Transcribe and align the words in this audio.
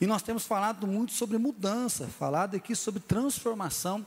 E 0.00 0.06
nós 0.06 0.22
temos 0.22 0.44
falado 0.44 0.86
muito 0.86 1.12
sobre 1.12 1.38
mudança, 1.38 2.06
falado 2.06 2.54
aqui 2.54 2.74
sobre 2.76 3.00
transformação. 3.00 4.06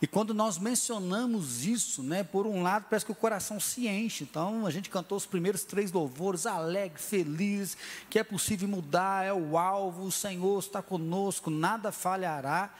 E 0.00 0.06
quando 0.06 0.34
nós 0.34 0.58
mencionamos 0.58 1.64
isso, 1.64 2.02
né, 2.02 2.24
por 2.24 2.46
um 2.46 2.62
lado, 2.62 2.86
parece 2.90 3.06
que 3.06 3.12
o 3.12 3.14
coração 3.14 3.60
se 3.60 3.86
enche. 3.86 4.24
Então, 4.24 4.66
a 4.66 4.70
gente 4.70 4.90
cantou 4.90 5.16
os 5.16 5.26
primeiros 5.26 5.62
três 5.62 5.92
louvores, 5.92 6.44
alegre, 6.44 7.00
feliz, 7.00 7.76
que 8.10 8.18
é 8.18 8.24
possível 8.24 8.68
mudar, 8.68 9.24
é 9.24 9.32
o 9.32 9.56
alvo, 9.56 10.04
o 10.04 10.12
Senhor 10.12 10.58
está 10.58 10.82
conosco, 10.82 11.50
nada 11.50 11.92
falhará. 11.92 12.74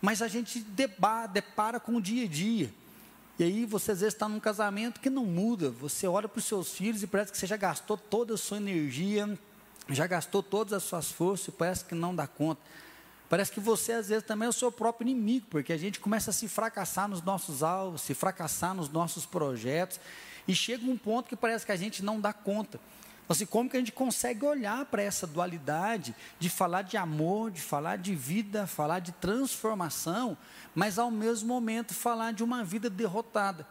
Mas 0.00 0.22
a 0.22 0.28
gente 0.28 0.60
deba, 0.60 1.26
depara 1.26 1.80
com 1.80 1.96
o 1.96 2.02
dia 2.02 2.24
a 2.24 2.28
dia. 2.28 2.72
E 3.38 3.44
aí 3.44 3.64
você 3.64 3.92
às 3.92 4.00
vezes 4.00 4.14
está 4.14 4.28
num 4.28 4.40
casamento 4.40 5.00
que 5.00 5.08
não 5.08 5.24
muda. 5.24 5.70
Você 5.70 6.06
olha 6.06 6.28
para 6.28 6.38
os 6.38 6.44
seus 6.44 6.72
filhos 6.72 7.02
e 7.02 7.06
parece 7.06 7.32
que 7.32 7.38
você 7.38 7.46
já 7.46 7.56
gastou 7.56 7.96
toda 7.96 8.34
a 8.34 8.38
sua 8.38 8.56
energia, 8.56 9.38
já 9.88 10.06
gastou 10.06 10.42
todas 10.42 10.72
as 10.72 10.82
suas 10.82 11.10
forças 11.10 11.48
e 11.48 11.52
parece 11.52 11.84
que 11.84 11.94
não 11.94 12.14
dá 12.14 12.26
conta. 12.26 12.60
Parece 13.28 13.52
que 13.52 13.60
você, 13.60 13.92
às 13.92 14.08
vezes, 14.08 14.24
também 14.24 14.46
é 14.46 14.48
o 14.48 14.52
seu 14.52 14.72
próprio 14.72 15.08
inimigo, 15.08 15.46
porque 15.50 15.72
a 15.72 15.76
gente 15.76 16.00
começa 16.00 16.30
a 16.30 16.32
se 16.32 16.48
fracassar 16.48 17.08
nos 17.08 17.22
nossos 17.22 17.62
alvos, 17.62 18.00
se 18.00 18.14
fracassar 18.14 18.74
nos 18.74 18.88
nossos 18.88 19.26
projetos, 19.26 20.00
e 20.46 20.54
chega 20.54 20.90
um 20.90 20.96
ponto 20.96 21.28
que 21.28 21.36
parece 21.36 21.66
que 21.66 21.72
a 21.72 21.76
gente 21.76 22.02
não 22.02 22.20
dá 22.20 22.32
conta. 22.32 22.80
Então, 23.28 23.34
assim, 23.34 23.44
como 23.44 23.68
que 23.68 23.76
a 23.76 23.80
gente 23.80 23.92
consegue 23.92 24.46
olhar 24.46 24.86
para 24.86 25.02
essa 25.02 25.26
dualidade 25.26 26.16
de 26.38 26.48
falar 26.48 26.80
de 26.80 26.96
amor, 26.96 27.50
de 27.50 27.60
falar 27.60 27.98
de 27.98 28.14
vida, 28.14 28.66
falar 28.66 29.00
de 29.00 29.12
transformação, 29.12 30.34
mas 30.74 30.98
ao 30.98 31.10
mesmo 31.10 31.48
momento 31.48 31.92
falar 31.92 32.32
de 32.32 32.42
uma 32.42 32.64
vida 32.64 32.88
derrotada? 32.88 33.66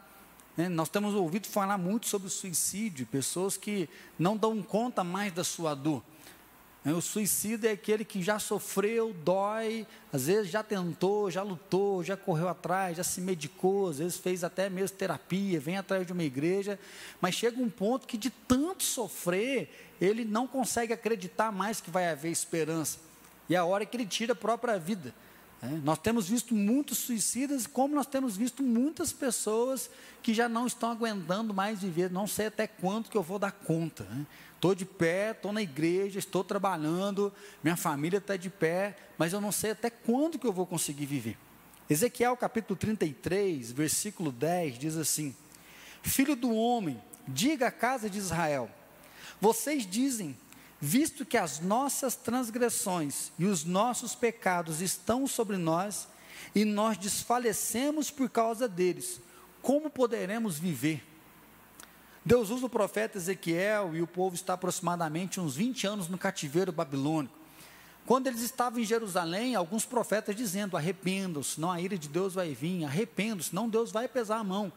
Né? 0.58 0.68
Nós 0.68 0.88
temos 0.88 1.14
ouvido 1.14 1.46
falar 1.46 1.78
muito 1.78 2.08
sobre 2.08 2.26
o 2.26 2.30
suicídio, 2.30 3.06
pessoas 3.06 3.56
que 3.56 3.88
não 4.18 4.36
dão 4.36 4.60
conta 4.60 5.04
mais 5.04 5.32
da 5.32 5.44
sua 5.44 5.72
dor. 5.72 6.02
Né? 6.84 6.92
O 6.92 7.00
suicida 7.00 7.68
é 7.68 7.70
aquele 7.70 8.04
que 8.04 8.20
já 8.20 8.40
sofreu, 8.40 9.14
dói, 9.22 9.86
às 10.12 10.26
vezes 10.26 10.50
já 10.50 10.64
tentou, 10.64 11.30
já 11.30 11.44
lutou, 11.44 12.02
já 12.02 12.16
correu 12.16 12.48
atrás, 12.48 12.96
já 12.96 13.04
se 13.04 13.20
medicou, 13.20 13.90
às 13.90 13.98
vezes 13.98 14.16
fez 14.16 14.42
até 14.42 14.68
mesmo 14.68 14.96
terapia, 14.96 15.60
vem 15.60 15.76
atrás 15.76 16.04
de 16.04 16.12
uma 16.12 16.24
igreja, 16.24 16.76
mas 17.20 17.36
chega 17.36 17.62
um 17.62 17.70
ponto 17.70 18.04
que 18.04 18.16
de 18.16 18.28
tanto 18.28 18.82
sofrer, 18.82 19.94
ele 20.00 20.24
não 20.24 20.48
consegue 20.48 20.92
acreditar 20.92 21.52
mais 21.52 21.80
que 21.80 21.88
vai 21.88 22.10
haver 22.10 22.32
esperança. 22.32 22.98
E 23.48 23.54
é 23.54 23.58
a 23.58 23.64
hora 23.64 23.86
que 23.86 23.96
ele 23.96 24.06
tira 24.06 24.32
a 24.32 24.36
própria 24.36 24.76
vida. 24.76 25.14
Né? 25.62 25.80
Nós 25.82 25.98
temos 25.98 26.28
visto 26.28 26.54
muitos 26.54 26.98
suicidas, 26.98 27.66
como 27.66 27.94
nós 27.94 28.06
temos 28.06 28.36
visto 28.36 28.62
muitas 28.62 29.12
pessoas 29.12 29.90
que 30.22 30.32
já 30.32 30.48
não 30.48 30.66
estão 30.66 30.90
aguentando 30.90 31.52
mais 31.52 31.80
viver, 31.80 32.10
não 32.10 32.26
sei 32.26 32.46
até 32.46 32.66
quanto 32.66 33.10
que 33.10 33.16
eu 33.16 33.22
vou 33.22 33.38
dar 33.38 33.52
conta. 33.52 34.04
Né? 34.04 34.26
Estou 34.54 34.74
de 34.74 34.84
pé, 34.84 35.30
estou 35.30 35.52
na 35.52 35.62
igreja, 35.62 36.18
estou 36.18 36.42
trabalhando, 36.42 37.32
minha 37.62 37.76
família 37.76 38.18
está 38.18 38.36
de 38.36 38.50
pé, 38.50 38.96
mas 39.16 39.32
eu 39.32 39.40
não 39.40 39.52
sei 39.52 39.70
até 39.70 39.88
quando 39.88 40.38
que 40.38 40.46
eu 40.46 40.52
vou 40.52 40.66
conseguir 40.66 41.06
viver. 41.06 41.36
Ezequiel 41.88 42.36
capítulo 42.36 42.76
33, 42.76 43.72
versículo 43.72 44.30
10 44.30 44.78
diz 44.78 44.96
assim: 44.96 45.34
Filho 46.02 46.36
do 46.36 46.52
homem, 46.52 47.00
diga 47.26 47.68
à 47.68 47.70
casa 47.70 48.10
de 48.10 48.18
Israel: 48.18 48.68
Vocês 49.40 49.86
dizem, 49.86 50.36
visto 50.80 51.24
que 51.24 51.36
as 51.36 51.60
nossas 51.60 52.14
transgressões 52.14 53.32
e 53.38 53.46
os 53.46 53.64
nossos 53.64 54.14
pecados 54.14 54.80
estão 54.80 55.26
sobre 55.26 55.56
nós, 55.56 56.08
e 56.54 56.64
nós 56.64 56.96
desfalecemos 56.96 58.10
por 58.10 58.28
causa 58.30 58.68
deles, 58.68 59.20
como 59.60 59.90
poderemos 59.90 60.58
viver? 60.58 61.04
Deus 62.24 62.50
usa 62.50 62.66
o 62.66 62.70
profeta 62.70 63.18
Ezequiel 63.18 63.94
e 63.94 64.02
o 64.02 64.06
povo 64.06 64.34
está 64.34 64.54
aproximadamente 64.54 65.40
uns 65.40 65.56
20 65.56 65.86
anos 65.86 66.08
no 66.08 66.18
cativeiro 66.18 66.70
babilônico. 66.70 67.34
Quando 68.04 68.26
eles 68.26 68.40
estavam 68.40 68.80
em 68.80 68.84
Jerusalém, 68.84 69.54
alguns 69.54 69.84
profetas 69.84 70.34
dizendo: 70.34 70.76
arrependam-se, 70.76 71.54
senão 71.54 71.70
a 71.70 71.80
ira 71.80 71.98
de 71.98 72.08
Deus 72.08 72.34
vai 72.34 72.54
vir, 72.54 72.84
arrependam-se, 72.84 73.50
senão 73.50 73.68
Deus 73.68 73.90
vai 73.90 74.08
pesar 74.08 74.38
a 74.38 74.44
mão. 74.44 74.72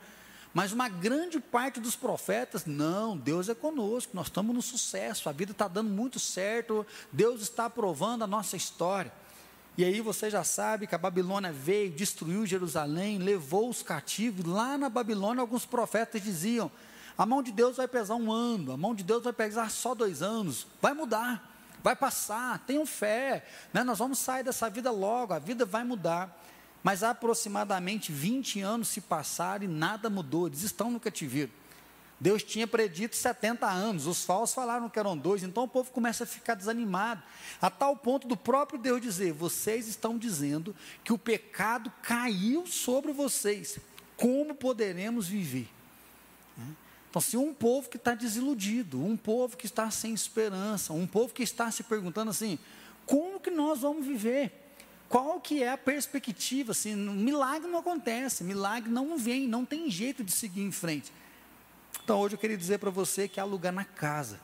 Mas 0.53 0.73
uma 0.73 0.89
grande 0.89 1.39
parte 1.39 1.79
dos 1.79 1.95
profetas, 1.95 2.65
não, 2.65 3.15
Deus 3.15 3.47
é 3.47 3.55
conosco, 3.55 4.11
nós 4.13 4.27
estamos 4.27 4.53
no 4.53 4.61
sucesso, 4.61 5.29
a 5.29 5.31
vida 5.31 5.53
está 5.53 5.67
dando 5.67 5.89
muito 5.89 6.19
certo, 6.19 6.85
Deus 7.11 7.41
está 7.41 7.65
aprovando 7.65 8.23
a 8.23 8.27
nossa 8.27 8.57
história. 8.57 9.11
E 9.77 9.85
aí 9.85 10.01
você 10.01 10.29
já 10.29 10.43
sabe 10.43 10.87
que 10.87 10.95
a 10.95 10.97
Babilônia 10.97 11.51
veio, 11.51 11.89
destruiu 11.89 12.45
Jerusalém, 12.45 13.17
levou 13.17 13.69
os 13.69 13.81
cativos. 13.81 14.45
Lá 14.45 14.77
na 14.77 14.89
Babilônia, 14.89 15.39
alguns 15.39 15.65
profetas 15.65 16.21
diziam: 16.21 16.69
a 17.17 17.25
mão 17.25 17.41
de 17.41 17.53
Deus 17.53 17.77
vai 17.77 17.87
pesar 17.87 18.15
um 18.15 18.31
ano, 18.31 18.73
a 18.73 18.77
mão 18.77 18.93
de 18.93 19.03
Deus 19.03 19.23
vai 19.23 19.31
pesar 19.31 19.71
só 19.71 19.95
dois 19.95 20.21
anos, 20.21 20.67
vai 20.81 20.93
mudar, 20.93 21.49
vai 21.81 21.95
passar, 21.95 22.59
tenham 22.65 22.85
fé, 22.85 23.45
né? 23.73 23.83
nós 23.83 23.99
vamos 23.99 24.19
sair 24.19 24.43
dessa 24.43 24.69
vida 24.69 24.91
logo, 24.91 25.33
a 25.33 25.39
vida 25.39 25.65
vai 25.65 25.85
mudar. 25.85 26.37
Mas 26.83 27.03
aproximadamente 27.03 28.11
20 28.11 28.61
anos 28.61 28.87
se 28.87 29.01
passaram 29.01 29.65
e 29.65 29.67
nada 29.67 30.09
mudou, 30.09 30.47
eles 30.47 30.63
estão 30.63 30.89
no 30.89 30.99
cativeiro. 30.99 31.51
Deus 32.19 32.43
tinha 32.43 32.67
predito 32.67 33.15
70 33.15 33.67
anos, 33.67 34.05
os 34.05 34.23
falsos 34.23 34.53
falaram 34.53 34.87
que 34.87 34.99
eram 34.99 35.17
dois, 35.17 35.41
então 35.41 35.63
o 35.63 35.67
povo 35.67 35.89
começa 35.89 36.23
a 36.23 36.27
ficar 36.27 36.53
desanimado, 36.53 37.23
a 37.59 37.67
tal 37.67 37.95
ponto 37.95 38.27
do 38.27 38.37
próprio 38.37 38.77
Deus 38.77 39.01
dizer: 39.01 39.33
vocês 39.33 39.87
estão 39.87 40.19
dizendo 40.19 40.75
que 41.03 41.11
o 41.11 41.17
pecado 41.17 41.91
caiu 42.03 42.67
sobre 42.67 43.11
vocês, 43.11 43.79
como 44.15 44.53
poderemos 44.53 45.27
viver? 45.27 45.67
Então, 47.09 47.21
se 47.21 47.35
um 47.35 47.53
povo 47.53 47.89
que 47.89 47.97
está 47.97 48.13
desiludido, 48.13 49.03
um 49.03 49.17
povo 49.17 49.57
que 49.57 49.65
está 49.65 49.91
sem 49.91 50.13
esperança, 50.13 50.93
um 50.93 51.05
povo 51.05 51.33
que 51.33 51.43
está 51.43 51.69
se 51.69 51.83
perguntando 51.83 52.29
assim, 52.31 52.57
como 53.05 53.39
que 53.39 53.51
nós 53.51 53.81
vamos 53.81 54.05
viver? 54.05 54.60
Qual 55.11 55.41
que 55.41 55.61
é 55.61 55.69
a 55.69 55.77
perspectiva? 55.77 56.71
Assim, 56.71 56.95
milagre 56.95 57.69
não 57.69 57.79
acontece, 57.79 58.45
milagre 58.45 58.89
não 58.89 59.17
vem, 59.17 59.45
não 59.45 59.65
tem 59.65 59.91
jeito 59.91 60.23
de 60.23 60.31
seguir 60.31 60.61
em 60.61 60.71
frente. 60.71 61.11
Então, 62.01 62.17
hoje 62.17 62.35
eu 62.35 62.39
queria 62.39 62.55
dizer 62.55 62.79
para 62.79 62.89
você 62.89 63.27
que 63.27 63.37
há 63.37 63.43
lugar 63.43 63.73
na 63.73 63.83
casa, 63.83 64.39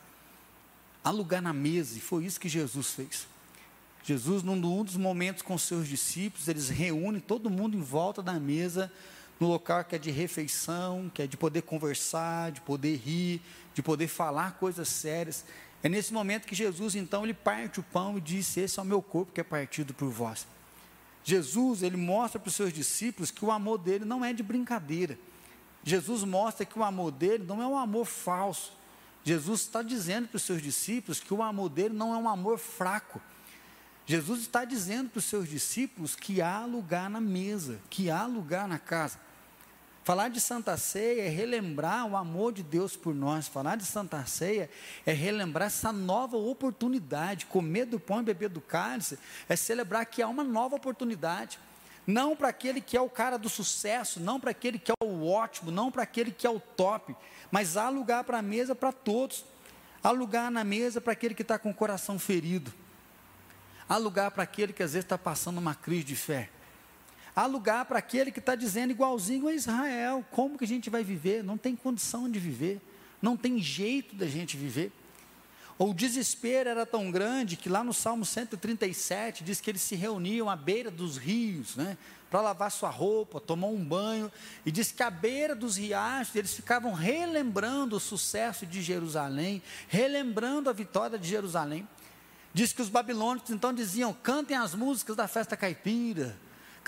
há 1.02 1.10
lugar 1.10 1.42
na 1.42 1.54
mesa, 1.54 1.98
e 1.98 2.02
foi 2.02 2.26
isso 2.26 2.38
que 2.38 2.50
Jesus 2.50 2.92
fez. 2.92 3.26
Jesus, 4.04 4.44
num 4.44 4.84
dos 4.84 4.98
momentos 4.98 5.42
com 5.42 5.58
seus 5.58 5.88
discípulos, 5.88 6.50
eles 6.50 6.68
reúnem 6.68 7.22
todo 7.22 7.50
mundo 7.50 7.78
em 7.78 7.82
volta 7.82 8.22
da 8.22 8.34
mesa, 8.34 8.92
no 9.40 9.48
local 9.48 9.86
que 9.86 9.96
é 9.96 9.98
de 9.98 10.12
refeição, 10.12 11.10
que 11.14 11.22
é 11.22 11.28
de 11.28 11.38
poder 11.38 11.62
conversar, 11.62 12.52
de 12.52 12.60
poder 12.60 12.98
rir, 12.98 13.42
de 13.74 13.82
poder 13.82 14.10
falar 14.10 14.58
coisas 14.60 14.90
sérias. 14.90 15.46
É 15.82 15.88
nesse 15.88 16.12
momento 16.12 16.46
que 16.46 16.54
Jesus, 16.54 16.94
então, 16.94 17.24
ele 17.24 17.34
parte 17.34 17.80
o 17.80 17.84
pão 17.84 18.18
e 18.18 18.22
disse: 18.22 18.60
Esse 18.60 18.80
é 18.80 18.82
o 18.82 18.86
meu 18.86 19.02
corpo 19.02 19.32
que 19.32 19.40
é 19.40 19.46
partido 19.46 19.94
por 19.94 20.10
vós. 20.10 20.46
Jesus, 21.28 21.84
ele 21.84 21.98
mostra 21.98 22.40
para 22.40 22.48
os 22.48 22.56
seus 22.56 22.72
discípulos 22.72 23.32
que 23.32 23.44
o 23.44 23.52
amor 23.52 23.78
dele 23.80 24.06
não 24.06 24.24
é 24.24 24.32
de 24.32 24.42
brincadeira. 24.42 25.20
Jesus 25.84 26.24
mostra 26.24 26.66
que 26.66 26.80
o 26.80 26.84
amor 26.86 27.12
dele 27.12 27.44
não 27.44 27.62
é 27.62 27.68
um 27.68 27.78
amor 27.78 28.06
falso. 28.06 28.72
Jesus 29.26 29.60
está 29.60 29.82
dizendo 29.82 30.30
para 30.30 30.38
os 30.38 30.44
seus 30.44 30.62
discípulos 30.62 31.20
que 31.20 31.34
o 31.34 31.44
amor 31.44 31.68
dele 31.68 31.94
não 31.94 32.16
é 32.16 32.18
um 32.18 32.30
amor 32.30 32.58
fraco. 32.58 33.22
Jesus 34.06 34.40
está 34.40 34.64
dizendo 34.64 35.10
para 35.10 35.20
os 35.20 35.26
seus 35.26 35.50
discípulos 35.50 36.16
que 36.16 36.42
há 36.42 36.64
lugar 36.64 37.10
na 37.10 37.20
mesa, 37.20 37.78
que 37.90 38.10
há 38.10 38.26
lugar 38.26 38.66
na 38.66 38.80
casa. 38.80 39.20
Falar 40.08 40.30
de 40.30 40.40
Santa 40.40 40.78
Ceia 40.78 41.24
é 41.24 41.28
relembrar 41.28 42.08
o 42.08 42.16
amor 42.16 42.54
de 42.54 42.64
Deus 42.64 42.96
por 42.96 43.14
nós. 43.14 43.46
Falar 43.46 43.76
de 43.76 43.84
Santa 43.84 44.26
Ceia 44.26 44.70
é 45.06 45.12
relembrar 45.12 45.68
essa 45.68 45.92
nova 45.92 46.38
oportunidade. 46.38 47.46
Comer 47.46 47.84
do 47.84 48.00
pão 48.00 48.22
e 48.22 48.24
beber 48.24 48.48
do 48.48 48.62
cálice 48.62 49.20
é 49.50 49.56
celebrar 49.58 50.06
que 50.06 50.22
há 50.22 50.28
uma 50.30 50.46
nova 50.46 50.78
oportunidade. 50.78 51.60
Não 52.08 52.38
para 52.38 52.48
aquele 52.48 52.80
que 52.80 52.96
é 52.96 53.02
o 53.02 53.10
cara 53.10 53.36
do 53.36 53.50
sucesso, 53.50 54.22
não 54.22 54.40
para 54.40 54.52
aquele 54.52 54.80
que 54.80 54.94
é 54.94 54.96
o 55.04 55.28
ótimo, 55.28 55.72
não 55.72 55.92
para 55.92 56.04
aquele 56.04 56.32
que 56.32 56.48
é 56.48 56.50
o 56.50 56.62
top, 56.62 57.14
mas 57.52 57.76
há 57.76 57.90
lugar 57.90 58.24
para 58.24 58.38
a 58.38 58.42
mesa 58.42 58.74
para 58.74 58.94
todos. 58.94 59.44
Há 60.02 60.12
lugar 60.12 60.50
na 60.50 60.64
mesa 60.64 61.02
para 61.02 61.12
aquele 61.12 61.36
que 61.36 61.42
está 61.42 61.60
com 61.60 61.72
o 61.72 61.76
coração 61.76 62.18
ferido. 62.18 62.74
Há 63.90 63.98
lugar 63.98 64.32
para 64.32 64.44
aquele 64.44 64.72
que 64.72 64.84
às 64.84 64.94
vezes 64.94 65.04
está 65.04 65.18
passando 65.18 65.58
uma 65.58 65.76
crise 65.76 66.06
de 66.06 66.16
fé. 66.16 66.50
Há 67.38 67.46
lugar 67.46 67.86
para 67.86 68.00
aquele 68.00 68.32
que 68.32 68.40
está 68.40 68.56
dizendo 68.56 68.90
igualzinho 68.90 69.48
a 69.48 69.54
Israel: 69.54 70.26
como 70.32 70.58
que 70.58 70.64
a 70.64 70.68
gente 70.68 70.90
vai 70.90 71.04
viver? 71.04 71.44
Não 71.44 71.56
tem 71.56 71.76
condição 71.76 72.28
de 72.28 72.40
viver, 72.40 72.82
não 73.22 73.38
tem 73.38 73.60
jeito 73.60 74.16
da 74.16 74.26
gente 74.26 74.58
viver. 74.58 74.92
O 75.78 75.94
desespero 75.94 76.68
era 76.68 76.84
tão 76.84 77.12
grande 77.12 77.56
que 77.56 77.70
lá 77.70 77.84
no 77.84 77.94
Salmo 77.94 78.26
137 78.26 79.44
diz 79.44 79.62
que 79.62 79.70
eles 79.70 79.84
se 79.84 79.94
reuniam 79.96 80.50
à 80.50 80.56
beira 80.56 80.90
dos 80.90 81.18
rios, 81.18 81.76
né, 81.76 81.96
para 82.28 82.42
lavar 82.42 82.72
sua 82.72 82.90
roupa, 82.90 83.40
tomar 83.40 83.68
um 83.68 83.86
banho, 83.86 84.32
e 84.66 84.72
diz 84.72 84.92
que 84.92 85.04
à 85.04 85.12
beira 85.12 85.54
dos 85.54 85.78
riachos 85.78 86.36
eles 86.36 86.56
ficavam 86.56 86.92
relembrando 86.92 87.98
o 87.98 88.00
sucesso 88.00 88.66
de 88.66 88.82
Jerusalém, 88.82 89.62
relembrando 89.88 90.72
a 90.72 90.74
vitória 90.74 91.20
de 91.20 91.28
Jerusalém. 91.28 91.88
Diz 92.52 92.74
que 92.74 92.82
os 92.82 92.90
babilônicos 92.90 93.52
então 93.52 93.72
diziam: 93.72 94.12
cantem 94.12 94.58
as 94.58 94.74
músicas 94.74 95.16
da 95.16 95.28
festa 95.28 95.56
caipira, 95.56 96.36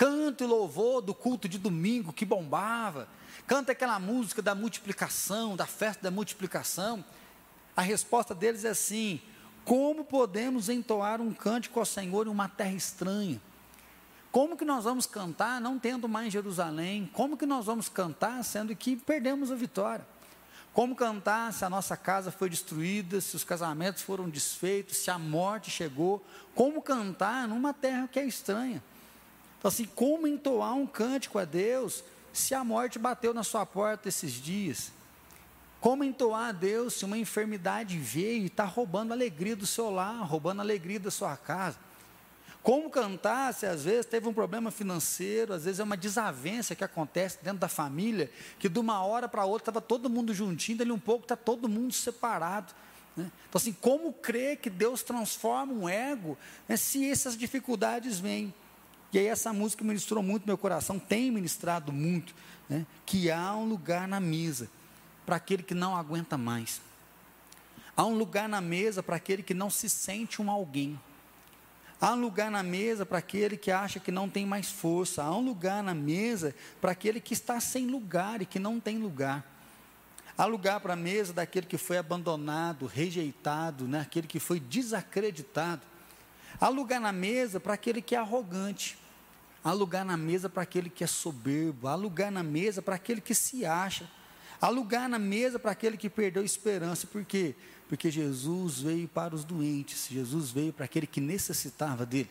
Canta 0.00 0.44
o 0.44 0.48
louvor 0.48 1.02
do 1.02 1.12
culto 1.12 1.46
de 1.46 1.58
domingo 1.58 2.10
que 2.10 2.24
bombava. 2.24 3.06
Canta 3.46 3.72
aquela 3.72 3.98
música 3.98 4.40
da 4.40 4.54
multiplicação, 4.54 5.54
da 5.54 5.66
festa 5.66 6.04
da 6.04 6.10
multiplicação. 6.10 7.04
A 7.76 7.82
resposta 7.82 8.34
deles 8.34 8.64
é 8.64 8.70
assim: 8.70 9.20
Como 9.62 10.02
podemos 10.02 10.70
entoar 10.70 11.20
um 11.20 11.34
cântico 11.34 11.78
ao 11.78 11.84
Senhor 11.84 12.26
em 12.26 12.30
uma 12.30 12.48
terra 12.48 12.72
estranha? 12.72 13.38
Como 14.32 14.56
que 14.56 14.64
nós 14.64 14.84
vamos 14.84 15.04
cantar 15.04 15.60
não 15.60 15.78
tendo 15.78 16.08
mais 16.08 16.32
Jerusalém? 16.32 17.10
Como 17.12 17.36
que 17.36 17.44
nós 17.44 17.66
vamos 17.66 17.90
cantar 17.90 18.42
sendo 18.42 18.74
que 18.74 18.96
perdemos 18.96 19.52
a 19.52 19.54
vitória? 19.54 20.06
Como 20.72 20.96
cantar 20.96 21.52
se 21.52 21.62
a 21.62 21.68
nossa 21.68 21.94
casa 21.94 22.30
foi 22.30 22.48
destruída, 22.48 23.20
se 23.20 23.36
os 23.36 23.44
casamentos 23.44 24.00
foram 24.00 24.30
desfeitos, 24.30 24.96
se 24.96 25.10
a 25.10 25.18
morte 25.18 25.70
chegou? 25.70 26.24
Como 26.54 26.80
cantar 26.80 27.46
numa 27.46 27.74
terra 27.74 28.08
que 28.08 28.18
é 28.18 28.24
estranha? 28.24 28.82
Então, 29.60 29.68
assim, 29.68 29.84
como 29.84 30.26
entoar 30.26 30.74
um 30.74 30.86
cântico 30.86 31.38
a 31.38 31.44
Deus 31.44 32.02
se 32.32 32.54
a 32.54 32.64
morte 32.64 32.98
bateu 32.98 33.34
na 33.34 33.44
sua 33.44 33.66
porta 33.66 34.08
esses 34.08 34.32
dias? 34.32 34.90
Como 35.82 36.02
entoar 36.02 36.48
a 36.48 36.52
Deus 36.52 36.94
se 36.94 37.04
uma 37.04 37.18
enfermidade 37.18 37.98
veio 37.98 38.44
e 38.44 38.46
está 38.46 38.64
roubando 38.64 39.12
a 39.12 39.14
alegria 39.14 39.54
do 39.54 39.66
seu 39.66 39.90
lar, 39.90 40.22
roubando 40.24 40.60
a 40.60 40.62
alegria 40.62 40.98
da 40.98 41.10
sua 41.10 41.36
casa? 41.36 41.78
Como 42.62 42.88
cantar 42.88 43.52
se 43.52 43.66
às 43.66 43.84
vezes 43.84 44.06
teve 44.06 44.26
um 44.26 44.32
problema 44.32 44.70
financeiro, 44.70 45.52
às 45.52 45.64
vezes 45.64 45.78
é 45.78 45.84
uma 45.84 45.96
desavença 45.96 46.74
que 46.74 46.84
acontece 46.84 47.38
dentro 47.42 47.58
da 47.58 47.68
família, 47.68 48.30
que 48.58 48.68
de 48.68 48.78
uma 48.78 49.04
hora 49.04 49.28
para 49.28 49.44
outra 49.44 49.70
estava 49.70 49.80
todo 49.82 50.08
mundo 50.08 50.32
juntinho, 50.32 50.78
dali 50.78 50.90
um 50.90 50.98
pouco 50.98 51.24
está 51.24 51.36
todo 51.36 51.68
mundo 51.68 51.92
separado. 51.92 52.72
Né? 53.14 53.30
Então, 53.46 53.58
assim, 53.58 53.74
como 53.74 54.10
crer 54.10 54.56
que 54.56 54.70
Deus 54.70 55.02
transforma 55.02 55.70
um 55.70 55.86
ego 55.86 56.38
né, 56.66 56.78
se 56.78 57.10
essas 57.10 57.36
dificuldades 57.36 58.18
vêm? 58.18 58.54
E 59.12 59.18
aí, 59.18 59.26
essa 59.26 59.52
música 59.52 59.84
ministrou 59.84 60.22
muito 60.22 60.46
meu 60.46 60.56
coração, 60.56 60.98
tem 60.98 61.30
ministrado 61.30 61.92
muito, 61.92 62.34
né, 62.68 62.86
que 63.04 63.30
há 63.30 63.54
um 63.54 63.68
lugar 63.68 64.06
na 64.06 64.20
mesa 64.20 64.68
para 65.26 65.36
aquele 65.36 65.62
que 65.62 65.74
não 65.74 65.96
aguenta 65.96 66.38
mais. 66.38 66.80
Há 67.96 68.04
um 68.04 68.16
lugar 68.16 68.48
na 68.48 68.60
mesa 68.60 69.02
para 69.02 69.16
aquele 69.16 69.42
que 69.42 69.52
não 69.52 69.68
se 69.68 69.90
sente 69.90 70.40
um 70.40 70.50
alguém. 70.50 70.98
Há 72.00 72.12
um 72.12 72.20
lugar 72.20 72.50
na 72.50 72.62
mesa 72.62 73.04
para 73.04 73.18
aquele 73.18 73.58
que 73.58 73.70
acha 73.70 74.00
que 74.00 74.10
não 74.10 74.28
tem 74.28 74.46
mais 74.46 74.70
força. 74.70 75.22
Há 75.22 75.36
um 75.36 75.44
lugar 75.44 75.82
na 75.82 75.92
mesa 75.92 76.54
para 76.80 76.92
aquele 76.92 77.20
que 77.20 77.34
está 77.34 77.60
sem 77.60 77.86
lugar 77.86 78.40
e 78.40 78.46
que 78.46 78.58
não 78.58 78.80
tem 78.80 78.96
lugar. 78.96 79.44
Há 80.38 80.46
lugar 80.46 80.80
para 80.80 80.94
a 80.94 80.96
mesa 80.96 81.34
daquele 81.34 81.66
que 81.66 81.76
foi 81.76 81.98
abandonado, 81.98 82.86
rejeitado, 82.86 83.86
né? 83.86 84.00
aquele 84.00 84.26
que 84.26 84.40
foi 84.40 84.58
desacreditado. 84.58 85.82
Há 86.58 86.68
lugar 86.68 86.98
na 86.98 87.12
mesa 87.12 87.60
para 87.60 87.74
aquele 87.74 88.00
que 88.00 88.14
é 88.14 88.18
arrogante. 88.18 88.96
Há 89.62 89.72
lugar 89.72 90.04
na 90.04 90.16
mesa 90.16 90.48
para 90.48 90.62
aquele 90.62 90.88
que 90.88 91.04
é 91.04 91.06
soberbo. 91.06 91.86
Há 91.86 91.94
lugar 91.94 92.32
na 92.32 92.42
mesa 92.42 92.80
para 92.80 92.94
aquele 92.94 93.20
que 93.20 93.34
se 93.34 93.66
acha. 93.66 94.08
Há 94.60 94.68
lugar 94.68 95.08
na 95.08 95.18
mesa 95.18 95.58
para 95.58 95.70
aquele 95.70 95.96
que 95.96 96.08
perdeu 96.08 96.44
esperança. 96.44 97.06
Por 97.06 97.24
quê? 97.24 97.54
Porque 97.88 98.10
Jesus 98.10 98.80
veio 98.80 99.08
para 99.08 99.34
os 99.34 99.44
doentes, 99.44 100.06
Jesus 100.08 100.50
veio 100.50 100.72
para 100.72 100.84
aquele 100.84 101.06
que 101.06 101.20
necessitava 101.20 102.06
dele. 102.06 102.30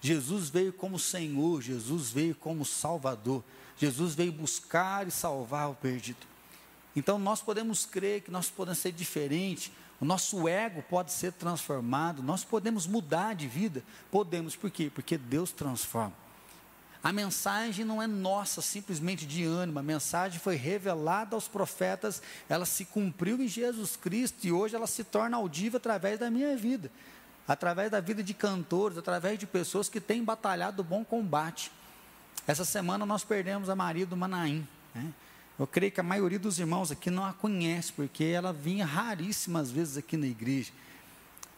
Jesus 0.00 0.48
veio 0.48 0.72
como 0.72 0.98
Senhor, 0.98 1.62
Jesus 1.62 2.10
veio 2.10 2.34
como 2.34 2.64
Salvador. 2.64 3.42
Jesus 3.76 4.14
veio 4.14 4.32
buscar 4.32 5.06
e 5.06 5.10
salvar 5.10 5.70
o 5.70 5.74
perdido. 5.74 6.26
Então 6.94 7.18
nós 7.18 7.40
podemos 7.40 7.86
crer 7.86 8.22
que 8.22 8.30
nós 8.30 8.50
podemos 8.50 8.78
ser 8.78 8.92
diferentes, 8.92 9.70
o 10.00 10.04
nosso 10.04 10.48
ego 10.48 10.82
pode 10.82 11.12
ser 11.12 11.32
transformado, 11.32 12.22
nós 12.22 12.42
podemos 12.42 12.86
mudar 12.86 13.34
de 13.34 13.46
vida, 13.46 13.84
podemos, 14.10 14.56
por 14.56 14.70
quê? 14.70 14.90
Porque 14.92 15.16
Deus 15.16 15.52
transforma. 15.52 16.12
A 17.02 17.12
mensagem 17.12 17.84
não 17.84 18.02
é 18.02 18.06
nossa, 18.06 18.60
simplesmente 18.60 19.24
de 19.24 19.44
ânimo. 19.44 19.78
A 19.78 19.82
mensagem 19.82 20.38
foi 20.38 20.56
revelada 20.56 21.34
aos 21.34 21.48
profetas, 21.48 22.22
ela 22.48 22.66
se 22.66 22.84
cumpriu 22.84 23.40
em 23.40 23.48
Jesus 23.48 23.96
Cristo 23.96 24.46
e 24.46 24.52
hoje 24.52 24.76
ela 24.76 24.86
se 24.86 25.02
torna 25.02 25.36
audível 25.38 25.78
através 25.78 26.18
da 26.18 26.30
minha 26.30 26.54
vida, 26.56 26.90
através 27.48 27.90
da 27.90 28.00
vida 28.00 28.22
de 28.22 28.34
cantores, 28.34 28.98
através 28.98 29.38
de 29.38 29.46
pessoas 29.46 29.88
que 29.88 30.00
têm 30.00 30.22
batalhado 30.22 30.82
o 30.82 30.84
bom 30.84 31.02
combate. 31.02 31.72
Essa 32.46 32.66
semana 32.66 33.06
nós 33.06 33.24
perdemos 33.24 33.70
a 33.70 33.76
Maria 33.76 34.04
do 34.04 34.16
Manaim. 34.16 34.66
Né? 34.94 35.12
Eu 35.58 35.66
creio 35.66 35.92
que 35.92 36.00
a 36.00 36.02
maioria 36.02 36.38
dos 36.38 36.58
irmãos 36.58 36.90
aqui 36.90 37.10
não 37.10 37.24
a 37.24 37.32
conhece, 37.32 37.92
porque 37.92 38.24
ela 38.24 38.52
vinha 38.52 38.84
raríssimas 38.84 39.70
vezes 39.70 39.96
aqui 39.96 40.16
na 40.18 40.26
igreja. 40.26 40.72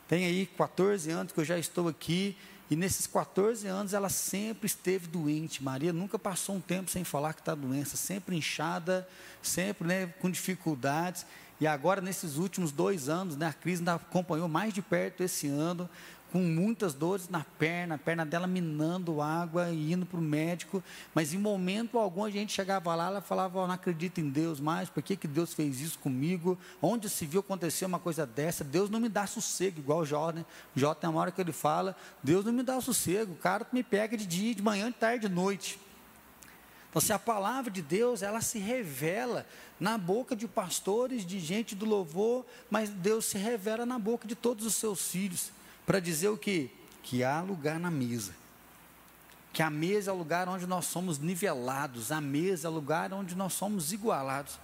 Tem 0.06 0.24
aí 0.24 0.46
14 0.46 1.10
anos 1.10 1.32
que 1.32 1.40
eu 1.40 1.44
já 1.44 1.58
estou 1.58 1.88
aqui 1.88 2.36
e 2.72 2.76
nesses 2.76 3.06
14 3.06 3.66
anos 3.66 3.92
ela 3.92 4.08
sempre 4.08 4.64
esteve 4.64 5.06
doente. 5.06 5.62
Maria 5.62 5.92
nunca 5.92 6.18
passou 6.18 6.56
um 6.56 6.60
tempo 6.60 6.90
sem 6.90 7.04
falar 7.04 7.34
que 7.34 7.42
está 7.42 7.54
doença, 7.54 7.98
sempre 7.98 8.34
inchada, 8.34 9.06
sempre 9.42 9.86
né, 9.86 10.06
com 10.22 10.30
dificuldades. 10.30 11.26
E 11.60 11.66
agora, 11.66 12.00
nesses 12.00 12.38
últimos 12.38 12.72
dois 12.72 13.10
anos, 13.10 13.36
né, 13.36 13.48
a 13.48 13.52
crise 13.52 13.82
ainda 13.82 13.96
acompanhou 13.96 14.48
mais 14.48 14.72
de 14.72 14.80
perto 14.80 15.22
esse 15.22 15.48
ano, 15.48 15.86
com 16.32 16.38
muitas 16.38 16.94
dores 16.94 17.28
na 17.28 17.44
perna, 17.44 17.96
a 17.96 17.98
perna 17.98 18.24
dela 18.24 18.46
minando 18.46 19.20
água 19.20 19.68
e 19.68 19.92
indo 19.92 20.06
para 20.06 20.18
o 20.18 20.22
médico, 20.22 20.82
mas 21.14 21.34
em 21.34 21.38
momento 21.38 21.98
algum 21.98 22.24
a 22.24 22.30
gente 22.30 22.54
chegava 22.54 22.94
lá, 22.94 23.08
ela 23.08 23.20
falava, 23.20 23.60
oh, 23.60 23.66
não 23.66 23.74
acredito 23.74 24.18
em 24.18 24.30
Deus 24.30 24.58
mais, 24.58 24.88
por 24.88 25.02
que, 25.02 25.14
que 25.14 25.28
Deus 25.28 25.52
fez 25.52 25.78
isso 25.82 25.98
comigo? 25.98 26.58
Onde 26.80 27.10
se 27.10 27.26
viu 27.26 27.40
acontecer 27.40 27.84
uma 27.84 27.98
coisa 27.98 28.24
dessa? 28.24 28.64
Deus 28.64 28.88
não 28.88 28.98
me 28.98 29.10
dá 29.10 29.26
sossego, 29.26 29.80
igual 29.80 29.98
o 30.00 30.06
Jó, 30.06 30.30
né? 30.30 30.46
Jó 30.74 30.94
tem 30.94 31.10
uma 31.10 31.20
hora 31.20 31.30
que 31.30 31.38
ele 31.38 31.52
fala, 31.52 31.94
Deus 32.22 32.46
não 32.46 32.52
me 32.52 32.62
dá 32.62 32.80
sossego, 32.80 33.34
o 33.34 33.36
cara 33.36 33.66
me 33.70 33.82
pega 33.82 34.16
de 34.16 34.24
dia, 34.24 34.54
de 34.54 34.62
manhã, 34.62 34.86
de 34.86 34.96
tarde, 34.96 35.28
de 35.28 35.34
noite. 35.34 35.78
Então, 36.88 37.02
se 37.02 37.12
a 37.12 37.18
palavra 37.18 37.70
de 37.70 37.82
Deus, 37.82 38.22
ela 38.22 38.40
se 38.40 38.58
revela 38.58 39.46
na 39.78 39.98
boca 39.98 40.34
de 40.34 40.48
pastores, 40.48 41.26
de 41.26 41.38
gente 41.38 41.74
do 41.74 41.84
louvor, 41.84 42.46
mas 42.70 42.88
Deus 42.88 43.26
se 43.26 43.36
revela 43.36 43.84
na 43.84 43.98
boca 43.98 44.26
de 44.26 44.34
todos 44.34 44.64
os 44.64 44.74
seus 44.74 45.10
filhos 45.10 45.52
para 45.86 46.00
dizer 46.00 46.28
o 46.28 46.36
que? 46.36 46.70
Que 47.02 47.24
há 47.24 47.40
lugar 47.40 47.78
na 47.78 47.90
mesa. 47.90 48.34
Que 49.52 49.62
a 49.62 49.70
mesa 49.70 50.10
é 50.10 50.14
o 50.14 50.16
lugar 50.16 50.48
onde 50.48 50.66
nós 50.66 50.86
somos 50.86 51.18
nivelados, 51.18 52.10
a 52.10 52.20
mesa 52.20 52.68
é 52.68 52.70
o 52.70 52.74
lugar 52.74 53.12
onde 53.12 53.34
nós 53.34 53.52
somos 53.52 53.92
igualados. 53.92 54.58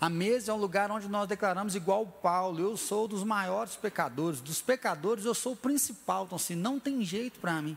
A 0.00 0.08
mesa 0.08 0.50
é 0.50 0.54
um 0.54 0.58
lugar 0.58 0.90
onde 0.90 1.08
nós 1.08 1.28
declaramos 1.28 1.74
igual 1.74 2.06
Paulo, 2.06 2.60
eu 2.60 2.76
sou 2.76 3.06
dos 3.06 3.22
maiores 3.22 3.76
pecadores, 3.76 4.40
dos 4.40 4.62
pecadores 4.62 5.26
eu 5.26 5.34
sou 5.34 5.52
o 5.52 5.56
principal, 5.56 6.24
então 6.24 6.36
assim, 6.36 6.54
não 6.54 6.80
tem 6.80 7.04
jeito 7.04 7.38
para 7.38 7.60
mim. 7.60 7.76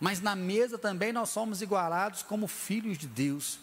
Mas 0.00 0.20
na 0.20 0.34
mesa 0.34 0.76
também 0.76 1.12
nós 1.12 1.28
somos 1.28 1.62
igualados 1.62 2.22
como 2.22 2.48
filhos 2.48 2.98
de 2.98 3.06
Deus. 3.06 3.60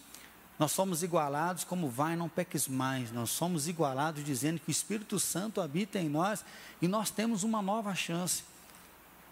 Nós 0.58 0.72
somos 0.72 1.02
igualados 1.02 1.62
como 1.62 1.88
vai, 1.88 2.16
não 2.16 2.28
peques 2.28 2.66
mais. 2.66 3.12
Nós 3.12 3.30
somos 3.30 3.68
igualados 3.68 4.24
dizendo 4.24 4.58
que 4.58 4.68
o 4.68 4.72
Espírito 4.72 5.18
Santo 5.20 5.60
habita 5.60 5.98
em 5.98 6.08
nós 6.08 6.44
e 6.82 6.88
nós 6.88 7.10
temos 7.10 7.44
uma 7.44 7.62
nova 7.62 7.94
chance. 7.94 8.42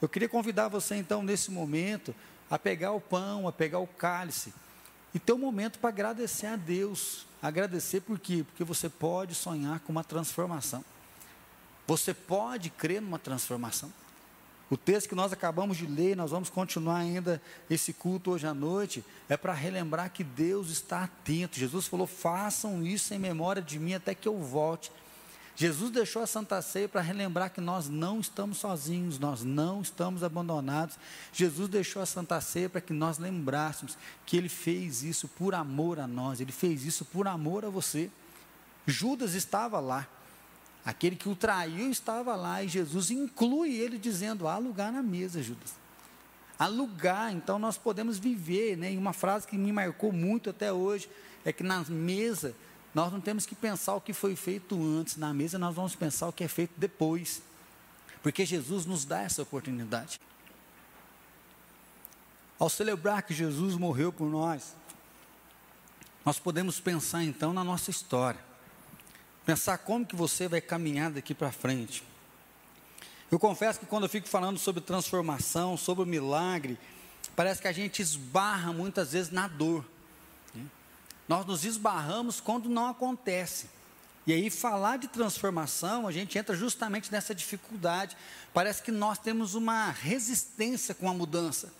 Eu 0.00 0.08
queria 0.08 0.28
convidar 0.28 0.68
você 0.68 0.94
então 0.94 1.22
nesse 1.22 1.50
momento 1.50 2.14
a 2.48 2.58
pegar 2.58 2.92
o 2.92 3.00
pão, 3.00 3.48
a 3.48 3.52
pegar 3.52 3.80
o 3.80 3.86
cálice 3.86 4.54
e 5.12 5.18
ter 5.18 5.32
um 5.32 5.38
momento 5.38 5.78
para 5.78 5.88
agradecer 5.88 6.46
a 6.46 6.56
Deus. 6.56 7.26
Agradecer 7.42 8.02
por 8.02 8.18
quê? 8.18 8.44
Porque 8.46 8.62
você 8.62 8.88
pode 8.88 9.34
sonhar 9.34 9.80
com 9.80 9.90
uma 9.90 10.04
transformação. 10.04 10.84
Você 11.86 12.14
pode 12.14 12.70
crer 12.70 13.00
numa 13.00 13.18
transformação. 13.18 13.92
O 14.68 14.76
texto 14.76 15.08
que 15.08 15.14
nós 15.14 15.32
acabamos 15.32 15.76
de 15.76 15.86
ler, 15.86 16.16
nós 16.16 16.32
vamos 16.32 16.50
continuar 16.50 16.96
ainda 16.96 17.40
esse 17.70 17.92
culto 17.92 18.32
hoje 18.32 18.46
à 18.46 18.54
noite, 18.54 19.04
é 19.28 19.36
para 19.36 19.52
relembrar 19.52 20.10
que 20.10 20.24
Deus 20.24 20.70
está 20.70 21.04
atento. 21.04 21.58
Jesus 21.58 21.86
falou: 21.86 22.06
façam 22.06 22.84
isso 22.84 23.14
em 23.14 23.18
memória 23.18 23.62
de 23.62 23.78
mim 23.78 23.94
até 23.94 24.14
que 24.14 24.26
eu 24.26 24.38
volte. 24.38 24.90
Jesus 25.54 25.90
deixou 25.90 26.20
a 26.20 26.26
Santa 26.26 26.60
Ceia 26.60 26.86
para 26.86 27.00
relembrar 27.00 27.50
que 27.50 27.62
nós 27.62 27.88
não 27.88 28.20
estamos 28.20 28.58
sozinhos, 28.58 29.18
nós 29.18 29.42
não 29.42 29.80
estamos 29.80 30.22
abandonados. 30.22 30.98
Jesus 31.32 31.66
deixou 31.68 32.02
a 32.02 32.06
Santa 32.06 32.38
Ceia 32.42 32.68
para 32.68 32.80
que 32.80 32.92
nós 32.92 33.16
lembrássemos 33.18 33.96
que 34.26 34.36
Ele 34.36 34.50
fez 34.50 35.02
isso 35.02 35.26
por 35.28 35.54
amor 35.54 35.98
a 35.98 36.06
nós, 36.06 36.40
Ele 36.40 36.52
fez 36.52 36.84
isso 36.84 37.06
por 37.06 37.26
amor 37.26 37.64
a 37.64 37.70
você. 37.70 38.10
Judas 38.86 39.32
estava 39.32 39.80
lá, 39.80 40.06
Aquele 40.86 41.16
que 41.16 41.28
o 41.28 41.34
traiu 41.34 41.90
estava 41.90 42.36
lá 42.36 42.62
e 42.62 42.68
Jesus 42.68 43.10
inclui 43.10 43.74
ele 43.74 43.98
dizendo: 43.98 44.46
há 44.46 44.56
lugar 44.56 44.92
na 44.92 45.02
mesa, 45.02 45.42
Judas. 45.42 45.74
Há 46.56 46.68
lugar, 46.68 47.32
então 47.32 47.58
nós 47.58 47.76
podemos 47.76 48.18
viver, 48.18 48.76
né? 48.76 48.92
E 48.92 48.96
uma 48.96 49.12
frase 49.12 49.48
que 49.48 49.58
me 49.58 49.72
marcou 49.72 50.12
muito 50.12 50.48
até 50.48 50.72
hoje 50.72 51.10
é 51.44 51.52
que 51.52 51.64
na 51.64 51.82
mesa 51.82 52.54
nós 52.94 53.12
não 53.12 53.20
temos 53.20 53.44
que 53.44 53.56
pensar 53.56 53.96
o 53.96 54.00
que 54.00 54.12
foi 54.12 54.36
feito 54.36 54.80
antes, 54.80 55.16
na 55.16 55.34
mesa 55.34 55.58
nós 55.58 55.74
vamos 55.74 55.96
pensar 55.96 56.28
o 56.28 56.32
que 56.32 56.44
é 56.44 56.48
feito 56.48 56.72
depois. 56.76 57.42
Porque 58.22 58.46
Jesus 58.46 58.86
nos 58.86 59.04
dá 59.04 59.22
essa 59.22 59.42
oportunidade. 59.42 60.20
Ao 62.58 62.70
celebrar 62.70 63.22
que 63.22 63.34
Jesus 63.34 63.74
morreu 63.74 64.12
por 64.12 64.30
nós, 64.30 64.74
nós 66.24 66.38
podemos 66.38 66.78
pensar 66.78 67.24
então 67.24 67.52
na 67.52 67.64
nossa 67.64 67.90
história. 67.90 68.40
Pensar 69.46 69.78
como 69.78 70.04
que 70.04 70.16
você 70.16 70.48
vai 70.48 70.60
caminhar 70.60 71.10
daqui 71.10 71.32
para 71.32 71.52
frente. 71.52 72.02
Eu 73.30 73.38
confesso 73.38 73.80
que 73.80 73.86
quando 73.86 74.02
eu 74.02 74.08
fico 74.08 74.28
falando 74.28 74.58
sobre 74.58 74.80
transformação, 74.80 75.76
sobre 75.76 76.02
o 76.02 76.06
milagre, 76.06 76.76
parece 77.36 77.62
que 77.62 77.68
a 77.68 77.72
gente 77.72 78.02
esbarra 78.02 78.72
muitas 78.72 79.12
vezes 79.12 79.30
na 79.30 79.46
dor. 79.46 79.84
Né? 80.52 80.64
Nós 81.28 81.46
nos 81.46 81.64
esbarramos 81.64 82.40
quando 82.40 82.68
não 82.68 82.88
acontece. 82.88 83.68
E 84.26 84.32
aí, 84.32 84.50
falar 84.50 84.98
de 84.98 85.06
transformação, 85.06 86.08
a 86.08 86.12
gente 86.12 86.36
entra 86.36 86.56
justamente 86.56 87.12
nessa 87.12 87.32
dificuldade. 87.32 88.16
Parece 88.52 88.82
que 88.82 88.90
nós 88.90 89.16
temos 89.16 89.54
uma 89.54 89.90
resistência 89.92 90.92
com 90.92 91.08
a 91.08 91.14
mudança. 91.14 91.72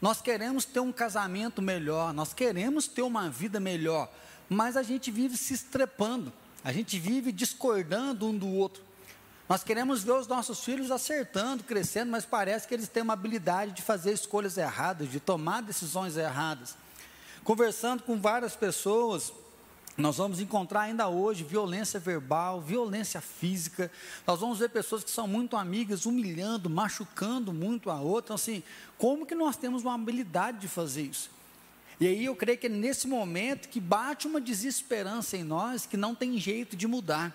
Nós 0.00 0.20
queremos 0.20 0.64
ter 0.64 0.78
um 0.80 0.92
casamento 0.92 1.60
melhor, 1.60 2.12
nós 2.14 2.32
queremos 2.32 2.86
ter 2.86 3.02
uma 3.02 3.28
vida 3.28 3.60
melhor, 3.60 4.12
mas 4.48 4.76
a 4.76 4.82
gente 4.82 5.12
vive 5.12 5.36
se 5.36 5.54
estrepando, 5.54 6.32
a 6.64 6.72
gente 6.72 6.98
vive 6.98 7.32
discordando 7.32 8.26
um 8.26 8.36
do 8.36 8.48
outro. 8.48 8.82
Nós 9.48 9.64
queremos 9.64 10.02
ver 10.02 10.12
os 10.12 10.26
nossos 10.26 10.64
filhos 10.64 10.90
acertando, 10.90 11.64
crescendo, 11.64 12.10
mas 12.10 12.24
parece 12.24 12.66
que 12.66 12.74
eles 12.74 12.88
têm 12.88 13.02
uma 13.02 13.12
habilidade 13.12 13.72
de 13.72 13.82
fazer 13.82 14.12
escolhas 14.12 14.56
erradas, 14.56 15.10
de 15.10 15.20
tomar 15.20 15.62
decisões 15.62 16.16
erradas. 16.16 16.76
Conversando 17.44 18.02
com 18.02 18.18
várias 18.18 18.54
pessoas, 18.54 19.32
nós 19.96 20.16
vamos 20.16 20.40
encontrar 20.40 20.82
ainda 20.82 21.08
hoje 21.08 21.44
violência 21.44 22.00
verbal, 22.00 22.60
violência 22.62 23.20
física. 23.20 23.90
Nós 24.26 24.40
vamos 24.40 24.58
ver 24.58 24.70
pessoas 24.70 25.04
que 25.04 25.10
são 25.10 25.26
muito 25.26 25.56
amigas 25.56 26.06
humilhando, 26.06 26.70
machucando 26.70 27.52
muito 27.52 27.90
a 27.90 28.00
outra. 28.00 28.28
Então, 28.28 28.36
assim, 28.36 28.62
como 28.96 29.26
que 29.26 29.34
nós 29.34 29.56
temos 29.56 29.82
uma 29.82 29.94
habilidade 29.94 30.60
de 30.60 30.68
fazer 30.68 31.02
isso? 31.02 31.30
E 32.02 32.06
aí 32.08 32.24
eu 32.24 32.34
creio 32.34 32.58
que 32.58 32.66
é 32.66 32.68
nesse 32.68 33.06
momento 33.06 33.68
que 33.68 33.78
bate 33.78 34.26
uma 34.26 34.40
desesperança 34.40 35.36
em 35.36 35.44
nós 35.44 35.86
que 35.86 35.96
não 35.96 36.16
tem 36.16 36.36
jeito 36.36 36.74
de 36.74 36.88
mudar. 36.88 37.32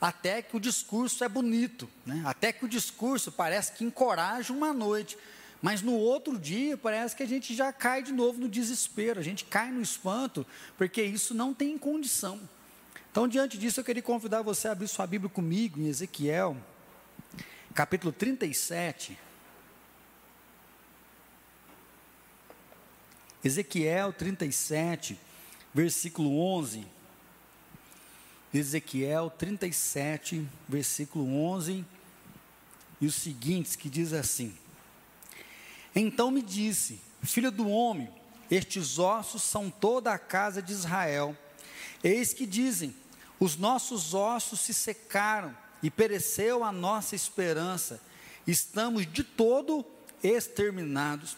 Até 0.00 0.40
que 0.40 0.56
o 0.56 0.60
discurso 0.60 1.24
é 1.24 1.28
bonito, 1.28 1.90
né? 2.06 2.22
até 2.24 2.52
que 2.52 2.64
o 2.64 2.68
discurso 2.68 3.32
parece 3.32 3.72
que 3.72 3.82
encoraja 3.82 4.52
uma 4.52 4.72
noite. 4.72 5.18
Mas 5.60 5.82
no 5.82 5.92
outro 5.92 6.38
dia 6.38 6.76
parece 6.76 7.16
que 7.16 7.22
a 7.24 7.26
gente 7.26 7.52
já 7.52 7.72
cai 7.72 8.00
de 8.00 8.12
novo 8.12 8.38
no 8.38 8.48
desespero, 8.48 9.18
a 9.18 9.24
gente 9.24 9.44
cai 9.44 9.72
no 9.72 9.82
espanto, 9.82 10.46
porque 10.78 11.02
isso 11.02 11.34
não 11.34 11.52
tem 11.52 11.76
condição. 11.76 12.38
Então, 13.10 13.26
diante 13.26 13.58
disso, 13.58 13.80
eu 13.80 13.84
queria 13.84 14.04
convidar 14.04 14.40
você 14.40 14.68
a 14.68 14.70
abrir 14.70 14.86
sua 14.86 15.08
Bíblia 15.08 15.28
comigo 15.28 15.80
em 15.80 15.88
Ezequiel, 15.88 16.56
capítulo 17.74 18.12
37. 18.12 19.25
Ezequiel 23.46 24.12
37, 24.12 25.16
versículo 25.72 26.36
11. 26.40 26.84
Ezequiel 28.52 29.30
37, 29.30 30.44
versículo 30.68 31.32
11, 31.44 31.84
e 33.00 33.06
os 33.06 33.14
seguintes 33.14 33.76
que 33.76 33.88
diz 33.88 34.12
assim: 34.12 34.52
Então 35.94 36.32
me 36.32 36.42
disse, 36.42 37.00
filho 37.22 37.52
do 37.52 37.68
homem, 37.68 38.10
estes 38.50 38.98
ossos 38.98 39.44
são 39.44 39.70
toda 39.70 40.12
a 40.12 40.18
casa 40.18 40.60
de 40.60 40.72
Israel. 40.72 41.36
Eis 42.02 42.34
que 42.34 42.46
dizem: 42.46 42.96
os 43.38 43.56
nossos 43.56 44.12
ossos 44.12 44.58
se 44.58 44.74
secaram 44.74 45.56
e 45.80 45.88
pereceu 45.88 46.64
a 46.64 46.72
nossa 46.72 47.14
esperança. 47.14 48.00
Estamos 48.44 49.06
de 49.06 49.22
todo 49.22 49.86
exterminados. 50.20 51.36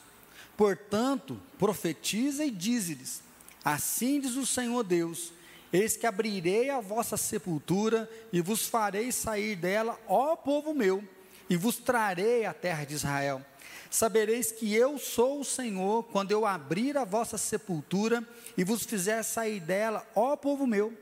Portanto, 0.59 1.41
profetiza 1.57 2.45
e 2.45 2.51
dize-lhes: 2.51 3.23
Assim 3.65 4.19
diz 4.19 4.35
o 4.35 4.45
Senhor 4.45 4.83
Deus: 4.83 5.33
Eis 5.73 5.97
que 5.97 6.05
abrirei 6.05 6.69
a 6.69 6.81
vossa 6.81 7.17
sepultura 7.17 8.11
e 8.33 8.41
vos 8.41 8.67
farei 8.67 9.13
sair 9.13 9.55
dela, 9.55 9.97
ó 10.09 10.35
povo 10.35 10.75
meu, 10.75 11.05
e 11.49 11.57
vos 11.57 11.77
trarei 11.77 12.45
a 12.45 12.53
terra 12.53 12.85
de 12.85 12.95
Israel. 12.95 13.41
Sabereis 13.89 14.51
que 14.51 14.75
eu 14.75 14.99
sou 14.99 15.41
o 15.41 15.45
Senhor, 15.45 16.03
quando 16.11 16.33
eu 16.33 16.45
abrir 16.45 16.99
a 16.99 17.05
vossa 17.05 17.39
sepultura 17.39 18.27
e 18.57 18.65
vos 18.65 18.83
fizer 18.83 19.23
sair 19.23 19.61
dela, 19.61 20.05
ó 20.13 20.35
povo 20.35 20.67
meu. 20.67 20.93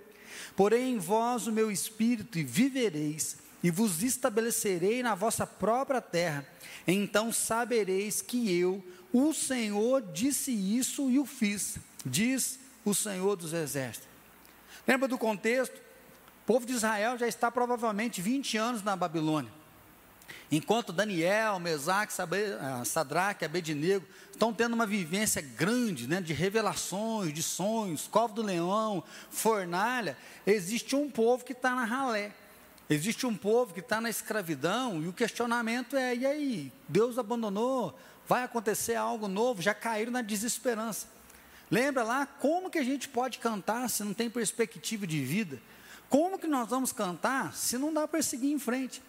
Porém 0.54 0.92
em 0.92 0.98
vós 0.98 1.46
o 1.46 1.52
meu 1.52 1.70
espírito 1.70 2.38
e 2.38 2.44
vivereis, 2.44 3.38
e 3.62 3.70
vos 3.70 4.02
estabelecerei 4.02 5.02
na 5.02 5.14
vossa 5.14 5.46
própria 5.46 6.02
terra. 6.02 6.46
Então 6.86 7.32
sabereis 7.32 8.20
que 8.20 8.54
eu, 8.54 8.84
o 9.12 9.32
Senhor 9.32 10.02
disse 10.12 10.52
isso 10.52 11.10
e 11.10 11.18
o 11.18 11.26
fiz, 11.26 11.78
diz 12.04 12.58
o 12.84 12.94
Senhor 12.94 13.36
dos 13.36 13.52
Exércitos. 13.52 14.08
Lembra 14.86 15.08
do 15.08 15.18
contexto? 15.18 15.76
O 15.76 16.46
povo 16.46 16.64
de 16.64 16.72
Israel 16.72 17.18
já 17.18 17.26
está 17.26 17.50
provavelmente 17.50 18.22
20 18.22 18.56
anos 18.56 18.82
na 18.82 18.94
Babilônia. 18.94 19.50
Enquanto 20.50 20.92
Daniel, 20.92 21.58
Mesaque, 21.58 22.12
ah, 22.60 22.84
Sadraque, 22.84 23.44
Abednego 23.44 24.06
estão 24.30 24.52
tendo 24.52 24.74
uma 24.74 24.86
vivência 24.86 25.42
grande 25.42 26.06
né, 26.06 26.20
de 26.20 26.32
revelações, 26.32 27.32
de 27.32 27.42
sonhos, 27.42 28.06
covo 28.06 28.34
do 28.34 28.42
leão, 28.42 29.02
fornalha, 29.28 30.16
existe 30.46 30.94
um 30.94 31.10
povo 31.10 31.44
que 31.44 31.52
está 31.52 31.74
na 31.74 31.84
ralé. 31.84 32.32
Existe 32.88 33.26
um 33.26 33.34
povo 33.34 33.74
que 33.74 33.80
está 33.80 34.00
na 34.00 34.08
escravidão 34.08 35.02
e 35.02 35.08
o 35.08 35.12
questionamento 35.12 35.96
é: 35.96 36.14
e 36.14 36.24
aí? 36.24 36.72
Deus 36.88 37.18
abandonou? 37.18 37.98
Vai 38.26 38.42
acontecer 38.42 38.94
algo 38.94 39.28
novo, 39.28 39.62
já 39.62 39.74
caíram 39.74 40.12
na 40.12 40.22
desesperança. 40.22 41.06
Lembra 41.70 42.02
lá 42.02 42.26
como 42.26 42.70
que 42.70 42.78
a 42.78 42.84
gente 42.84 43.08
pode 43.08 43.38
cantar 43.38 43.88
se 43.90 44.04
não 44.04 44.14
tem 44.14 44.30
perspectiva 44.30 45.06
de 45.06 45.24
vida? 45.24 45.60
Como 46.08 46.38
que 46.38 46.46
nós 46.46 46.68
vamos 46.68 46.92
cantar 46.92 47.54
se 47.54 47.76
não 47.76 47.92
dá 47.92 48.06
para 48.06 48.22
seguir 48.22 48.52
em 48.52 48.58
frente? 48.58 49.02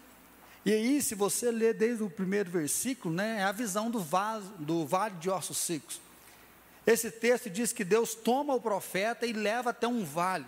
E 0.64 0.72
aí, 0.72 1.00
se 1.00 1.14
você 1.14 1.50
ler 1.50 1.74
desde 1.74 2.02
o 2.02 2.10
primeiro 2.10 2.50
versículo, 2.50 3.14
né, 3.14 3.38
é 3.40 3.44
a 3.44 3.52
visão 3.52 3.90
do, 3.90 4.00
vaso, 4.00 4.52
do 4.58 4.84
vale 4.84 5.14
de 5.16 5.30
ossos 5.30 5.56
secos. 5.56 6.00
Esse 6.86 7.10
texto 7.10 7.48
diz 7.48 7.72
que 7.72 7.84
Deus 7.84 8.14
toma 8.14 8.54
o 8.54 8.60
profeta 8.60 9.24
e 9.24 9.32
leva 9.32 9.70
até 9.70 9.86
um 9.86 10.04
vale. 10.04 10.46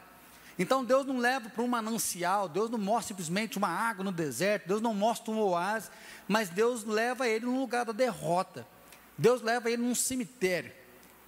Então 0.61 0.85
Deus 0.85 1.07
não 1.07 1.17
leva 1.17 1.49
para 1.49 1.62
um 1.62 1.67
manancial, 1.67 2.47
Deus 2.47 2.69
não 2.69 2.76
mostra 2.79 3.09
simplesmente 3.09 3.57
uma 3.57 3.69
água 3.69 4.05
no 4.05 4.12
deserto, 4.12 4.69
Deus 4.69 4.83
não 4.83 4.93
mostra 4.93 5.33
um 5.33 5.40
oásis, 5.40 5.90
mas 6.29 6.50
Deus 6.50 6.85
leva 6.85 7.26
ele 7.26 7.47
num 7.47 7.59
lugar 7.59 7.87
da 7.87 7.93
derrota. 7.93 8.67
Deus 9.17 9.40
leva 9.40 9.71
ele 9.71 9.81
num 9.81 9.95
cemitério. 9.95 10.71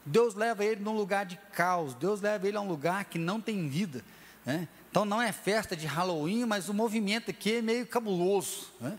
Deus 0.05 0.35
leva 0.35 0.63
ele 0.63 0.83
num 0.83 0.95
lugar 0.95 1.25
de 1.25 1.39
caos. 1.55 1.95
Deus 1.95 2.21
leva 2.21 2.47
ele 2.47 2.59
a 2.59 2.61
um 2.61 2.69
lugar 2.69 3.07
que 3.07 3.19
não 3.19 3.41
tem 3.41 3.71
vida. 3.71 4.05
Né? 4.45 4.69
Então 4.91 5.07
não 5.07 5.23
é 5.23 5.33
festa 5.33 5.75
de 5.75 5.87
Halloween, 5.87 6.45
mas 6.45 6.69
o 6.69 6.75
movimento 6.75 7.31
aqui 7.31 7.55
é 7.55 7.63
meio 7.63 7.87
cabuloso. 7.87 8.67
Né? 8.79 8.99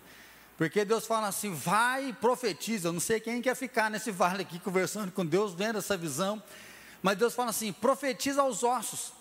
Porque 0.58 0.84
Deus 0.84 1.06
fala 1.06 1.28
assim: 1.28 1.54
vai 1.54 2.10
e 2.10 2.14
profetiza. 2.14 2.88
Eu 2.88 2.94
não 2.94 3.00
sei 3.00 3.20
quem 3.20 3.40
quer 3.40 3.56
ficar 3.56 3.88
nesse 3.92 4.10
vale 4.10 4.42
aqui 4.42 4.58
conversando 4.58 5.12
com 5.12 5.24
Deus, 5.24 5.54
vendo 5.54 5.78
essa 5.78 5.96
visão. 5.96 6.42
Mas 7.04 7.20
Deus 7.20 7.36
fala 7.36 7.52
assim: 7.52 7.72
profetiza 7.72 8.42
aos 8.42 8.64
ossos. 8.64 9.14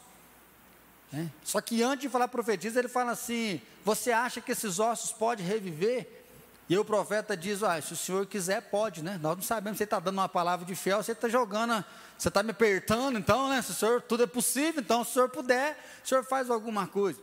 Só 1.44 1.60
que 1.60 1.82
antes 1.82 2.02
de 2.02 2.08
falar 2.08 2.28
profetiza, 2.28 2.78
ele 2.78 2.88
fala 2.88 3.12
assim: 3.12 3.60
Você 3.84 4.12
acha 4.12 4.40
que 4.40 4.52
esses 4.52 4.78
ossos 4.78 5.12
podem 5.12 5.44
reviver? 5.44 6.24
E 6.68 6.78
o 6.78 6.84
profeta 6.84 7.36
diz: 7.36 7.62
ah, 7.62 7.80
Se 7.80 7.92
o 7.92 7.96
senhor 7.96 8.26
quiser, 8.26 8.62
pode, 8.62 9.02
né? 9.02 9.18
Nós 9.20 9.36
não 9.36 9.42
sabemos 9.42 9.76
se 9.76 9.78
você 9.78 9.84
está 9.84 10.00
dando 10.00 10.18
uma 10.18 10.28
palavra 10.28 10.64
de 10.64 10.74
fé 10.74 10.96
ou 10.96 11.02
você 11.02 11.12
está 11.12 11.28
jogando, 11.28 11.84
você 12.16 12.28
está 12.28 12.42
me 12.42 12.52
apertando, 12.52 13.18
então, 13.18 13.50
né? 13.50 13.60
Se 13.60 13.72
o 13.72 13.74
senhor, 13.74 14.00
tudo 14.00 14.22
é 14.22 14.26
possível, 14.26 14.80
então, 14.80 15.04
se 15.04 15.10
o 15.10 15.12
senhor 15.14 15.28
puder, 15.28 15.78
o 16.02 16.08
senhor 16.08 16.24
faz 16.24 16.48
alguma 16.48 16.86
coisa. 16.86 17.20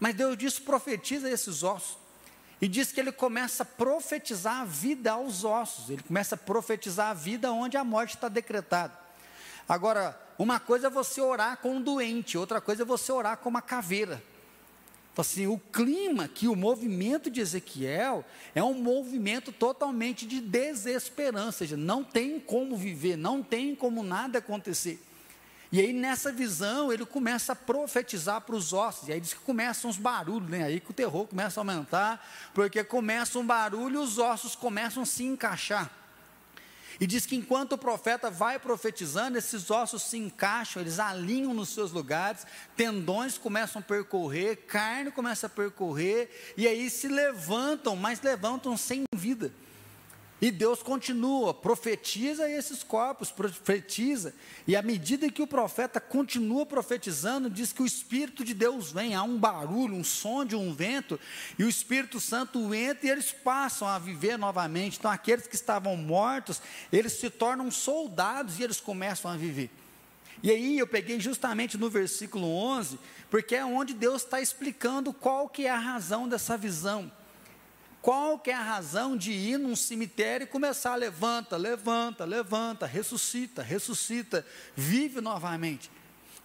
Mas 0.00 0.16
Deus 0.16 0.36
diz: 0.36 0.58
profetiza 0.58 1.30
esses 1.30 1.62
ossos. 1.62 1.98
E 2.60 2.68
diz 2.68 2.92
que 2.92 3.00
ele 3.00 3.12
começa 3.12 3.62
a 3.62 3.66
profetizar 3.66 4.60
a 4.60 4.64
vida 4.64 5.12
aos 5.12 5.44
ossos, 5.44 5.88
ele 5.88 6.02
começa 6.02 6.34
a 6.34 6.38
profetizar 6.38 7.10
a 7.10 7.14
vida 7.14 7.50
onde 7.50 7.76
a 7.76 7.84
morte 7.84 8.16
está 8.16 8.28
decretada. 8.28 8.92
Agora, 9.66 10.20
uma 10.42 10.58
coisa 10.58 10.86
é 10.86 10.90
você 10.90 11.20
orar 11.20 11.58
com 11.58 11.76
um 11.76 11.82
doente, 11.82 12.38
outra 12.38 12.62
coisa 12.62 12.82
é 12.82 12.84
você 12.86 13.12
orar 13.12 13.36
com 13.36 13.50
uma 13.50 13.60
caveira. 13.60 14.22
Então, 15.12 15.20
assim, 15.20 15.46
o 15.46 15.58
clima 15.58 16.28
que 16.28 16.48
o 16.48 16.56
movimento 16.56 17.30
de 17.30 17.42
Ezequiel 17.42 18.24
é 18.54 18.64
um 18.64 18.72
movimento 18.72 19.52
totalmente 19.52 20.26
de 20.26 20.40
desesperança, 20.40 21.46
ou 21.46 21.52
seja, 21.52 21.76
não 21.76 22.02
tem 22.02 22.40
como 22.40 22.74
viver, 22.74 23.16
não 23.16 23.42
tem 23.42 23.74
como 23.74 24.02
nada 24.02 24.38
acontecer. 24.38 24.98
E 25.70 25.78
aí, 25.78 25.92
nessa 25.92 26.32
visão, 26.32 26.90
ele 26.90 27.04
começa 27.04 27.52
a 27.52 27.56
profetizar 27.56 28.40
para 28.40 28.56
os 28.56 28.72
ossos. 28.72 29.08
E 29.08 29.12
aí 29.12 29.20
diz 29.20 29.34
que 29.34 29.40
começam 29.40 29.90
os 29.90 29.98
barulhos, 29.98 30.48
né? 30.48 30.64
Aí 30.64 30.80
que 30.80 30.90
o 30.90 30.94
terror 30.94 31.26
começa 31.26 31.60
a 31.60 31.62
aumentar, 31.62 32.26
porque 32.54 32.82
começa 32.82 33.38
um 33.38 33.46
barulho 33.46 34.00
e 34.00 34.02
os 34.02 34.16
ossos 34.18 34.56
começam 34.56 35.02
a 35.02 35.06
se 35.06 35.22
encaixar. 35.22 35.99
E 37.00 37.06
diz 37.06 37.24
que 37.24 37.34
enquanto 37.34 37.72
o 37.72 37.78
profeta 37.78 38.30
vai 38.30 38.58
profetizando, 38.58 39.38
esses 39.38 39.70
ossos 39.70 40.02
se 40.02 40.18
encaixam, 40.18 40.82
eles 40.82 40.98
alinham 40.98 41.54
nos 41.54 41.70
seus 41.70 41.92
lugares, 41.92 42.46
tendões 42.76 43.38
começam 43.38 43.80
a 43.80 43.82
percorrer, 43.82 44.66
carne 44.66 45.10
começa 45.10 45.46
a 45.46 45.50
percorrer, 45.50 46.28
e 46.58 46.68
aí 46.68 46.90
se 46.90 47.08
levantam, 47.08 47.96
mas 47.96 48.20
levantam 48.20 48.76
sem 48.76 49.04
vida. 49.14 49.50
E 50.40 50.50
Deus 50.50 50.82
continua, 50.82 51.52
profetiza 51.52 52.48
esses 52.48 52.82
corpos, 52.82 53.30
profetiza. 53.30 54.34
E 54.66 54.74
à 54.74 54.80
medida 54.80 55.30
que 55.30 55.42
o 55.42 55.46
profeta 55.46 56.00
continua 56.00 56.64
profetizando, 56.64 57.50
diz 57.50 57.72
que 57.72 57.82
o 57.82 57.86
Espírito 57.86 58.42
de 58.42 58.54
Deus 58.54 58.90
vem, 58.90 59.14
há 59.14 59.22
um 59.22 59.36
barulho, 59.36 59.94
um 59.94 60.02
som 60.02 60.42
de 60.44 60.56
um 60.56 60.72
vento, 60.72 61.20
e 61.58 61.64
o 61.64 61.68
Espírito 61.68 62.18
Santo 62.18 62.74
entra 62.74 63.06
e 63.06 63.10
eles 63.10 63.32
passam 63.32 63.86
a 63.86 63.98
viver 63.98 64.38
novamente. 64.38 64.98
Então, 64.98 65.10
aqueles 65.10 65.46
que 65.46 65.54
estavam 65.54 65.94
mortos, 65.94 66.62
eles 66.90 67.12
se 67.12 67.28
tornam 67.28 67.70
soldados 67.70 68.58
e 68.58 68.62
eles 68.62 68.80
começam 68.80 69.30
a 69.30 69.36
viver. 69.36 69.70
E 70.42 70.50
aí 70.50 70.78
eu 70.78 70.86
peguei 70.86 71.20
justamente 71.20 71.76
no 71.76 71.90
versículo 71.90 72.46
11, 72.46 72.98
porque 73.28 73.54
é 73.54 73.64
onde 73.64 73.92
Deus 73.92 74.22
está 74.22 74.40
explicando 74.40 75.12
qual 75.12 75.50
que 75.50 75.66
é 75.66 75.70
a 75.70 75.78
razão 75.78 76.26
dessa 76.26 76.56
visão. 76.56 77.12
Qual 78.02 78.38
que 78.38 78.50
é 78.50 78.54
a 78.54 78.62
razão 78.62 79.16
de 79.16 79.30
ir 79.30 79.58
num 79.58 79.76
cemitério 79.76 80.44
e 80.44 80.48
começar, 80.48 80.94
levanta, 80.94 81.56
levanta, 81.56 82.24
levanta, 82.24 82.86
ressuscita, 82.86 83.62
ressuscita, 83.62 84.46
vive 84.74 85.20
novamente. 85.20 85.90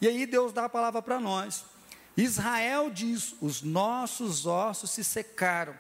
E 0.02 0.08
aí 0.08 0.26
Deus 0.26 0.52
dá 0.52 0.66
a 0.66 0.70
palavra 0.70 1.02
para 1.02 1.20
nós. 1.20 1.64
Israel 2.18 2.90
diz: 2.90 3.36
os 3.40 3.62
nossos 3.62 4.46
ossos 4.46 4.92
se 4.92 5.04
secaram 5.04 5.76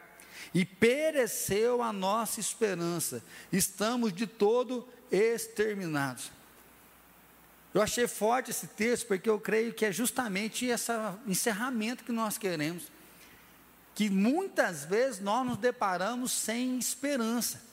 e 0.53 0.63
pereceu 0.63 1.81
a 1.81 1.91
nossa 1.91 2.39
esperança, 2.39 3.21
estamos 3.51 4.13
de 4.13 4.25
todo 4.25 4.87
exterminados. 5.11 6.31
Eu 7.73 7.81
achei 7.81 8.07
forte 8.07 8.51
esse 8.51 8.67
texto 8.67 9.07
porque 9.07 9.29
eu 9.29 9.37
creio 9.37 9.73
que 9.73 9.85
é 9.85 9.91
justamente 9.91 10.65
esse 10.65 10.93
encerramento 11.27 12.05
que 12.05 12.11
nós 12.13 12.37
queremos. 12.37 12.83
Que 13.95 14.09
muitas 14.09 14.85
vezes 14.85 15.19
nós 15.19 15.47
nos 15.47 15.57
deparamos 15.57 16.31
sem 16.31 16.77
esperança. 16.77 17.63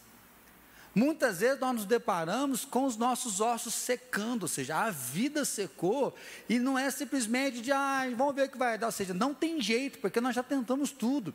Muitas 0.94 1.40
vezes 1.40 1.58
nós 1.58 1.74
nos 1.74 1.84
deparamos 1.84 2.64
com 2.64 2.84
os 2.84 2.96
nossos 2.96 3.40
ossos 3.40 3.72
secando, 3.72 4.42
ou 4.42 4.48
seja, 4.48 4.76
a 4.76 4.90
vida 4.90 5.44
secou 5.44 6.14
e 6.48 6.58
não 6.58 6.78
é 6.78 6.90
simplesmente 6.90 7.62
de, 7.62 7.72
ah, 7.72 8.02
vamos 8.14 8.34
ver 8.34 8.46
o 8.46 8.48
que 8.50 8.58
vai 8.58 8.76
dar, 8.76 8.86
ou 8.86 8.92
seja, 8.92 9.14
não 9.14 9.32
tem 9.32 9.60
jeito, 9.60 9.98
porque 10.00 10.20
nós 10.20 10.34
já 10.34 10.42
tentamos 10.42 10.90
tudo. 10.92 11.34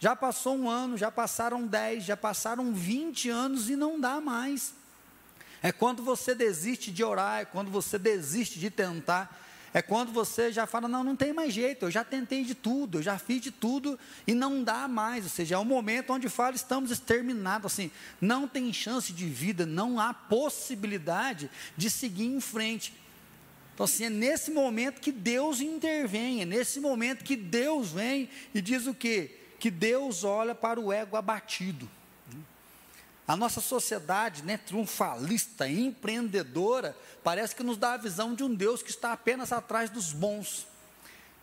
Já 0.00 0.14
passou 0.14 0.56
um 0.56 0.68
ano, 0.68 0.96
já 0.96 1.10
passaram 1.10 1.66
dez, 1.66 2.04
já 2.04 2.16
passaram 2.16 2.72
vinte 2.72 3.28
anos 3.28 3.70
e 3.70 3.76
não 3.76 4.00
dá 4.00 4.20
mais. 4.20 4.72
É 5.62 5.72
quando 5.72 6.02
você 6.02 6.34
desiste 6.34 6.90
de 6.90 7.02
orar, 7.02 7.40
é 7.40 7.44
quando 7.44 7.70
você 7.70 7.98
desiste 7.98 8.58
de 8.58 8.70
tentar, 8.70 9.36
é 9.78 9.82
quando 9.82 10.12
você 10.12 10.50
já 10.50 10.66
fala: 10.66 10.88
não, 10.88 11.04
não 11.04 11.14
tem 11.14 11.32
mais 11.32 11.54
jeito, 11.54 11.86
eu 11.86 11.90
já 11.90 12.02
tentei 12.02 12.44
de 12.44 12.54
tudo, 12.54 12.98
eu 12.98 13.02
já 13.02 13.16
fiz 13.16 13.40
de 13.40 13.52
tudo 13.52 13.98
e 14.26 14.34
não 14.34 14.64
dá 14.64 14.88
mais. 14.88 15.24
Ou 15.24 15.30
seja, 15.30 15.54
é 15.54 15.58
um 15.58 15.64
momento 15.64 16.12
onde 16.12 16.28
fala: 16.28 16.56
estamos 16.56 16.90
exterminados, 16.90 17.72
assim, 17.72 17.90
não 18.20 18.48
tem 18.48 18.72
chance 18.72 19.12
de 19.12 19.26
vida, 19.26 19.64
não 19.64 20.00
há 20.00 20.12
possibilidade 20.12 21.48
de 21.76 21.88
seguir 21.88 22.26
em 22.26 22.40
frente. 22.40 22.92
Então, 23.72 23.84
assim, 23.84 24.04
é 24.04 24.10
nesse 24.10 24.50
momento 24.50 25.00
que 25.00 25.12
Deus 25.12 25.60
intervém, 25.60 26.42
é 26.42 26.44
nesse 26.44 26.80
momento 26.80 27.22
que 27.22 27.36
Deus 27.36 27.92
vem 27.92 28.28
e 28.52 28.60
diz 28.60 28.88
o 28.88 28.94
quê? 28.94 29.38
Que 29.60 29.70
Deus 29.70 30.24
olha 30.24 30.56
para 30.56 30.80
o 30.80 30.92
ego 30.92 31.16
abatido. 31.16 31.88
A 33.28 33.36
nossa 33.36 33.60
sociedade 33.60 34.42
né, 34.42 34.56
triunfalista, 34.56 35.68
empreendedora, 35.68 36.96
parece 37.22 37.54
que 37.54 37.62
nos 37.62 37.76
dá 37.76 37.92
a 37.92 37.98
visão 37.98 38.34
de 38.34 38.42
um 38.42 38.54
Deus 38.54 38.82
que 38.82 38.88
está 38.88 39.12
apenas 39.12 39.52
atrás 39.52 39.90
dos 39.90 40.14
bons, 40.14 40.66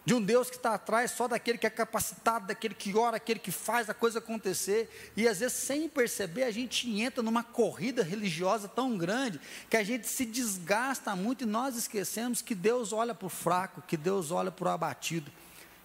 de 0.04 0.16
um 0.16 0.20
Deus 0.20 0.50
que 0.50 0.56
está 0.56 0.74
atrás 0.74 1.12
só 1.12 1.28
daquele 1.28 1.60
que 1.60 1.68
é 1.68 1.70
capacitado, 1.70 2.48
daquele 2.48 2.74
que 2.74 2.98
ora, 2.98 3.18
aquele 3.18 3.40
que 3.40 3.52
faz 3.52 3.88
a 3.88 3.94
coisa 3.94 4.18
acontecer, 4.18 5.12
e 5.16 5.28
às 5.28 5.42
vezes 5.42 5.58
sem 5.58 5.88
perceber 5.88 6.46
a 6.46 6.52
gente 6.52 6.90
entra 7.00 7.22
numa 7.22 7.44
corrida 7.44 8.02
religiosa 8.02 8.68
tão 8.68 8.98
grande 8.98 9.40
que 9.70 9.78
a 9.78 9.84
gente 9.84 10.08
se 10.08 10.26
desgasta 10.26 11.16
muito 11.16 11.44
e 11.44 11.48
nós 11.48 11.76
esquecemos 11.76 12.42
que 12.42 12.56
Deus 12.56 12.94
olha 12.94 13.14
para 13.14 13.28
o 13.28 13.30
fraco, 13.30 13.84
que 13.84 13.96
Deus 13.96 14.32
olha 14.32 14.50
para 14.50 14.70
o 14.70 14.72
abatido 14.72 15.32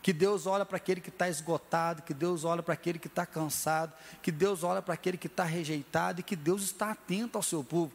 que 0.02 0.12
Deus 0.12 0.46
olha 0.46 0.64
para 0.64 0.76
aquele 0.76 1.00
que 1.00 1.10
está 1.10 1.28
esgotado, 1.28 2.02
que 2.02 2.14
Deus 2.14 2.44
olha 2.44 2.62
para 2.62 2.74
aquele 2.74 2.98
que 2.98 3.06
está 3.06 3.26
cansado, 3.26 3.92
que 4.22 4.32
Deus 4.32 4.62
olha 4.62 4.80
para 4.80 4.94
aquele 4.94 5.18
que 5.18 5.26
está 5.26 5.44
rejeitado 5.44 6.20
e 6.20 6.22
que 6.22 6.36
Deus 6.36 6.62
está 6.62 6.92
atento 6.92 7.36
ao 7.36 7.42
seu 7.42 7.62
povo. 7.62 7.92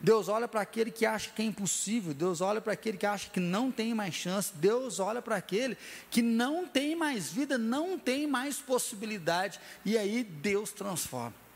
Deus 0.00 0.28
olha 0.28 0.46
para 0.46 0.60
aquele 0.60 0.90
que 0.90 1.06
acha 1.06 1.30
que 1.30 1.40
é 1.40 1.44
impossível, 1.44 2.12
Deus 2.12 2.40
olha 2.40 2.60
para 2.60 2.74
aquele 2.74 2.98
que 2.98 3.06
acha 3.06 3.30
que 3.30 3.40
não 3.40 3.72
tem 3.72 3.94
mais 3.94 4.14
chance, 4.14 4.52
Deus 4.54 5.00
olha 5.00 5.22
para 5.22 5.36
aquele 5.36 5.76
que 6.10 6.20
não 6.20 6.66
tem 6.66 6.94
mais 6.94 7.30
vida, 7.30 7.56
não 7.56 7.98
tem 7.98 8.26
mais 8.26 8.58
possibilidade, 8.58 9.58
e 9.84 9.96
aí 9.96 10.22
Deus 10.22 10.70
transforma. 10.72 11.47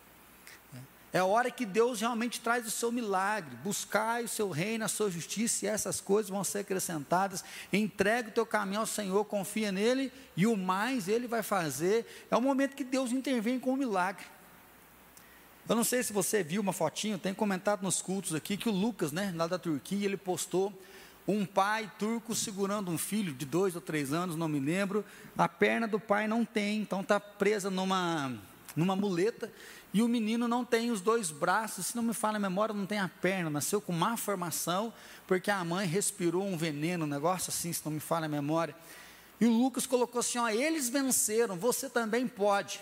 É 1.13 1.19
a 1.19 1.25
hora 1.27 1.51
que 1.51 1.67
Deus 1.67 2.01
realmente 2.01 2.41
traz 2.41 2.67
o 2.67 2.71
seu 2.71 2.91
milagre. 2.91 3.55
Buscai 3.57 4.25
o 4.25 4.29
seu 4.29 4.49
reino, 4.49 4.85
a 4.85 4.89
sua 4.89 5.11
justiça, 5.11 5.67
e 5.67 5.69
essas 5.69 6.01
coisas 6.01 6.31
vão 6.31 6.43
ser 6.43 6.61
acrescentadas. 6.61 7.45
Entrega 7.71 8.31
o 8.31 8.33
teu 8.33 8.47
caminho 8.47 8.81
ao 8.81 8.87
Senhor, 8.87 9.23
confia 9.27 9.71
nele, 9.71 10.11
e 10.35 10.47
o 10.47 10.57
mais 10.57 11.09
ele 11.09 11.27
vai 11.27 11.43
fazer. 11.43 12.27
É 12.31 12.37
o 12.37 12.41
momento 12.41 12.75
que 12.75 12.85
Deus 12.85 13.13
intervém 13.13 13.61
com 13.61 13.75
o 13.75 13.77
milagre. 13.77 14.25
Eu 15.69 15.77
não 15.77 15.85
sei 15.85 16.03
se 16.03 16.13
você 16.13 16.43
viu 16.43 16.63
uma 16.63 16.73
fotinho, 16.73 17.19
tem 17.19 17.35
comentado 17.35 17.83
nos 17.83 18.01
cultos 18.01 18.35
aqui 18.35 18.57
que 18.57 18.69
o 18.69 18.73
Lucas, 18.73 19.13
né, 19.13 19.33
lá 19.37 19.47
da 19.47 19.59
Turquia, 19.59 20.07
ele 20.07 20.17
postou 20.17 20.73
um 21.29 21.47
pai 21.47 21.91
turco 21.99 22.35
segurando 22.35 22.91
um 22.91 22.99
filho 22.99 23.33
de 23.33 23.47
dois 23.47 23.75
ou 23.77 23.81
três 23.81 24.13
anos, 24.13 24.35
não 24.35 24.49
me 24.49 24.59
lembro. 24.59 25.05
A 25.37 25.49
perna 25.49 25.87
do 25.87 26.01
pai 26.01 26.27
não 26.27 26.45
tem, 26.45 26.81
então 26.81 27.01
está 27.01 27.21
presa 27.21 27.71
numa, 27.71 28.33
numa 28.77 28.97
muleta 28.97 29.51
e 29.95 30.03
o 30.03 30.09
menino 30.09 30.49
não 30.49 30.65
tem 30.65 30.91
os 30.91 31.01
dois 31.01 31.31
braços, 31.31 31.89
se 31.89 31.97
não 31.97 32.03
me 32.03 32.15
fala 32.15 32.39
a 32.39 32.41
memória, 32.41 32.75
não 32.75 32.87
tem 32.87 32.99
a 32.99 33.09
perna, 33.09 33.51
nasceu 33.51 33.81
com 33.81 33.93
má 33.93 34.17
formação, 34.17 34.93
porque 35.27 35.51
a 35.51 35.63
mãe 35.63 35.87
respirou 35.87 36.47
um 36.47 36.57
veneno, 36.57 37.05
um 37.05 37.09
negócio 37.09 37.51
assim, 37.51 37.73
se 37.73 37.85
não 37.85 37.93
me 37.93 38.01
fala 38.01 38.25
a 38.25 38.29
memória. 38.29 38.75
E 39.39 39.45
o 39.45 39.51
Lucas 39.51 39.87
colocou 39.87 40.21
assim: 40.21 40.39
ó, 40.39 40.49
eles 40.49 40.89
venceram, 40.89 41.57
você 41.57 41.91
também 41.91 42.27
pode. 42.27 42.81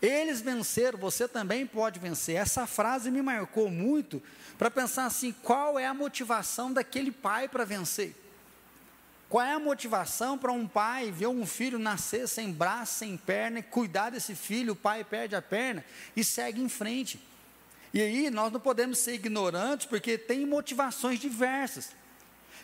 Eles 0.00 0.40
venceram, 0.40 0.98
você 0.98 1.26
também 1.26 1.66
pode 1.66 1.98
vencer. 1.98 2.36
Essa 2.36 2.66
frase 2.66 3.10
me 3.10 3.22
marcou 3.22 3.68
muito 3.68 4.22
para 4.56 4.70
pensar 4.70 5.06
assim: 5.06 5.34
qual 5.42 5.78
é 5.78 5.86
a 5.86 5.94
motivação 5.94 6.72
daquele 6.72 7.10
pai 7.10 7.48
para 7.48 7.64
vencer? 7.64 8.14
Qual 9.34 9.44
é 9.44 9.52
a 9.52 9.58
motivação 9.58 10.38
para 10.38 10.52
um 10.52 10.64
pai 10.64 11.10
ver 11.10 11.26
um 11.26 11.44
filho 11.44 11.76
nascer 11.76 12.28
sem 12.28 12.52
braço, 12.52 13.00
sem 13.00 13.16
perna, 13.16 13.58
e 13.58 13.62
cuidar 13.64 14.10
desse 14.10 14.32
filho, 14.32 14.74
o 14.74 14.76
pai 14.76 15.02
perde 15.02 15.34
a 15.34 15.42
perna 15.42 15.84
e 16.14 16.22
segue 16.22 16.60
em 16.60 16.68
frente? 16.68 17.18
E 17.92 18.00
aí 18.00 18.30
nós 18.30 18.52
não 18.52 18.60
podemos 18.60 19.00
ser 19.00 19.14
ignorantes, 19.14 19.88
porque 19.88 20.16
tem 20.16 20.46
motivações 20.46 21.18
diversas. 21.18 21.90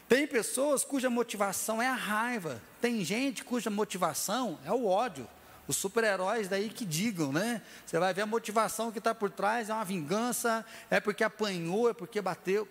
Tem 0.08 0.28
pessoas 0.28 0.84
cuja 0.84 1.10
motivação 1.10 1.82
é 1.82 1.88
a 1.88 1.94
raiva, 1.94 2.62
tem 2.80 3.04
gente 3.04 3.42
cuja 3.42 3.68
motivação 3.68 4.56
é 4.64 4.70
o 4.70 4.86
ódio. 4.86 5.26
Os 5.66 5.74
super-heróis 5.74 6.46
daí 6.46 6.68
que 6.68 6.84
digam, 6.84 7.32
né? 7.32 7.62
Você 7.84 7.98
vai 7.98 8.14
ver 8.14 8.22
a 8.22 8.26
motivação 8.26 8.92
que 8.92 8.98
está 8.98 9.12
por 9.12 9.28
trás, 9.28 9.70
é 9.70 9.74
uma 9.74 9.84
vingança, 9.84 10.64
é 10.88 11.00
porque 11.00 11.24
apanhou, 11.24 11.90
é 11.90 11.92
porque 11.92 12.22
bateu. 12.22 12.68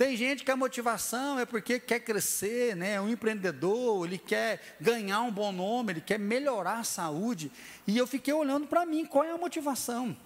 Tem 0.00 0.16
gente 0.16 0.44
que 0.44 0.50
a 0.50 0.56
motivação 0.56 1.38
é 1.38 1.44
porque 1.44 1.78
quer 1.78 2.00
crescer, 2.00 2.74
né? 2.74 2.94
É 2.94 3.00
um 3.02 3.10
empreendedor, 3.10 4.06
ele 4.06 4.16
quer 4.16 4.78
ganhar 4.80 5.20
um 5.20 5.30
bom 5.30 5.52
nome, 5.52 5.92
ele 5.92 6.00
quer 6.00 6.18
melhorar 6.18 6.78
a 6.78 6.84
saúde. 6.84 7.52
E 7.86 7.98
eu 7.98 8.06
fiquei 8.06 8.32
olhando 8.32 8.66
para 8.66 8.86
mim, 8.86 9.04
qual 9.04 9.24
é 9.24 9.30
a 9.30 9.36
motivação? 9.36 10.16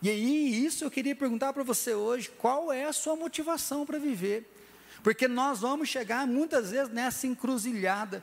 E 0.00 0.08
aí, 0.08 0.64
isso 0.64 0.82
eu 0.82 0.90
queria 0.90 1.14
perguntar 1.14 1.52
para 1.52 1.62
você 1.62 1.92
hoje, 1.92 2.30
qual 2.38 2.72
é 2.72 2.86
a 2.86 2.92
sua 2.94 3.14
motivação 3.14 3.84
para 3.84 3.98
viver? 3.98 4.50
Porque 5.02 5.28
nós 5.28 5.60
vamos 5.60 5.90
chegar 5.90 6.26
muitas 6.26 6.70
vezes 6.70 6.90
nessa 6.90 7.26
encruzilhada. 7.26 8.22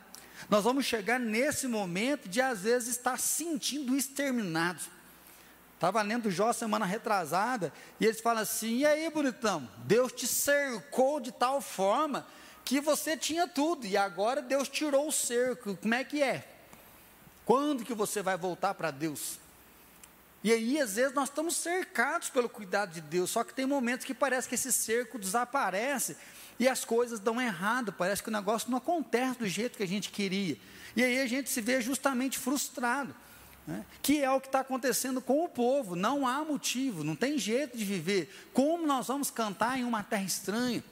Nós 0.50 0.64
vamos 0.64 0.86
chegar 0.86 1.20
nesse 1.20 1.68
momento 1.68 2.28
de 2.28 2.42
às 2.42 2.62
vezes 2.62 2.90
estar 2.90 3.20
sentindo 3.20 3.96
exterminados. 3.96 4.90
Estava 5.80 6.02
lendo 6.02 6.30
Jó 6.30 6.52
semana 6.52 6.86
retrasada, 6.86 7.72
e 8.02 8.06
eles 8.06 8.20
falam 8.20 8.44
assim: 8.44 8.80
e 8.80 8.86
aí, 8.86 9.10
bonitão, 9.10 9.66
Deus 9.86 10.12
te 10.12 10.28
cercou 10.28 11.22
de 11.22 11.32
tal 11.32 11.62
forma 11.62 12.28
que 12.66 12.82
você 12.82 13.16
tinha 13.16 13.48
tudo, 13.48 13.88
e 13.88 13.96
agora 13.96 14.42
Deus 14.42 14.68
tirou 14.68 15.08
o 15.08 15.12
cerco. 15.12 15.78
Como 15.78 15.94
é 15.94 16.04
que 16.04 16.22
é? 16.22 16.46
Quando 17.46 17.86
que 17.86 17.94
você 17.94 18.22
vai 18.22 18.36
voltar 18.36 18.74
para 18.74 18.92
Deus? 18.92 19.40
E 20.44 20.52
aí, 20.52 20.82
às 20.82 20.96
vezes, 20.96 21.14
nós 21.14 21.30
estamos 21.30 21.56
cercados 21.56 22.30
pelo 22.30 22.50
cuidado 22.50 22.92
de 22.92 23.00
Deus, 23.00 23.30
só 23.30 23.42
que 23.46 23.54
tem 23.54 23.66
momentos 23.66 24.06
que 24.06 24.14
parece 24.14 24.50
que 24.50 24.56
esse 24.56 24.74
cerco 24.74 25.18
desaparece 25.18 26.18
e 26.60 26.68
as 26.68 26.84
coisas 26.84 27.22
dão 27.22 27.42
errado, 27.42 27.94
parece 27.94 28.22
que 28.22 28.28
o 28.28 28.34
negócio 28.34 28.70
não 28.70 28.80
acontece 28.80 29.40
do 29.40 29.48
jeito 29.48 29.78
que 29.78 29.84
a 29.84 29.88
gente 29.88 30.10
queria. 30.10 30.58
E 30.94 31.02
aí 31.02 31.22
a 31.22 31.26
gente 31.26 31.50
se 31.50 31.62
vê 31.62 31.80
justamente 31.80 32.38
frustrado 32.38 33.16
né? 33.70 33.86
que 34.02 34.24
é 34.24 34.32
o 34.32 34.42
que 34.42 34.48
está 34.48 34.62
acontecendo 34.62 35.22
com 35.22 35.44
o 35.46 35.48
povo. 35.48 35.96
Não 35.96 36.28
há 36.28 36.44
motivo, 36.44 37.04
não 37.04 37.16
tem 37.16 37.38
jeito 37.38 37.78
de 37.78 37.86
viver. 37.86 38.50
Como 38.52 38.86
nós 38.86 39.08
vamos 39.08 39.30
cantar 39.30 39.78
em 39.78 39.84
uma 39.84 40.02
terra 40.02 40.24
estranha? 40.24 40.84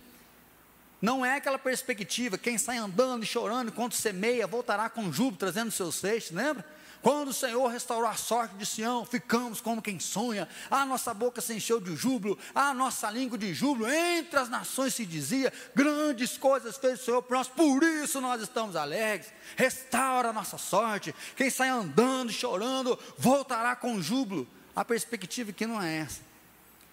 Não 1.02 1.26
é 1.26 1.36
aquela 1.36 1.60
perspectiva, 1.60 2.38
quem 2.38 2.58
sai 2.58 2.78
andando 2.78 3.24
e 3.24 3.26
chorando 3.26 3.70
enquanto 3.70 3.94
semeia, 3.94 4.48
voltará 4.48 4.90
com 4.90 5.12
júbilo, 5.12 5.38
trazendo 5.38 5.72
seus 5.72 6.00
feixes, 6.00 6.32
lembra? 6.32 6.66
Quando 7.08 7.30
o 7.30 7.34
Senhor 7.34 7.66
restaurou 7.70 8.10
a 8.10 8.16
sorte 8.16 8.56
de 8.56 8.66
Sião, 8.66 9.06
ficamos 9.06 9.62
como 9.62 9.82
quem 9.82 9.98
sonha, 9.98 10.46
a 10.70 10.86
nossa 10.86 11.14
boca 11.14 11.40
se 11.40 11.54
encheu 11.54 11.80
de 11.80 11.96
júbilo, 11.96 12.38
a 12.54 12.74
nossa 12.74 13.10
língua 13.10 13.38
de 13.38 13.54
júbilo, 13.54 13.90
entre 13.90 14.38
as 14.38 14.50
nações 14.50 14.94
se 14.94 15.06
dizia, 15.06 15.54
grandes 15.74 16.38
coisas 16.38 16.76
fez 16.76 17.00
o 17.00 17.06
Senhor 17.06 17.24
por 17.24 17.38
nós, 17.38 17.48
por 17.48 17.82
isso 17.82 18.20
nós 18.20 18.42
estamos 18.42 18.76
alegres, 18.76 19.32
restaura 19.56 20.32
a 20.32 20.34
nossa 20.34 20.58
sorte, 20.58 21.16
quem 21.38 21.50
sai 21.50 21.70
andando, 21.70 22.30
chorando, 22.30 23.00
voltará 23.18 23.74
com 23.74 24.02
júbilo, 24.02 24.46
a 24.76 24.84
perspectiva 24.84 25.54
que 25.54 25.66
não 25.66 25.82
é 25.82 26.00
essa, 26.00 26.20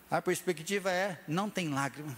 a 0.08 0.22
perspectiva 0.22 0.92
é, 0.92 1.20
não 1.26 1.50
tem 1.50 1.70
lágrima, 1.70 2.16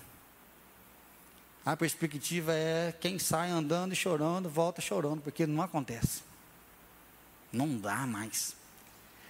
a 1.64 1.74
perspectiva 1.74 2.52
é 2.52 2.92
quem 3.00 3.18
sai 3.18 3.48
andando 3.48 3.94
e 3.94 3.96
chorando, 3.96 4.50
volta 4.50 4.82
chorando, 4.82 5.22
porque 5.22 5.46
não 5.46 5.62
acontece. 5.62 6.35
Não 7.56 7.76
dá 7.78 8.06
mais. 8.06 8.54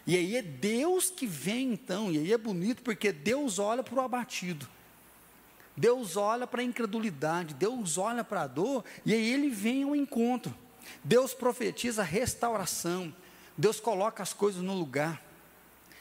E 0.06 0.16
aí 0.16 0.36
é 0.36 0.42
Deus 0.42 1.10
que 1.10 1.26
vem 1.26 1.72
então, 1.72 2.10
e 2.12 2.18
aí 2.18 2.32
é 2.32 2.38
bonito 2.38 2.82
porque 2.82 3.12
Deus 3.12 3.58
olha 3.58 3.82
para 3.82 3.94
o 3.94 4.00
abatido. 4.00 4.68
Deus 5.76 6.16
olha 6.16 6.46
para 6.46 6.62
a 6.62 6.64
incredulidade, 6.64 7.54
Deus 7.54 7.98
olha 7.98 8.24
para 8.24 8.42
a 8.42 8.46
dor, 8.46 8.84
e 9.04 9.12
aí 9.12 9.32
ele 9.32 9.50
vem 9.50 9.82
ao 9.82 9.94
encontro. 9.94 10.54
Deus 11.04 11.34
profetiza 11.34 12.02
restauração, 12.02 13.14
Deus 13.56 13.80
coloca 13.80 14.22
as 14.22 14.32
coisas 14.32 14.62
no 14.62 14.74
lugar. 14.74 15.22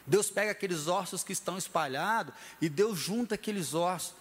Deus 0.08 0.30
pega 0.30 0.52
aqueles 0.52 0.88
ossos 0.88 1.24
que 1.24 1.34
estão 1.34 1.58
espalhados 1.58 2.34
e 2.62 2.70
Deus 2.70 3.00
junta 3.00 3.36
aqueles 3.36 3.74
ossos. 3.74 4.14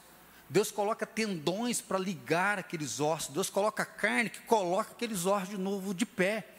Deus 0.48 0.70
coloca 0.70 1.04
tendões 1.06 1.80
para 1.80 1.98
ligar 1.98 2.58
aqueles 2.58 3.00
ossos. 3.00 3.34
Deus 3.34 3.50
coloca 3.50 3.84
carne 3.84 4.30
que 4.30 4.40
coloca 4.42 4.92
aqueles 4.92 5.26
ossos 5.26 5.50
de 5.50 5.58
novo 5.58 5.92
de 5.92 6.06
pé. 6.06 6.53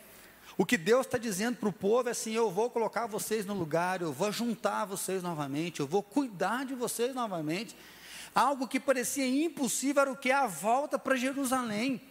O 0.57 0.65
que 0.65 0.77
Deus 0.77 1.05
está 1.05 1.17
dizendo 1.17 1.57
para 1.57 1.69
o 1.69 1.73
povo 1.73 2.07
é 2.07 2.11
assim: 2.11 2.33
eu 2.33 2.49
vou 2.49 2.69
colocar 2.69 3.07
vocês 3.07 3.45
no 3.45 3.53
lugar, 3.53 4.01
eu 4.01 4.13
vou 4.13 4.31
juntar 4.31 4.85
vocês 4.85 5.21
novamente, 5.21 5.79
eu 5.79 5.87
vou 5.87 6.01
cuidar 6.01 6.65
de 6.65 6.73
vocês 6.73 7.13
novamente. 7.13 7.75
Algo 8.33 8.67
que 8.67 8.79
parecia 8.79 9.27
impossível 9.27 10.01
era 10.01 10.11
o 10.11 10.17
que? 10.17 10.31
A 10.31 10.47
volta 10.47 10.99
para 10.99 11.15
Jerusalém. 11.15 12.01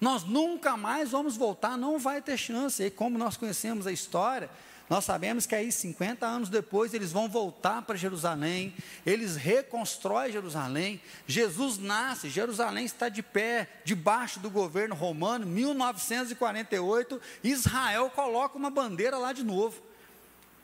Nós 0.00 0.24
nunca 0.24 0.76
mais 0.76 1.10
vamos 1.10 1.36
voltar, 1.36 1.76
não 1.76 1.98
vai 1.98 2.20
ter 2.20 2.36
chance. 2.36 2.82
E 2.82 2.90
como 2.90 3.18
nós 3.18 3.36
conhecemos 3.36 3.86
a 3.86 3.92
história, 3.92 4.50
nós 4.88 5.04
sabemos 5.04 5.46
que 5.46 5.54
aí 5.54 5.72
50 5.72 6.26
anos 6.26 6.48
depois 6.50 6.92
eles 6.92 7.10
vão 7.10 7.28
voltar 7.28 7.82
para 7.82 7.96
Jerusalém, 7.96 8.74
eles 9.04 9.34
reconstroem 9.34 10.30
Jerusalém, 10.30 11.00
Jesus 11.26 11.78
nasce, 11.78 12.28
Jerusalém 12.28 12.84
está 12.84 13.08
de 13.08 13.22
pé, 13.22 13.68
debaixo 13.84 14.40
do 14.40 14.50
governo 14.50 14.94
romano, 14.94 15.46
1948, 15.46 17.20
Israel 17.42 18.10
coloca 18.10 18.58
uma 18.58 18.70
bandeira 18.70 19.16
lá 19.16 19.32
de 19.32 19.42
novo. 19.42 19.82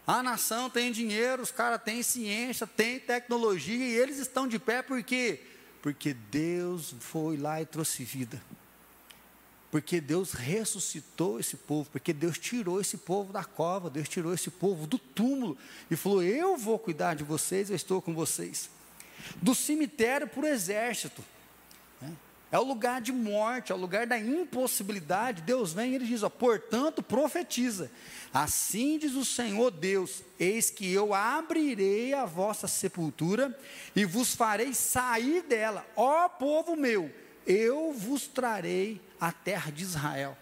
A 0.07 0.23
nação 0.23 0.69
tem 0.69 0.93
dinheiro, 0.93 1.43
os 1.43 1.51
caras 1.51 1.83
têm 1.83 2.03
ciência, 2.03 2.67
têm 2.67 2.99
tecnologia 2.99 3.87
e 3.87 3.97
eles 3.97 4.19
estão 4.19 4.47
de 4.47 4.59
pé 4.59 4.83
por 4.83 5.03
quê? 5.03 5.41
Porque 5.81 6.13
Deus 6.13 6.95
foi 7.01 7.37
lá 7.37 7.63
e 7.63 7.67
trouxe 7.67 8.05
vida. 8.05 8.41
Porque 9.71 10.01
Deus 10.01 10.33
ressuscitou 10.33 11.39
esse 11.39 11.57
povo, 11.57 11.89
porque 11.91 12.13
Deus 12.13 12.37
tirou 12.39 12.81
esse 12.81 12.97
povo 12.97 13.33
da 13.33 13.45
cova, 13.45 13.89
Deus 13.89 14.09
tirou 14.09 14.35
esse 14.35 14.51
povo 14.51 14.87
do 14.87 14.99
túmulo 14.99 15.57
e 15.89 15.95
falou: 15.95 16.23
Eu 16.23 16.57
vou 16.57 16.79
cuidar 16.79 17.15
de 17.15 17.23
vocês, 17.23 17.71
eu 17.71 17.77
estou 17.77 18.03
com 18.03 18.13
vocês. 18.13 18.69
Do 19.41 19.55
cemitério 19.55 20.27
para 20.27 20.41
o 20.41 20.47
exército, 20.47 21.23
né? 22.03 22.13
é 22.51 22.59
o 22.59 22.65
lugar 22.65 23.01
de 23.01 23.13
morte, 23.13 23.71
é 23.71 23.75
o 23.75 23.79
lugar 23.79 24.09
da 24.09 24.19
impossibilidade. 24.19 25.43
Deus 25.43 25.73
vem 25.73 25.93
e 25.93 25.95
ele 25.95 26.07
diz: 26.07 26.25
ó, 26.25 26.29
Portanto, 26.29 27.01
profetiza. 27.01 27.93
Assim 28.35 28.99
diz 28.99 29.15
o 29.15 29.25
Senhor 29.25 29.71
Deus: 29.71 30.25
Eis 30.37 30.69
que 30.69 30.91
eu 30.93 31.15
abrirei 31.15 32.13
a 32.13 32.25
vossa 32.25 32.67
sepultura 32.67 33.57
e 33.95 34.05
vos 34.05 34.35
farei 34.35 34.75
sair 34.75 35.43
dela, 35.43 35.87
ó 35.95 36.29
povo 36.29 36.75
meu 36.75 37.09
eu 37.51 37.93
vos 37.93 38.29
trarei 38.29 39.01
a 39.21 39.33
terra 39.33 39.73
de 39.73 39.83
Israel. 39.83 40.39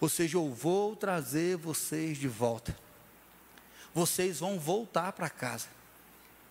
Ou 0.00 0.08
seja, 0.08 0.36
eu 0.36 0.52
vou 0.52 0.94
trazer 0.94 1.56
vocês 1.56 2.16
de 2.16 2.28
volta. 2.28 2.76
Vocês 3.92 4.38
vão 4.38 4.58
voltar 4.58 5.12
para 5.12 5.28
casa. 5.28 5.66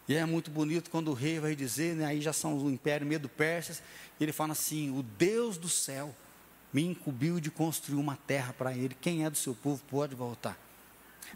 E 0.07 0.15
é 0.15 0.25
muito 0.25 0.51
bonito 0.51 0.89
quando 0.89 1.09
o 1.09 1.13
rei 1.13 1.39
vai 1.39 1.55
dizer, 1.55 1.95
né, 1.95 2.05
aí 2.05 2.21
já 2.21 2.33
são 2.33 2.57
o 2.57 2.69
império 2.69 3.07
medo 3.07 3.29
persas, 3.29 3.81
ele 4.19 4.33
fala 4.33 4.51
assim: 4.51 4.97
o 4.97 5.01
Deus 5.01 5.57
do 5.57 5.69
céu 5.69 6.13
me 6.73 6.85
incumbiu 6.85 7.39
de 7.39 7.49
construir 7.49 7.97
uma 7.97 8.17
terra 8.17 8.53
para 8.53 8.73
ele. 8.73 8.95
Quem 8.99 9.23
é 9.23 9.29
do 9.29 9.37
seu 9.37 9.55
povo 9.55 9.81
pode 9.89 10.15
voltar. 10.15 10.57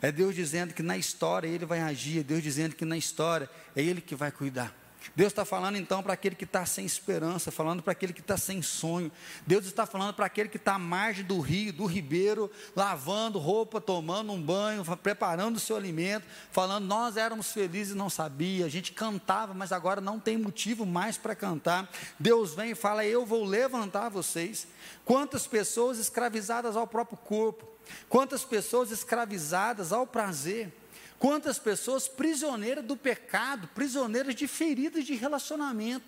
É 0.01 0.11
Deus 0.11 0.35
dizendo 0.35 0.73
que 0.73 0.83
na 0.83 0.97
história 0.97 1.47
ele 1.47 1.65
vai 1.65 1.79
agir, 1.79 2.19
é 2.19 2.23
Deus 2.23 2.43
dizendo 2.43 2.75
que 2.75 2.83
na 2.83 2.97
história 2.97 3.49
é 3.75 3.81
ele 3.81 4.01
que 4.01 4.13
vai 4.13 4.29
cuidar. 4.29 4.75
Deus 5.13 5.31
está 5.31 5.43
falando 5.43 5.77
então 5.77 6.01
para 6.01 6.13
aquele 6.13 6.35
que 6.35 6.45
está 6.45 6.65
sem 6.65 6.85
esperança, 6.85 7.51
falando 7.51 7.83
para 7.83 7.91
aquele 7.91 8.13
que 8.13 8.21
está 8.21 8.37
sem 8.37 8.61
sonho. 8.61 9.11
Deus 9.45 9.65
está 9.65 9.85
falando 9.85 10.13
para 10.13 10.25
aquele 10.25 10.49
que 10.49 10.57
está 10.57 10.75
à 10.75 10.79
margem 10.79 11.25
do 11.25 11.39
rio, 11.39 11.73
do 11.73 11.85
ribeiro, 11.85 12.49
lavando 12.75 13.37
roupa, 13.37 13.81
tomando 13.81 14.31
um 14.31 14.41
banho, 14.41 14.83
preparando 14.97 15.57
o 15.57 15.59
seu 15.59 15.75
alimento, 15.75 16.25
falando: 16.51 16.85
Nós 16.85 17.17
éramos 17.17 17.51
felizes 17.51 17.93
e 17.93 17.97
não 17.97 18.09
sabia, 18.09 18.65
a 18.65 18.69
gente 18.69 18.93
cantava, 18.93 19.53
mas 19.53 19.71
agora 19.71 19.99
não 19.99 20.19
tem 20.19 20.37
motivo 20.37 20.85
mais 20.85 21.17
para 21.17 21.35
cantar. 21.35 21.89
Deus 22.19 22.53
vem 22.53 22.71
e 22.71 22.75
fala: 22.75 23.05
Eu 23.05 23.25
vou 23.25 23.43
levantar 23.43 24.09
vocês. 24.09 24.67
Quantas 25.03 25.45
pessoas 25.45 25.99
escravizadas 25.99 26.75
ao 26.75 26.87
próprio 26.87 27.17
corpo, 27.17 27.67
quantas 28.09 28.43
pessoas 28.43 28.91
escravizadas 28.91 29.91
ao 29.91 30.07
prazer. 30.07 30.73
Quantas 31.25 31.57
pessoas 31.57 32.07
prisioneiras 32.07 32.85
do 32.85 32.95
pecado, 32.95 33.67
prisioneiras 33.69 34.35
de 34.35 34.47
feridas 34.47 35.03
de 35.05 35.15
relacionamento. 35.15 36.05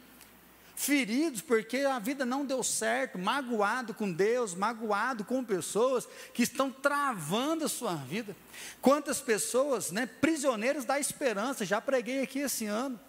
Feridos 0.76 1.42
porque 1.42 1.78
a 1.78 1.98
vida 1.98 2.24
não 2.24 2.46
deu 2.46 2.62
certo, 2.62 3.18
magoado 3.18 3.96
com 3.96 4.14
Deus, 4.14 4.54
magoado 4.54 5.26
com 5.26 5.44
pessoas 5.44 6.08
que 6.36 6.44
estão 6.44 6.72
travando 6.72 7.66
a 7.66 7.68
sua 7.68 7.96
vida. 7.96 8.36
Quantas 8.80 9.20
pessoas, 9.20 9.90
né, 9.90 10.06
prisioneiros 10.06 10.86
da 10.86 11.00
esperança, 11.00 11.66
já 11.66 11.82
preguei 11.82 12.22
aqui 12.22 12.38
esse 12.38 12.68
ano. 12.68 13.00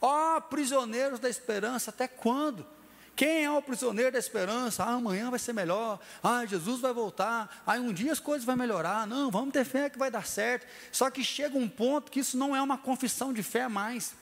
Ó, 0.00 0.36
oh, 0.36 0.42
prisioneiros 0.42 1.18
da 1.18 1.28
esperança, 1.28 1.90
até 1.90 2.06
quando? 2.06 2.64
Quem 3.16 3.44
é 3.44 3.50
o 3.50 3.62
prisioneiro 3.62 4.12
da 4.12 4.18
esperança? 4.18 4.84
Ah, 4.84 4.92
amanhã 4.92 5.30
vai 5.30 5.38
ser 5.38 5.54
melhor. 5.54 5.98
Ah, 6.22 6.44
Jesus 6.44 6.82
vai 6.82 6.92
voltar. 6.92 7.62
Ah, 7.66 7.72
um 7.76 7.90
dia 7.90 8.12
as 8.12 8.20
coisas 8.20 8.44
vão 8.44 8.54
melhorar. 8.54 9.06
Não, 9.06 9.30
vamos 9.30 9.54
ter 9.54 9.64
fé 9.64 9.88
que 9.88 9.98
vai 9.98 10.10
dar 10.10 10.26
certo. 10.26 10.66
Só 10.92 11.08
que 11.08 11.24
chega 11.24 11.56
um 11.56 11.66
ponto 11.66 12.12
que 12.12 12.20
isso 12.20 12.36
não 12.36 12.54
é 12.54 12.60
uma 12.60 12.76
confissão 12.76 13.32
de 13.32 13.42
fé 13.42 13.68
mais. 13.68 14.14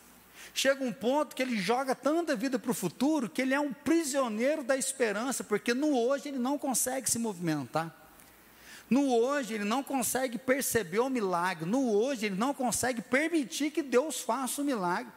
Chega 0.55 0.85
um 0.85 0.93
ponto 0.93 1.35
que 1.35 1.43
ele 1.43 1.57
joga 1.61 1.93
tanta 1.93 2.37
vida 2.37 2.57
para 2.57 2.71
o 2.71 2.75
futuro 2.75 3.29
que 3.29 3.43
ele 3.43 3.53
é 3.53 3.59
um 3.59 3.73
prisioneiro 3.73 4.63
da 4.63 4.77
esperança, 4.77 5.43
porque 5.43 5.75
no 5.75 5.99
hoje 5.99 6.29
ele 6.29 6.39
não 6.39 6.57
consegue 6.57 7.11
se 7.11 7.19
movimentar. 7.19 7.93
No 8.89 9.13
hoje 9.13 9.55
ele 9.55 9.65
não 9.65 9.83
consegue 9.83 10.39
perceber 10.39 11.01
o 11.01 11.11
milagre. 11.11 11.69
No 11.69 11.91
hoje 11.91 12.27
ele 12.27 12.37
não 12.37 12.55
consegue 12.55 13.03
permitir 13.03 13.73
que 13.73 13.83
Deus 13.83 14.21
faça 14.21 14.63
o 14.63 14.65
milagre. 14.65 15.11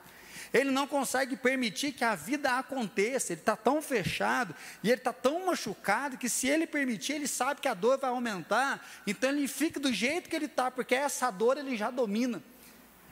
Ele 0.53 0.71
não 0.71 0.87
consegue 0.87 1.35
permitir 1.35 1.91
que 1.91 2.03
a 2.03 2.15
vida 2.15 2.57
aconteça, 2.57 3.33
ele 3.33 3.41
está 3.41 3.55
tão 3.55 3.81
fechado 3.81 4.55
e 4.83 4.89
ele 4.89 4.99
está 4.99 5.13
tão 5.13 5.45
machucado 5.45 6.17
que 6.17 6.29
se 6.29 6.47
ele 6.47 6.65
permitir, 6.65 7.13
ele 7.13 7.27
sabe 7.27 7.61
que 7.61 7.67
a 7.67 7.73
dor 7.73 7.97
vai 7.97 8.09
aumentar, 8.09 8.85
então 9.05 9.29
ele 9.29 9.47
fica 9.47 9.79
do 9.79 9.91
jeito 9.91 10.29
que 10.29 10.35
ele 10.35 10.45
está, 10.45 10.71
porque 10.71 10.95
essa 10.95 11.29
dor 11.29 11.57
ele 11.57 11.75
já 11.75 11.91
domina. 11.91 12.41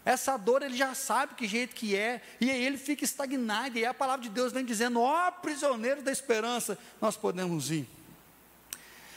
Essa 0.06 0.38
dor 0.38 0.62
ele 0.62 0.78
já 0.78 0.94
sabe 0.94 1.34
que 1.34 1.48
jeito 1.48 1.76
que 1.76 1.96
é, 1.96 2.22
e 2.40 2.52
aí 2.52 2.64
ele 2.64 2.78
fica 2.78 3.04
estagnado, 3.04 3.78
e 3.78 3.86
a 3.86 3.94
palavra 3.94 4.22
de 4.22 4.30
Deus 4.30 4.54
vem 4.54 4.64
dizendo: 4.64 5.02
ó 5.02 5.28
oh, 5.28 5.32
prisioneiro 5.42 6.04
da 6.04 6.12
esperança, 6.12 6.78
nós 7.02 7.18
podemos 7.18 7.72
ir. 7.72 7.88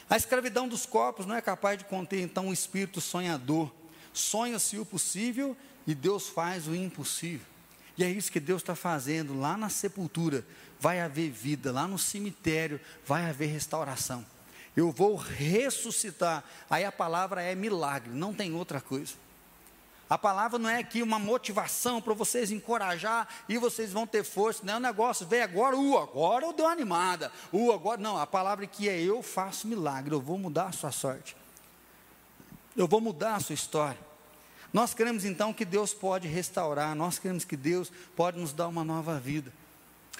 A 0.09 0.17
escravidão 0.17 0.67
dos 0.67 0.87
corpos 0.87 1.27
não 1.27 1.35
é 1.35 1.41
capaz 1.41 1.77
de 1.77 1.85
conter 1.85 2.21
então 2.21 2.47
um 2.47 2.53
espírito 2.53 2.99
sonhador. 2.99 3.71
Sonha-se 4.11 4.79
o 4.79 4.85
possível 4.85 5.55
e 5.85 5.93
Deus 5.93 6.27
faz 6.27 6.67
o 6.67 6.73
impossível. 6.73 7.45
E 7.99 8.03
é 8.05 8.09
isso 8.09 8.31
que 8.31 8.39
Deus 8.39 8.61
está 8.61 8.75
fazendo 8.75 9.37
lá 9.37 9.57
na 9.57 9.67
sepultura. 9.67 10.45
Vai 10.79 11.01
haver 11.01 11.29
vida, 11.29 11.69
lá 11.69 11.85
no 11.85 11.99
cemitério 11.99 12.79
vai 13.05 13.29
haver 13.29 13.47
restauração. 13.47 14.25
Eu 14.73 14.89
vou 14.89 15.17
ressuscitar. 15.17 16.45
Aí 16.69 16.85
a 16.85 16.93
palavra 16.93 17.41
é 17.41 17.53
milagre, 17.53 18.09
não 18.13 18.33
tem 18.33 18.55
outra 18.55 18.79
coisa. 18.79 19.15
A 20.09 20.17
palavra 20.17 20.57
não 20.57 20.69
é 20.69 20.77
aqui 20.77 21.03
uma 21.03 21.19
motivação 21.19 22.01
para 22.01 22.13
vocês 22.13 22.51
encorajar 22.51 23.27
e 23.49 23.57
vocês 23.57 23.91
vão 23.91 24.07
ter 24.07 24.23
força. 24.23 24.61
Não 24.63 24.75
é 24.75 24.77
um 24.77 24.79
negócio, 24.79 25.27
vem 25.27 25.41
agora, 25.41 25.75
uh, 25.75 25.97
agora 25.97 26.45
eu 26.45 26.53
dou 26.53 26.67
animada. 26.67 27.29
Uh, 27.51 27.73
agora. 27.73 27.99
Não, 27.99 28.17
a 28.17 28.25
palavra 28.25 28.65
que 28.65 28.87
é 28.87 28.97
eu 28.97 29.21
faço 29.21 29.67
milagre, 29.67 30.15
eu 30.15 30.21
vou 30.21 30.37
mudar 30.37 30.67
a 30.67 30.71
sua 30.71 30.93
sorte. 30.93 31.35
Eu 32.77 32.87
vou 32.87 33.01
mudar 33.01 33.35
a 33.35 33.39
sua 33.41 33.53
história. 33.55 34.08
Nós 34.71 34.93
queremos 34.93 35.25
então 35.25 35.53
que 35.53 35.65
Deus 35.65 35.93
pode 35.93 36.27
restaurar, 36.27 36.95
nós 36.95 37.17
queremos 37.17 37.43
que 37.43 37.57
Deus 37.57 37.91
pode 38.15 38.39
nos 38.39 38.53
dar 38.53 38.67
uma 38.67 38.83
nova 38.83 39.19
vida. 39.19 39.51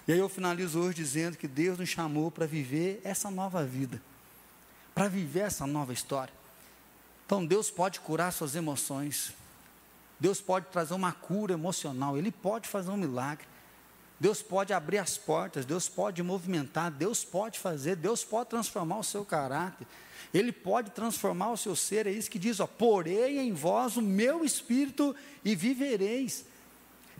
E 0.08 0.12
aí 0.12 0.20
eu 0.20 0.30
finalizo 0.30 0.80
hoje 0.80 0.96
dizendo 0.96 1.38
que 1.38 1.48
Deus 1.48 1.78
nos 1.78 1.90
chamou 1.90 2.32
para 2.32 2.48
viver 2.48 3.00
essa 3.04 3.30
nova 3.30 3.64
vida, 3.64 4.02
para 4.96 5.08
viver 5.08 5.42
essa 5.42 5.68
nova 5.68 5.94
história. 5.94 6.34
Então 7.26 7.46
Deus 7.46 7.70
pode 7.70 8.00
curar 8.00 8.34
suas 8.34 8.56
emoções, 8.56 9.34
Deus 10.20 10.42
pode 10.42 10.66
trazer 10.68 10.96
uma 10.96 11.12
cura 11.12 11.54
emocional, 11.54 12.18
Ele 12.18 12.32
pode 12.32 12.68
fazer 12.68 12.90
um 12.90 12.98
milagre. 12.98 13.46
Deus 14.20 14.42
pode 14.42 14.74
abrir 14.74 14.98
as 14.98 15.18
portas, 15.18 15.66
Deus 15.66 15.88
pode 15.88 16.22
movimentar, 16.22 16.92
Deus 16.92 17.24
pode 17.24 17.58
fazer, 17.58 17.96
Deus 17.96 18.22
pode 18.22 18.50
transformar 18.50 18.98
o 18.98 19.04
seu 19.04 19.24
caráter. 19.24 19.88
Ele 20.34 20.52
pode 20.52 20.92
transformar 20.92 21.52
o 21.52 21.58
seu 21.58 21.76
ser, 21.76 22.08
é 22.08 22.12
isso 22.12 22.30
que 22.30 22.40
diz, 22.40 22.60
ó, 22.60 22.68
porei 22.68 23.40
em 23.40 23.54
vós 23.54 23.98
o 23.98 24.02
meu 24.02 24.44
espírito 24.44 25.16
e 25.44 25.56
vivereis. 25.56 26.46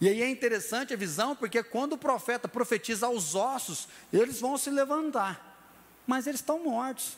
E 0.02 0.08
aí 0.08 0.22
é 0.22 0.30
interessante 0.30 0.94
a 0.94 0.98
visão, 0.98 1.36
porque 1.36 1.62
quando 1.62 1.94
o 1.94 1.98
profeta 1.98 2.48
profetiza 2.48 3.08
aos 3.08 3.36
ossos, 3.36 3.88
eles 4.14 4.40
vão 4.40 4.58
se 4.58 4.70
levantar, 4.70 5.60
mas 6.08 6.26
eles 6.26 6.40
estão 6.40 6.64
mortos. 6.64 7.18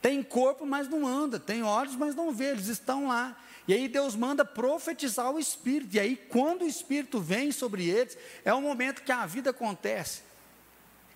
Tem 0.00 0.20
corpo, 0.20 0.66
mas 0.66 0.88
não 0.88 1.06
anda, 1.06 1.38
tem 1.38 1.62
olhos, 1.62 1.94
mas 1.94 2.14
não 2.14 2.32
vê, 2.32 2.46
eles 2.46 2.66
estão 2.66 3.06
lá. 3.06 3.36
E 3.68 3.72
aí 3.72 3.86
Deus 3.86 4.16
manda 4.16 4.44
profetizar 4.44 5.30
o 5.30 5.38
Espírito. 5.38 5.94
E 5.94 6.00
aí, 6.00 6.16
quando 6.16 6.62
o 6.62 6.68
Espírito 6.68 7.20
vem 7.20 7.52
sobre 7.52 7.88
eles, 7.88 8.18
é 8.44 8.52
o 8.52 8.60
momento 8.60 9.02
que 9.02 9.12
a 9.12 9.24
vida 9.24 9.50
acontece. 9.50 10.22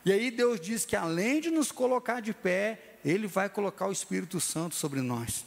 E 0.04 0.12
aí 0.12 0.30
Deus 0.30 0.60
diz 0.60 0.84
que 0.84 0.94
além 0.94 1.40
de 1.40 1.50
nos 1.50 1.72
colocar 1.72 2.20
de 2.20 2.32
pé, 2.32 2.95
Ele 3.06 3.28
vai 3.28 3.48
colocar 3.48 3.86
o 3.86 3.92
Espírito 3.92 4.40
Santo 4.40 4.74
sobre 4.74 5.00
nós. 5.00 5.44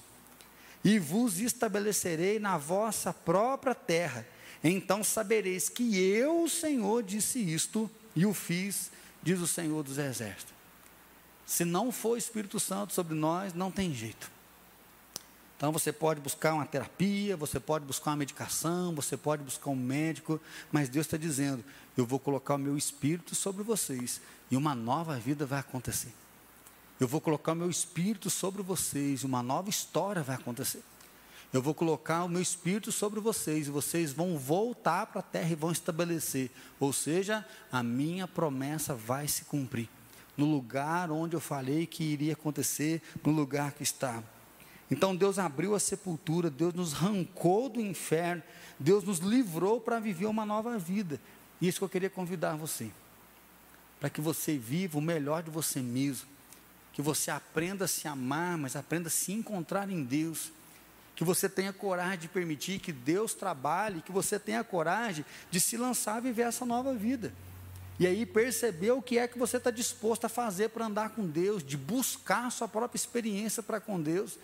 E 0.81 0.97
vos 0.97 1.39
estabelecerei 1.39 2.39
na 2.39 2.57
vossa 2.57 3.13
própria 3.13 3.75
terra. 3.75 4.25
Então 4.63 5.03
sabereis 5.03 5.67
que 5.67 5.99
eu, 5.99 6.43
o 6.43 6.49
Senhor, 6.49 7.03
disse 7.03 7.37
isto 7.37 7.91
e 8.15 8.25
o 8.25 8.33
fiz, 8.33 8.89
diz 9.21 9.41
o 9.41 9.47
Senhor 9.47 9.83
dos 9.83 9.97
Exércitos. 9.97 10.53
Se 11.45 11.65
não 11.65 11.91
for 11.91 12.11
o 12.11 12.17
Espírito 12.17 12.61
Santo 12.61 12.93
sobre 12.93 13.13
nós, 13.13 13.53
não 13.53 13.69
tem 13.69 13.93
jeito. 13.93 14.31
Então 15.57 15.73
você 15.73 15.91
pode 15.91 16.21
buscar 16.21 16.53
uma 16.53 16.65
terapia, 16.65 17.35
você 17.35 17.59
pode 17.59 17.83
buscar 17.83 18.11
uma 18.11 18.17
medicação, 18.17 18.95
você 18.95 19.17
pode 19.17 19.43
buscar 19.43 19.69
um 19.69 19.75
médico, 19.75 20.39
mas 20.71 20.87
Deus 20.87 21.05
está 21.05 21.17
dizendo: 21.17 21.61
eu 21.97 22.05
vou 22.05 22.19
colocar 22.19 22.55
o 22.55 22.57
meu 22.57 22.77
espírito 22.77 23.35
sobre 23.35 23.63
vocês 23.63 24.21
e 24.49 24.55
uma 24.55 24.73
nova 24.73 25.17
vida 25.17 25.45
vai 25.45 25.59
acontecer. 25.59 26.13
Eu 26.99 27.07
vou 27.07 27.21
colocar 27.21 27.53
o 27.53 27.55
meu 27.55 27.69
espírito 27.69 28.29
sobre 28.29 28.61
vocês 28.61 29.23
uma 29.23 29.41
nova 29.41 29.69
história 29.69 30.21
vai 30.21 30.35
acontecer. 30.35 30.83
Eu 31.51 31.61
vou 31.61 31.73
colocar 31.73 32.25
o 32.25 32.29
meu 32.29 32.41
espírito 32.41 32.91
sobre 32.91 33.19
vocês 33.19 33.67
e 33.67 33.71
vocês 33.71 34.11
vão 34.11 34.37
voltar 34.37 35.07
para 35.07 35.19
a 35.19 35.23
terra 35.23 35.49
e 35.49 35.55
vão 35.55 35.71
estabelecer. 35.71 36.51
Ou 36.79 36.91
seja, 36.91 37.45
a 37.71 37.81
minha 37.81 38.27
promessa 38.27 38.93
vai 38.93 39.27
se 39.27 39.45
cumprir. 39.45 39.89
No 40.37 40.45
lugar 40.45 41.09
onde 41.09 41.35
eu 41.35 41.39
falei 41.39 41.87
que 41.87 42.03
iria 42.03 42.33
acontecer, 42.33 43.01
no 43.23 43.31
lugar 43.31 43.71
que 43.71 43.81
está. 43.81 44.21
Então 44.91 45.15
Deus 45.15 45.39
abriu 45.39 45.73
a 45.73 45.79
sepultura, 45.79 46.49
Deus 46.49 46.73
nos 46.73 46.93
arrancou 46.93 47.69
do 47.69 47.79
inferno, 47.79 48.43
Deus 48.79 49.03
nos 49.03 49.19
livrou 49.19 49.79
para 49.79 49.99
viver 49.99 50.25
uma 50.25 50.45
nova 50.45 50.77
vida. 50.77 51.19
E 51.61 51.67
isso 51.67 51.79
que 51.79 51.85
eu 51.85 51.89
queria 51.89 52.09
convidar 52.09 52.55
você, 52.55 52.91
para 53.99 54.09
que 54.09 54.21
você 54.21 54.57
viva 54.57 54.97
o 54.97 55.01
melhor 55.01 55.43
de 55.43 55.49
você 55.49 55.81
mesmo, 55.81 56.27
que 56.99 57.03
você 57.03 57.31
aprenda 57.31 57.85
a 57.85 57.87
se 57.87 58.09
amar, 58.09 58.57
mas 58.57 58.75
aprenda 58.75 59.07
a 59.07 59.09
se 59.09 59.31
encontrar 59.31 59.89
em 59.89 60.03
Deus, 60.03 60.51
que 61.15 61.23
você 61.23 61.47
tenha 61.47 61.71
coragem 61.71 62.19
de 62.19 62.27
permitir 62.27 62.79
que 62.79 62.91
Deus 62.91 63.33
trabalhe, 63.33 64.01
que 64.01 64.11
você 64.11 64.37
tenha 64.37 64.61
coragem 64.65 65.23
de 65.49 65.61
se 65.61 65.77
lançar 65.77 66.17
a 66.17 66.19
viver 66.19 66.41
essa 66.41 66.65
nova 66.65 66.93
vida. 66.93 67.33
E 67.99 68.07
aí 68.07 68.25
perceber 68.25 68.91
o 68.91 69.01
que 69.01 69.17
é 69.17 69.27
que 69.27 69.37
você 69.37 69.57
está 69.57 69.69
disposto 69.69 70.25
a 70.25 70.29
fazer 70.29 70.69
para 70.69 70.85
andar 70.85 71.09
com 71.09 71.27
Deus, 71.27 71.63
de 71.63 71.75
buscar 71.75 72.45
a 72.45 72.49
sua 72.49 72.67
própria 72.67 72.97
experiência 72.97 73.61
para 73.61 73.79
com 73.79 74.01
Deus 74.01 74.37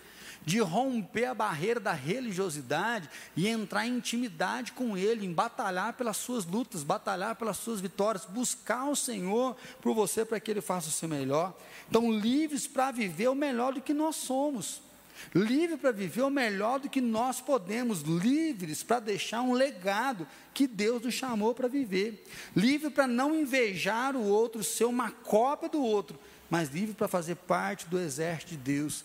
de 0.45 0.59
romper 0.59 1.25
a 1.25 1.33
barreira 1.33 1.79
da 1.79 1.91
religiosidade 1.91 3.09
e 3.35 3.47
entrar 3.47 3.85
em 3.87 3.97
intimidade 3.97 4.71
com 4.71 4.97
Ele, 4.97 5.25
em 5.25 5.33
batalhar 5.33 5.93
pelas 5.93 6.17
suas 6.17 6.45
lutas, 6.45 6.83
batalhar 6.83 7.35
pelas 7.35 7.57
suas 7.57 7.81
vitórias, 7.81 8.25
buscar 8.25 8.85
o 8.87 8.95
Senhor 8.95 9.55
por 9.81 9.93
você 9.93 10.23
para 10.23 10.39
que 10.39 10.51
Ele 10.51 10.61
faça 10.61 10.89
o 10.89 10.91
seu 10.91 11.09
melhor. 11.09 11.53
Então, 11.89 12.11
livres 12.11 12.67
para 12.67 12.91
viver 12.91 13.27
o 13.27 13.35
melhor 13.35 13.73
do 13.73 13.81
que 13.81 13.93
nós 13.93 14.15
somos. 14.15 14.84
Livre 15.33 15.77
para 15.77 15.91
viver 15.91 16.21
o 16.21 16.29
melhor 16.29 16.79
do 16.79 16.89
que 16.89 17.01
nós 17.01 17.41
podemos, 17.41 18.01
livres 18.01 18.83
para 18.83 18.99
deixar 18.99 19.41
um 19.41 19.53
legado 19.53 20.27
que 20.53 20.67
Deus 20.67 21.01
nos 21.01 21.13
chamou 21.13 21.53
para 21.53 21.67
viver, 21.67 22.25
livre 22.55 22.89
para 22.89 23.07
não 23.07 23.35
invejar 23.35 24.15
o 24.15 24.23
outro, 24.23 24.63
ser 24.63 24.85
uma 24.85 25.11
cópia 25.11 25.69
do 25.69 25.81
outro, 25.81 26.19
mas 26.49 26.69
livre 26.69 26.93
para 26.93 27.07
fazer 27.07 27.35
parte 27.35 27.87
do 27.87 27.99
exército 27.99 28.51
de 28.51 28.57
Deus, 28.57 29.03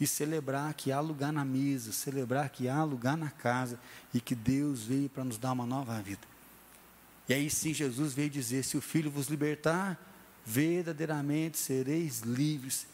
e 0.00 0.06
celebrar 0.06 0.72
que 0.72 0.90
há 0.90 0.98
lugar 0.98 1.30
na 1.30 1.44
mesa, 1.44 1.92
celebrar 1.92 2.48
que 2.48 2.68
há 2.68 2.82
lugar 2.82 3.18
na 3.18 3.28
casa 3.28 3.78
e 4.14 4.20
que 4.20 4.34
Deus 4.34 4.82
veio 4.82 5.10
para 5.10 5.24
nos 5.24 5.36
dar 5.36 5.52
uma 5.52 5.66
nova 5.66 6.00
vida. 6.00 6.26
E 7.28 7.34
aí 7.34 7.50
sim 7.50 7.74
Jesus 7.74 8.14
veio 8.14 8.30
dizer: 8.30 8.64
se 8.64 8.78
o 8.78 8.80
Filho 8.80 9.10
vos 9.10 9.26
libertar, 9.26 10.00
verdadeiramente 10.44 11.58
sereis 11.58 12.20
livres. 12.20 12.86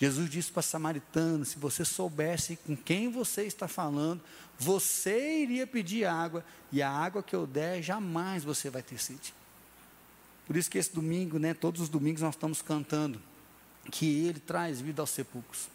Jesus 0.00 0.30
disse 0.30 0.52
para 0.52 0.60
a 0.60 0.62
samaritana: 0.62 1.44
se 1.44 1.58
você 1.58 1.84
soubesse 1.84 2.56
com 2.56 2.76
quem 2.76 3.10
você 3.10 3.44
está 3.44 3.66
falando, 3.66 4.20
você 4.58 5.42
iria 5.42 5.66
pedir 5.66 6.04
água, 6.04 6.44
e 6.70 6.82
a 6.82 6.90
água 6.90 7.22
que 7.22 7.34
eu 7.34 7.46
der, 7.46 7.82
jamais 7.82 8.44
você 8.44 8.70
vai 8.70 8.82
ter 8.82 8.98
sede. 8.98 9.34
Por 10.46 10.56
isso 10.56 10.70
que 10.70 10.78
esse 10.78 10.94
domingo, 10.94 11.38
né, 11.38 11.52
todos 11.52 11.80
os 11.80 11.88
domingos 11.88 12.22
nós 12.22 12.34
estamos 12.34 12.62
cantando 12.62 13.20
que 13.90 14.26
Ele 14.26 14.40
traz 14.40 14.80
vida 14.80 15.02
aos 15.02 15.10
sepulcros 15.10 15.68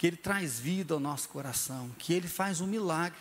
que 0.00 0.06
Ele 0.06 0.16
traz 0.16 0.58
vida 0.58 0.94
ao 0.94 0.98
nosso 0.98 1.28
coração, 1.28 1.90
que 1.98 2.14
Ele 2.14 2.26
faz 2.26 2.62
um 2.62 2.66
milagre, 2.66 3.18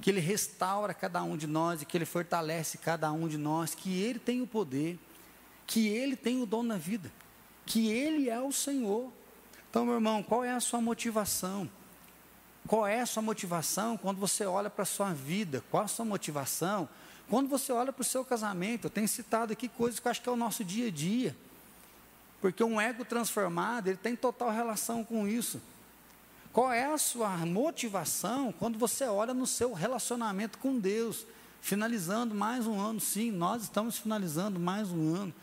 que 0.00 0.08
Ele 0.08 0.20
restaura 0.20 0.94
cada 0.94 1.22
um 1.22 1.36
de 1.36 1.46
nós 1.46 1.82
e 1.82 1.84
que 1.84 1.98
Ele 1.98 2.06
fortalece 2.06 2.78
cada 2.78 3.12
um 3.12 3.28
de 3.28 3.36
nós, 3.36 3.74
que 3.74 4.00
Ele 4.00 4.18
tem 4.18 4.40
o 4.40 4.46
poder, 4.46 4.98
que 5.66 5.86
Ele 5.86 6.16
tem 6.16 6.40
o 6.40 6.46
dom 6.46 6.62
na 6.62 6.78
vida, 6.78 7.12
que 7.66 7.90
Ele 7.90 8.30
é 8.30 8.40
o 8.40 8.50
Senhor. 8.50 9.12
Então, 9.70 9.84
meu 9.84 9.94
irmão, 9.94 10.22
qual 10.22 10.44
é 10.44 10.52
a 10.52 10.60
sua 10.60 10.80
motivação? 10.80 11.68
Qual 12.66 12.86
é 12.86 13.00
a 13.00 13.06
sua 13.06 13.22
motivação 13.22 13.96
quando 13.96 14.18
você 14.18 14.44
olha 14.44 14.70
para 14.70 14.82
a 14.82 14.86
sua 14.86 15.12
vida? 15.12 15.62
Qual 15.70 15.82
a 15.82 15.88
sua 15.88 16.04
motivação 16.04 16.88
quando 17.28 17.48
você 17.48 17.72
olha 17.72 17.92
para 17.92 18.02
o 18.02 18.04
seu 18.04 18.24
casamento? 18.24 18.86
Eu 18.86 18.90
tenho 18.90 19.08
citado 19.08 19.52
aqui 19.52 19.68
coisas 19.68 20.00
que 20.00 20.06
eu 20.06 20.10
acho 20.10 20.22
que 20.22 20.28
é 20.28 20.32
o 20.32 20.36
nosso 20.36 20.64
dia 20.64 20.88
a 20.88 20.90
dia. 20.90 21.36
Porque 22.40 22.62
um 22.62 22.80
ego 22.80 23.04
transformado, 23.04 23.88
ele 23.88 23.96
tem 23.96 24.14
total 24.14 24.50
relação 24.50 25.04
com 25.04 25.26
isso. 25.26 25.60
Qual 26.52 26.72
é 26.72 26.92
a 26.92 26.98
sua 26.98 27.30
motivação 27.38 28.52
quando 28.52 28.78
você 28.78 29.04
olha 29.04 29.34
no 29.34 29.46
seu 29.46 29.72
relacionamento 29.72 30.58
com 30.58 30.78
Deus? 30.78 31.26
Finalizando 31.60 32.34
mais 32.34 32.66
um 32.66 32.80
ano, 32.80 33.00
sim, 33.00 33.30
nós 33.30 33.62
estamos 33.62 33.98
finalizando 33.98 34.58
mais 34.58 34.90
um 34.90 35.14
ano. 35.14 35.34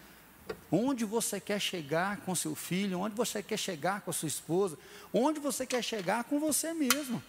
Onde 0.72 1.06
você 1.06 1.40
quer 1.40 1.60
chegar 1.60 2.18
com 2.18 2.36
seu 2.36 2.56
filho, 2.56 3.00
onde 3.00 3.16
você 3.16 3.42
quer 3.42 3.58
chegar 3.58 4.02
com 4.02 4.12
a 4.12 4.14
sua 4.14 4.28
esposa, 4.28 4.78
onde 5.14 5.40
você 5.40 5.66
quer 5.66 5.84
chegar 5.84 6.24
com 6.26 6.40
você 6.40 6.74
mesmo. 6.74 7.22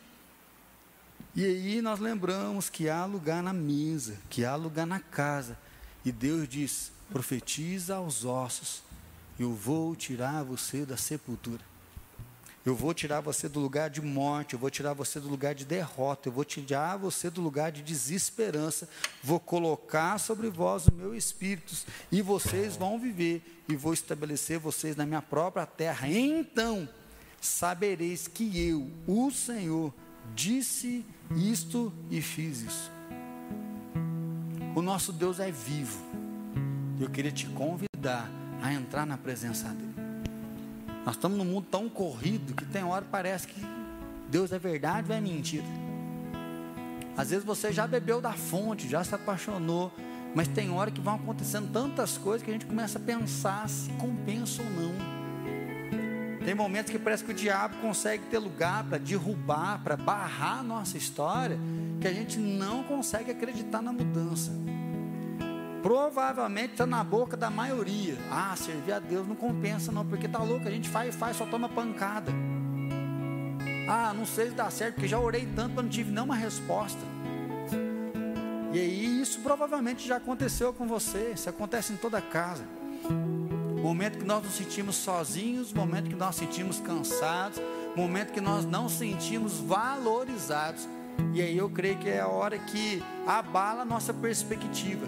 E 1.34 1.44
aí 1.44 1.82
nós 1.82 2.00
lembramos 2.00 2.70
que 2.70 2.88
há 2.88 3.04
lugar 3.04 3.42
na 3.42 3.52
mesa, 3.52 4.18
que 4.30 4.44
há 4.44 4.56
lugar 4.56 4.86
na 4.86 5.00
casa. 5.00 5.58
E 6.04 6.10
Deus 6.10 6.48
diz: 6.48 6.90
profetiza 7.10 7.96
aos 7.96 8.24
ossos, 8.24 8.82
eu 9.38 9.52
vou 9.52 9.94
tirar 9.94 10.42
você 10.42 10.86
da 10.86 10.96
sepultura. 10.96 11.60
Eu 12.66 12.74
vou 12.74 12.92
tirar 12.92 13.20
você 13.20 13.48
do 13.48 13.60
lugar 13.60 13.88
de 13.88 14.02
morte, 14.02 14.54
eu 14.54 14.58
vou 14.58 14.68
tirar 14.68 14.92
você 14.92 15.20
do 15.20 15.28
lugar 15.28 15.54
de 15.54 15.64
derrota, 15.64 16.28
eu 16.28 16.32
vou 16.32 16.44
tirar 16.44 16.96
você 16.96 17.30
do 17.30 17.40
lugar 17.40 17.70
de 17.70 17.80
desesperança, 17.80 18.88
vou 19.22 19.38
colocar 19.38 20.18
sobre 20.18 20.50
vós 20.50 20.88
o 20.88 20.92
meu 20.92 21.14
espírito 21.14 21.72
e 22.10 22.20
vocês 22.20 22.76
vão 22.76 22.98
viver 22.98 23.62
e 23.68 23.76
vou 23.76 23.94
estabelecer 23.94 24.58
vocês 24.58 24.96
na 24.96 25.06
minha 25.06 25.22
própria 25.22 25.64
terra. 25.64 26.08
Então 26.08 26.88
sabereis 27.40 28.26
que 28.26 28.58
eu, 28.68 28.90
o 29.06 29.30
Senhor, 29.30 29.94
disse 30.34 31.06
isto 31.36 31.92
e 32.10 32.20
fiz 32.20 32.62
isso. 32.62 32.90
O 34.74 34.82
nosso 34.82 35.12
Deus 35.12 35.38
é 35.38 35.52
vivo. 35.52 36.04
Eu 36.98 37.08
queria 37.08 37.30
te 37.30 37.46
convidar 37.46 38.28
a 38.60 38.72
entrar 38.72 39.06
na 39.06 39.16
presença 39.16 39.68
dele. 39.68 39.95
Nós 41.06 41.14
estamos 41.14 41.38
num 41.38 41.44
mundo 41.44 41.68
tão 41.70 41.88
corrido 41.88 42.52
que 42.52 42.64
tem 42.64 42.82
hora 42.82 43.04
que 43.04 43.10
parece 43.12 43.46
que 43.46 43.60
Deus 44.28 44.50
é 44.50 44.58
verdade 44.58 45.08
ou 45.08 45.16
é 45.16 45.20
mentira. 45.20 45.64
Às 47.16 47.30
vezes 47.30 47.44
você 47.44 47.72
já 47.72 47.86
bebeu 47.86 48.20
da 48.20 48.32
fonte, 48.32 48.88
já 48.88 49.04
se 49.04 49.14
apaixonou, 49.14 49.92
mas 50.34 50.48
tem 50.48 50.68
hora 50.68 50.90
que 50.90 51.00
vão 51.00 51.14
acontecendo 51.14 51.70
tantas 51.72 52.18
coisas 52.18 52.42
que 52.42 52.50
a 52.50 52.52
gente 52.52 52.66
começa 52.66 52.98
a 52.98 53.00
pensar 53.00 53.68
se 53.68 53.88
compensa 53.92 54.60
ou 54.60 54.68
não. 54.68 54.92
Tem 56.44 56.56
momentos 56.56 56.90
que 56.90 56.98
parece 56.98 57.22
que 57.22 57.30
o 57.30 57.34
diabo 57.34 57.76
consegue 57.76 58.24
ter 58.24 58.38
lugar 58.38 58.82
para 58.82 58.98
derrubar, 58.98 59.80
para 59.84 59.96
barrar 59.96 60.58
a 60.58 60.62
nossa 60.64 60.98
história, 60.98 61.56
que 62.00 62.08
a 62.08 62.12
gente 62.12 62.36
não 62.36 62.82
consegue 62.82 63.30
acreditar 63.30 63.80
na 63.80 63.92
mudança 63.92 64.50
provavelmente 65.86 66.72
está 66.72 66.84
na 66.84 67.04
boca 67.04 67.36
da 67.36 67.48
maioria. 67.48 68.18
Ah, 68.28 68.56
servir 68.56 68.90
a 68.90 68.98
Deus 68.98 69.24
não 69.24 69.36
compensa 69.36 69.92
não, 69.92 70.04
porque 70.04 70.26
tá 70.26 70.40
louco, 70.42 70.66
a 70.66 70.70
gente 70.72 70.88
faz 70.88 71.14
e 71.14 71.16
faz, 71.16 71.36
só 71.36 71.46
toma 71.46 71.68
pancada. 71.68 72.32
Ah, 73.88 74.12
não 74.12 74.26
sei 74.26 74.48
se 74.48 74.56
dá 74.56 74.68
certo, 74.68 74.94
porque 74.94 75.06
já 75.06 75.16
orei 75.16 75.46
tanto, 75.54 75.76
mas 75.76 75.84
não 75.84 75.88
tive 75.88 76.10
nenhuma 76.10 76.34
resposta. 76.34 76.98
E 78.72 78.80
aí 78.80 79.20
isso 79.22 79.38
provavelmente 79.42 80.08
já 80.08 80.16
aconteceu 80.16 80.72
com 80.72 80.88
você, 80.88 81.30
isso 81.36 81.48
acontece 81.48 81.92
em 81.92 81.96
toda 81.96 82.20
casa. 82.20 82.64
Momento 83.80 84.18
que 84.18 84.24
nós 84.24 84.42
nos 84.42 84.54
sentimos 84.54 84.96
sozinhos, 84.96 85.72
momento 85.72 86.10
que 86.10 86.16
nós 86.16 86.34
sentimos 86.34 86.80
cansados, 86.80 87.62
momento 87.94 88.32
que 88.32 88.40
nós 88.40 88.64
não 88.64 88.88
sentimos 88.88 89.60
valorizados. 89.60 90.88
E 91.32 91.40
aí 91.40 91.56
eu 91.56 91.70
creio 91.70 91.96
que 91.98 92.08
é 92.08 92.18
a 92.18 92.26
hora 92.26 92.58
que 92.58 93.00
abala 93.24 93.82
a 93.82 93.84
nossa 93.84 94.12
perspectiva, 94.12 95.06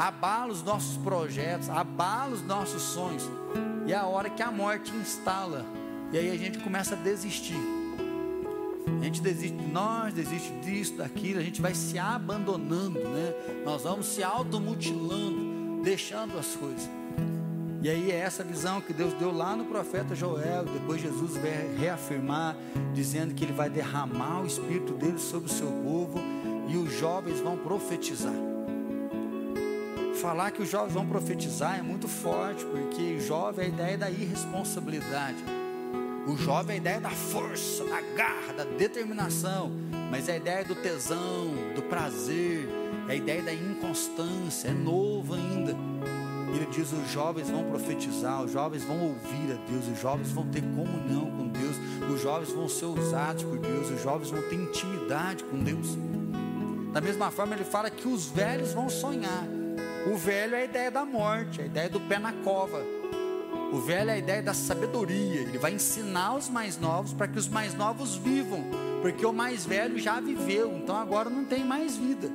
abala 0.00 0.50
os 0.50 0.62
nossos 0.62 0.96
projetos, 0.96 1.68
abala 1.68 2.32
os 2.32 2.42
nossos 2.42 2.80
sonhos. 2.80 3.28
E 3.86 3.92
é 3.92 3.96
a 3.96 4.06
hora 4.06 4.30
que 4.30 4.42
a 4.42 4.50
morte 4.50 4.90
instala. 4.96 5.64
E 6.10 6.16
aí 6.16 6.30
a 6.30 6.36
gente 6.38 6.58
começa 6.58 6.94
a 6.94 6.98
desistir. 6.98 7.60
A 8.98 9.04
gente 9.04 9.20
desiste 9.20 9.56
de 9.56 9.66
nós, 9.66 10.14
desiste 10.14 10.50
disso, 10.60 10.94
daquilo, 10.94 11.38
a 11.38 11.42
gente 11.42 11.60
vai 11.60 11.74
se 11.74 11.98
abandonando, 11.98 12.98
né? 12.98 13.34
Nós 13.64 13.82
vamos 13.82 14.06
se 14.06 14.22
automutilando, 14.22 15.82
deixando 15.82 16.38
as 16.38 16.56
coisas. 16.56 16.88
E 17.82 17.88
aí 17.88 18.10
é 18.10 18.16
essa 18.16 18.42
visão 18.42 18.80
que 18.80 18.92
Deus 18.92 19.12
deu 19.14 19.34
lá 19.34 19.54
no 19.54 19.66
profeta 19.66 20.14
Joel, 20.14 20.64
depois 20.64 21.00
Jesus 21.00 21.36
vai 21.36 21.76
reafirmar, 21.78 22.56
dizendo 22.94 23.34
que 23.34 23.44
ele 23.44 23.52
vai 23.52 23.68
derramar 23.68 24.42
o 24.42 24.46
espírito 24.46 24.94
dele 24.94 25.18
sobre 25.18 25.50
o 25.50 25.52
seu 25.52 25.68
povo 25.68 26.18
e 26.68 26.76
os 26.76 26.92
jovens 26.92 27.40
vão 27.40 27.56
profetizar. 27.56 28.49
Falar 30.20 30.50
que 30.50 30.60
os 30.60 30.68
jovens 30.68 30.92
vão 30.92 31.06
profetizar 31.06 31.78
é 31.78 31.82
muito 31.82 32.06
forte, 32.06 32.62
porque 32.66 33.16
o 33.16 33.20
jovem 33.22 33.64
é 33.64 33.68
a 33.68 33.72
ideia 33.72 33.98
da 33.98 34.10
irresponsabilidade. 34.10 35.42
O 36.26 36.36
jovem 36.36 36.74
é 36.74 36.78
a 36.78 36.82
ideia 36.82 37.00
da 37.00 37.08
força, 37.08 37.84
da 37.84 38.02
garra, 38.14 38.52
da 38.52 38.64
determinação, 38.64 39.72
mas 40.10 40.28
é 40.28 40.32
a 40.32 40.36
ideia 40.36 40.62
do 40.62 40.74
tesão, 40.74 41.54
do 41.74 41.80
prazer, 41.88 42.68
é 43.08 43.12
a 43.12 43.14
ideia 43.14 43.42
da 43.42 43.54
inconstância, 43.54 44.68
é 44.68 44.72
novo 44.72 45.32
ainda. 45.32 45.74
Ele 46.54 46.66
diz: 46.66 46.92
os 46.92 47.10
jovens 47.10 47.48
vão 47.48 47.64
profetizar, 47.70 48.42
os 48.42 48.52
jovens 48.52 48.84
vão 48.84 49.00
ouvir 49.00 49.52
a 49.52 49.70
Deus, 49.70 49.88
os 49.88 49.98
jovens 49.98 50.30
vão 50.32 50.46
ter 50.48 50.60
comunhão 50.60 51.30
com 51.30 51.48
Deus, 51.48 51.76
os 52.12 52.20
jovens 52.20 52.52
vão 52.52 52.68
ser 52.68 52.84
usados 52.84 53.42
por 53.42 53.58
Deus, 53.58 53.88
os 53.88 54.02
jovens 54.02 54.30
vão 54.30 54.42
ter 54.42 54.56
intimidade 54.56 55.44
com 55.44 55.58
Deus. 55.58 55.96
Da 56.92 57.00
mesma 57.00 57.30
forma, 57.30 57.54
ele 57.54 57.64
fala 57.64 57.88
que 57.88 58.06
os 58.06 58.26
velhos 58.26 58.74
vão 58.74 58.90
sonhar. 58.90 59.59
O 60.06 60.16
velho 60.16 60.54
é 60.54 60.62
a 60.62 60.64
ideia 60.64 60.90
da 60.90 61.04
morte, 61.04 61.60
a 61.60 61.66
ideia 61.66 61.88
do 61.88 62.00
pé 62.00 62.18
na 62.18 62.32
cova. 62.32 62.82
O 63.72 63.78
velho 63.80 64.10
é 64.10 64.14
a 64.14 64.18
ideia 64.18 64.42
da 64.42 64.54
sabedoria. 64.54 65.42
Ele 65.42 65.58
vai 65.58 65.74
ensinar 65.74 66.34
os 66.34 66.48
mais 66.48 66.78
novos 66.78 67.12
para 67.12 67.28
que 67.28 67.38
os 67.38 67.48
mais 67.48 67.74
novos 67.74 68.16
vivam, 68.16 68.64
porque 69.02 69.24
o 69.24 69.32
mais 69.32 69.64
velho 69.64 69.98
já 69.98 70.18
viveu, 70.18 70.74
então 70.76 70.96
agora 70.96 71.28
não 71.28 71.44
tem 71.44 71.64
mais 71.64 71.96
vida. 71.96 72.30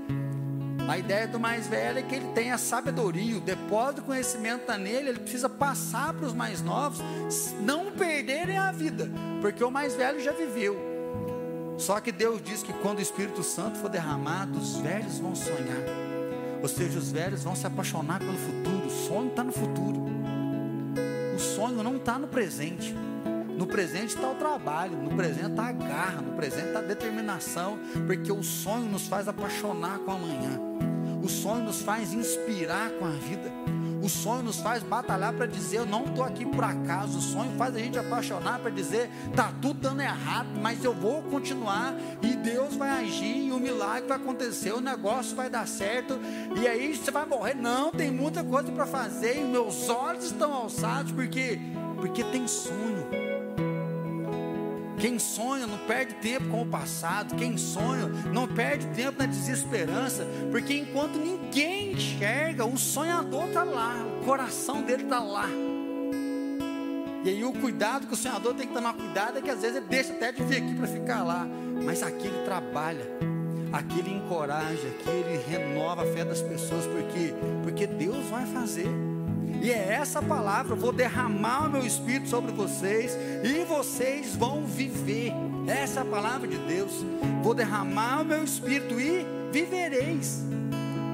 A 0.87 0.99
ideia 0.99 1.27
do 1.27 1.39
mais 1.39 1.67
velho 1.67 1.97
é 1.97 2.01
que 2.03 2.13
ele 2.13 2.27
tem 2.33 2.51
a 2.51 2.59
sabedoria, 2.59 3.37
o 3.37 3.41
depósito 3.41 4.01
de 4.01 4.07
conhecimento 4.07 4.61
está 4.61 4.77
nele, 4.77 5.09
ele 5.09 5.19
precisa 5.19 5.49
passar 5.49 6.13
para 6.13 6.27
os 6.27 6.33
mais 6.33 6.61
novos, 6.61 7.03
não 7.61 7.91
perderem 7.91 8.57
a 8.57 8.71
vida, 8.71 9.09
porque 9.41 9.63
o 9.63 9.71
mais 9.71 9.95
velho 9.95 10.19
já 10.19 10.31
viveu. 10.31 10.77
Só 11.79 11.99
que 11.99 12.11
Deus 12.11 12.39
diz 12.41 12.61
que 12.61 12.71
quando 12.71 12.99
o 12.99 13.01
Espírito 13.01 13.41
Santo 13.41 13.79
for 13.79 13.89
derramado, 13.89 14.59
os 14.59 14.77
velhos 14.77 15.17
vão 15.17 15.33
sonhar, 15.35 16.04
ou 16.65 16.69
seja, 16.69 16.97
os 16.97 17.11
velhos 17.11 17.43
vão 17.43 17.55
se 17.55 17.67
apaixonar 17.67 18.17
pelo 18.17 18.35
futuro, 18.39 18.87
o 18.87 18.89
sonho 18.89 19.27
está 19.27 19.43
no 19.43 19.51
futuro, 19.51 20.03
o 21.35 21.39
sonho 21.39 21.83
não 21.83 21.97
está 21.97 22.17
no 22.17 22.27
presente. 22.27 22.91
No 23.55 23.67
presente 23.67 24.15
está 24.15 24.31
o 24.31 24.33
trabalho, 24.33 24.97
no 24.97 25.15
presente 25.15 25.51
está 25.51 25.67
a 25.67 25.71
garra, 25.71 26.21
no 26.23 26.33
presente 26.33 26.69
está 26.69 26.79
a 26.79 26.81
determinação, 26.81 27.77
porque 28.07 28.31
o 28.31 28.41
sonho 28.41 28.89
nos 28.89 29.07
faz 29.07 29.27
apaixonar 29.27 29.99
com 29.99 30.11
amanhã, 30.11 30.59
o 31.23 31.29
sonho 31.29 31.65
nos 31.65 31.83
faz 31.83 32.11
inspirar 32.13 32.89
com 32.97 33.05
a 33.05 33.11
vida, 33.11 33.51
o 34.05 34.09
sonho 34.09 34.43
nos 34.43 34.59
faz 34.59 34.83
batalhar 34.83 35.33
para 35.33 35.47
dizer: 35.47 35.77
Eu 35.77 35.85
não 35.85 36.05
estou 36.05 36.23
aqui 36.23 36.45
por 36.45 36.63
acaso. 36.63 37.17
O 37.17 37.21
sonho 37.21 37.51
faz 37.57 37.75
a 37.75 37.79
gente 37.79 37.97
apaixonar 37.97 38.59
para 38.59 38.69
dizer: 38.69 39.09
Está 39.29 39.51
tudo 39.59 39.79
dando 39.79 40.01
errado, 40.01 40.47
mas 40.61 40.83
eu 40.83 40.93
vou 40.93 41.23
continuar 41.23 41.95
e 42.21 42.35
Deus 42.35 42.75
vai 42.75 43.03
agir 43.03 43.47
e 43.47 43.51
o 43.51 43.59
milagre 43.59 44.07
vai 44.07 44.17
acontecer, 44.17 44.73
o 44.73 44.79
negócio 44.79 45.35
vai 45.35 45.49
dar 45.49 45.67
certo. 45.67 46.19
E 46.55 46.67
aí 46.67 46.95
você 46.95 47.09
vai 47.09 47.25
morrer. 47.25 47.55
Não, 47.55 47.91
tem 47.91 48.11
muita 48.11 48.43
coisa 48.43 48.71
para 48.71 48.85
fazer 48.85 49.39
e 49.39 49.43
meus 49.43 49.89
olhos 49.89 50.25
estão 50.25 50.53
alçados 50.53 51.11
porque, 51.11 51.59
porque 51.99 52.23
tem 52.25 52.47
sonho. 52.47 53.24
Quem 54.97 55.19
sonha 55.19 55.67
não 55.67 55.77
perde 55.79 56.13
tempo 56.15 56.49
com 56.49 56.61
o 56.61 56.65
passado. 56.65 57.35
Quem 57.35 57.57
sonha 57.57 58.07
não 58.31 58.47
perde 58.47 58.87
tempo 58.87 59.19
na 59.19 59.25
desesperança. 59.25 60.25
Porque 60.51 60.73
enquanto 60.73 61.17
ninguém 61.17 61.93
enxerga, 61.93 62.65
o 62.65 62.77
sonhador 62.77 63.47
está 63.47 63.63
lá, 63.63 63.95
o 64.21 64.25
coração 64.25 64.81
dele 64.81 65.03
está 65.03 65.19
lá. 65.19 65.49
E 67.23 67.29
aí 67.29 67.43
o 67.43 67.51
cuidado 67.53 68.07
que 68.07 68.13
o 68.13 68.17
sonhador 68.17 68.53
tem 68.53 68.67
que 68.67 68.73
tomar 68.73 68.93
cuidado 68.93 69.39
é 69.39 69.41
que 69.41 69.49
às 69.49 69.61
vezes 69.61 69.77
ele 69.77 69.87
deixa 69.87 70.13
até 70.13 70.31
de 70.31 70.43
vir 70.43 70.57
aqui 70.57 70.75
para 70.75 70.87
ficar 70.87 71.23
lá. 71.23 71.47
Mas 71.83 72.01
aqui 72.01 72.27
ele 72.27 72.43
trabalha, 72.45 73.05
aqui 73.73 73.99
ele 73.99 74.11
encoraja, 74.11 74.87
aqui 74.87 75.09
ele 75.09 75.37
renova 75.47 76.03
a 76.03 76.05
fé 76.05 76.23
das 76.23 76.41
pessoas, 76.41 76.85
porque, 76.85 77.33
porque 77.63 77.87
Deus 77.87 78.25
vai 78.27 78.45
fazer. 78.45 78.87
E 79.61 79.71
é 79.71 79.93
essa 79.93 80.21
palavra, 80.21 80.75
vou 80.75 80.91
derramar 80.91 81.67
o 81.67 81.71
meu 81.71 81.85
espírito 81.85 82.29
sobre 82.29 82.51
vocês 82.51 83.17
e 83.43 83.63
vocês 83.63 84.35
vão 84.35 84.65
viver. 84.65 85.31
Essa 85.67 86.01
é 86.01 86.03
a 86.03 86.05
palavra 86.05 86.47
de 86.47 86.57
Deus. 86.57 86.91
Vou 87.41 87.53
derramar 87.53 88.21
o 88.21 88.25
meu 88.25 88.43
espírito 88.43 88.99
e 88.99 89.25
vivereis. 89.51 90.43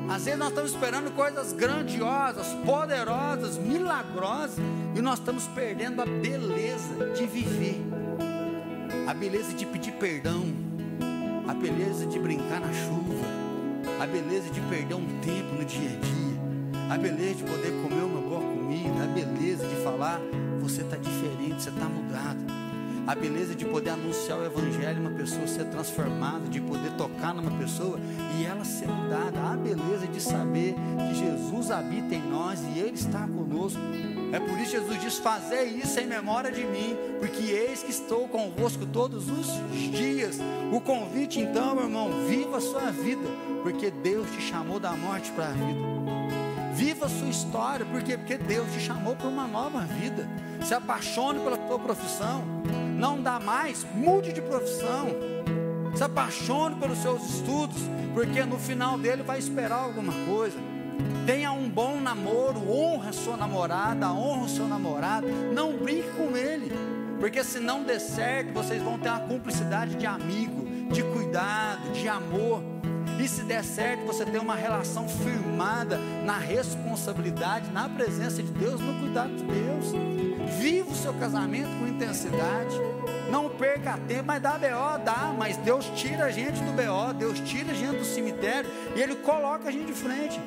Às 0.10 0.26
vezes 0.26 0.38
nós 0.38 0.50
estamos 0.50 0.72
esperando 0.72 1.16
coisas 1.16 1.54
grandiosas, 1.54 2.48
poderosas, 2.66 3.58
milagrosas, 3.58 4.58
e 4.94 5.02
nós 5.02 5.20
estamos 5.20 5.48
perdendo 5.48 6.02
a 6.02 6.06
beleza 6.06 7.14
de 7.16 7.26
viver, 7.26 7.82
a 9.08 9.14
beleza 9.14 9.54
de 9.54 9.66
pedir 9.66 9.94
perdão, 9.94 10.44
a 11.48 11.54
beleza 11.54 12.06
de 12.06 12.20
brincar 12.20 12.60
na 12.60 12.74
chuva, 12.74 14.04
a 14.04 14.06
beleza 14.06 14.50
de 14.50 14.60
perder 14.62 14.96
um 14.96 15.08
tempo 15.22 15.56
no 15.56 15.64
dia 15.64 15.92
a 15.92 16.06
dia 16.06 16.22
a 16.92 16.98
beleza 16.98 17.36
de 17.36 17.44
poder 17.44 17.72
comer 17.82 18.04
uma 18.04 18.21
a 18.88 19.08
beleza 19.08 19.68
de 19.68 19.76
falar, 19.84 20.20
você 20.60 20.82
está 20.82 20.98
diferente, 20.98 21.64
você 21.64 21.70
está 21.70 21.86
mudado. 21.86 22.62
A 23.08 23.16
beleza 23.16 23.56
de 23.56 23.66
poder 23.66 23.90
anunciar 23.90 24.38
o 24.38 24.46
Evangelho, 24.46 25.02
uma 25.02 25.12
pessoa 25.12 25.48
ser 25.48 25.66
transformada, 25.66 26.48
de 26.48 26.62
poder 26.62 26.92
tocar 26.92 27.34
numa 27.34 27.52
pessoa 27.58 28.00
e 28.38 28.46
ela 28.46 28.64
ser 28.64 28.88
mudada. 28.88 29.40
A 29.40 29.58
beleza 29.58 30.06
de 30.08 30.22
saber 30.22 30.76
que 30.76 31.16
Jesus 31.16 31.72
habita 31.72 32.14
em 32.14 32.22
nós 32.22 32.62
e 32.62 32.80
Ele 32.80 32.94
está 32.94 33.28
conosco. 33.28 33.80
É 34.32 34.40
por 34.40 34.58
isso 34.60 34.72
que 34.72 34.80
Jesus 34.80 35.02
diz: 35.02 35.18
Fazer 35.18 35.64
isso 35.64 36.00
em 36.00 36.06
memória 36.06 36.52
de 36.52 36.64
mim, 36.64 36.96
porque 37.20 37.44
eis 37.52 37.82
que 37.82 37.92
estou 37.92 38.28
convosco 38.28 38.86
todos 38.86 39.30
os 39.30 39.48
dias. 39.92 40.40
O 40.72 40.80
convite, 40.80 41.40
então, 41.40 41.76
meu 41.76 41.86
irmão, 41.86 42.10
viva 42.28 42.58
a 42.58 42.62
sua 42.62 42.92
vida, 42.92 43.28
porque 43.64 43.90
Deus 43.90 44.30
te 44.32 44.42
chamou 44.42 44.80
da 44.80 44.92
morte 44.92 45.32
para 45.32 45.48
a 45.48 45.52
vida. 45.52 46.01
Viva 46.74 47.06
a 47.06 47.10
sua 47.10 47.28
história, 47.28 47.86
por 47.86 48.02
quê? 48.02 48.18
Porque 48.18 48.38
Deus 48.38 48.72
te 48.72 48.80
chamou 48.80 49.16
para 49.16 49.28
uma 49.28 49.48
nova 49.48 49.82
vida. 49.82 50.28
Se 50.64 50.74
apaixone 50.74 51.40
pela 51.40 51.58
tua 51.58 51.80
profissão. 51.80 52.44
Não 52.98 53.22
dá 53.22 53.40
mais, 53.40 53.86
mude 53.94 54.32
de 54.32 54.42
profissão. 54.42 55.08
Se 55.96 56.04
apaixone 56.04 56.76
pelos 56.76 57.00
seus 57.00 57.24
estudos, 57.24 57.78
porque 58.14 58.44
no 58.44 58.58
final 58.58 58.98
dele 58.98 59.24
vai 59.24 59.40
esperar 59.40 59.80
alguma 59.80 60.14
coisa. 60.26 60.58
Tenha 61.26 61.52
um 61.52 61.70
bom 61.70 62.00
namoro, 62.00 62.60
honra 62.70 63.10
a 63.10 63.14
sua 63.14 63.36
namorada, 63.36 64.12
honra 64.12 64.46
o 64.46 64.50
seu 64.50 64.68
namorado. 64.68 65.28
Não 65.54 65.78
brinque 65.78 66.10
com 66.12 66.36
ele, 66.36 66.72
porque 67.20 67.44
se 67.44 67.60
não 67.60 67.84
der 67.84 68.00
certo, 68.00 68.54
vocês 68.54 68.82
vão 68.82 68.98
ter 68.98 69.10
uma 69.10 69.20
cumplicidade 69.20 69.96
de 69.96 70.06
amigo, 70.06 70.66
de 70.92 71.04
cuidado, 71.04 71.92
de 71.92 72.08
amor. 72.08 72.64
E 73.22 73.28
se 73.28 73.44
der 73.44 73.64
certo, 73.64 74.04
você 74.04 74.26
tem 74.26 74.42
uma 74.42 74.56
relação 74.56 75.08
firmada 75.08 75.96
na 76.26 76.40
responsabilidade, 76.40 77.70
na 77.70 77.88
presença 77.88 78.42
de 78.42 78.52
Deus, 78.52 78.82
no 78.82 79.00
cuidado 79.00 79.36
de 79.36 79.44
Deus. 79.44 79.94
Viva 80.58 80.90
o 80.90 80.96
seu 80.96 81.14
casamento 81.14 81.70
com 81.78 81.88
intensidade. 81.88 82.76
Não 83.30 83.48
perca 83.48 84.00
tempo, 84.08 84.24
mas 84.26 84.42
dá 84.42 84.54
BO, 84.54 85.04
dá, 85.06 85.36
mas 85.38 85.56
Deus 85.58 85.86
tira 85.96 86.26
a 86.26 86.32
gente 86.32 86.64
do 86.64 86.72
BO, 86.72 87.14
Deus 87.14 87.40
tira 87.42 87.72
a 87.72 87.76
gente 87.76 88.00
do 88.00 88.04
cemitério 88.04 88.68
e 88.96 89.00
Ele 89.00 89.16
coloca 89.18 89.70
a 89.70 89.72
gente 89.72 89.86
de 89.86 89.94
frente. 89.94 90.42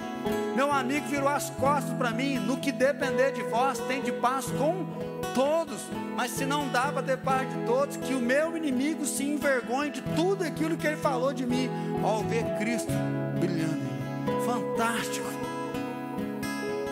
Meu 0.56 0.72
amigo 0.72 1.06
virou 1.06 1.28
as 1.28 1.50
costas 1.50 1.96
para 1.96 2.10
mim, 2.10 2.40
no 2.40 2.56
que 2.56 2.72
depender 2.72 3.30
de 3.30 3.42
vós, 3.44 3.78
tem 3.86 4.02
de 4.02 4.10
paz 4.10 4.46
com 4.46 4.84
todos, 5.32 5.80
mas 6.16 6.30
se 6.30 6.44
não 6.44 6.68
dá 6.68 6.92
para 6.92 7.02
ter 7.02 7.18
paz 7.18 7.48
de 7.48 7.66
todos, 7.66 7.96
que 7.96 8.14
o 8.14 8.20
meu 8.20 8.56
inimigo 8.56 9.04
se 9.04 9.24
envergonhe 9.24 9.90
de 9.90 10.02
tudo 10.16 10.44
aquilo 10.44 10.76
que 10.76 10.86
ele 10.86 10.96
falou 10.96 11.32
de 11.32 11.46
mim, 11.46 11.68
ao 12.02 12.22
ver 12.22 12.44
Cristo 12.58 12.92
brilhando. 13.40 13.82
Fantástico. 14.44 15.26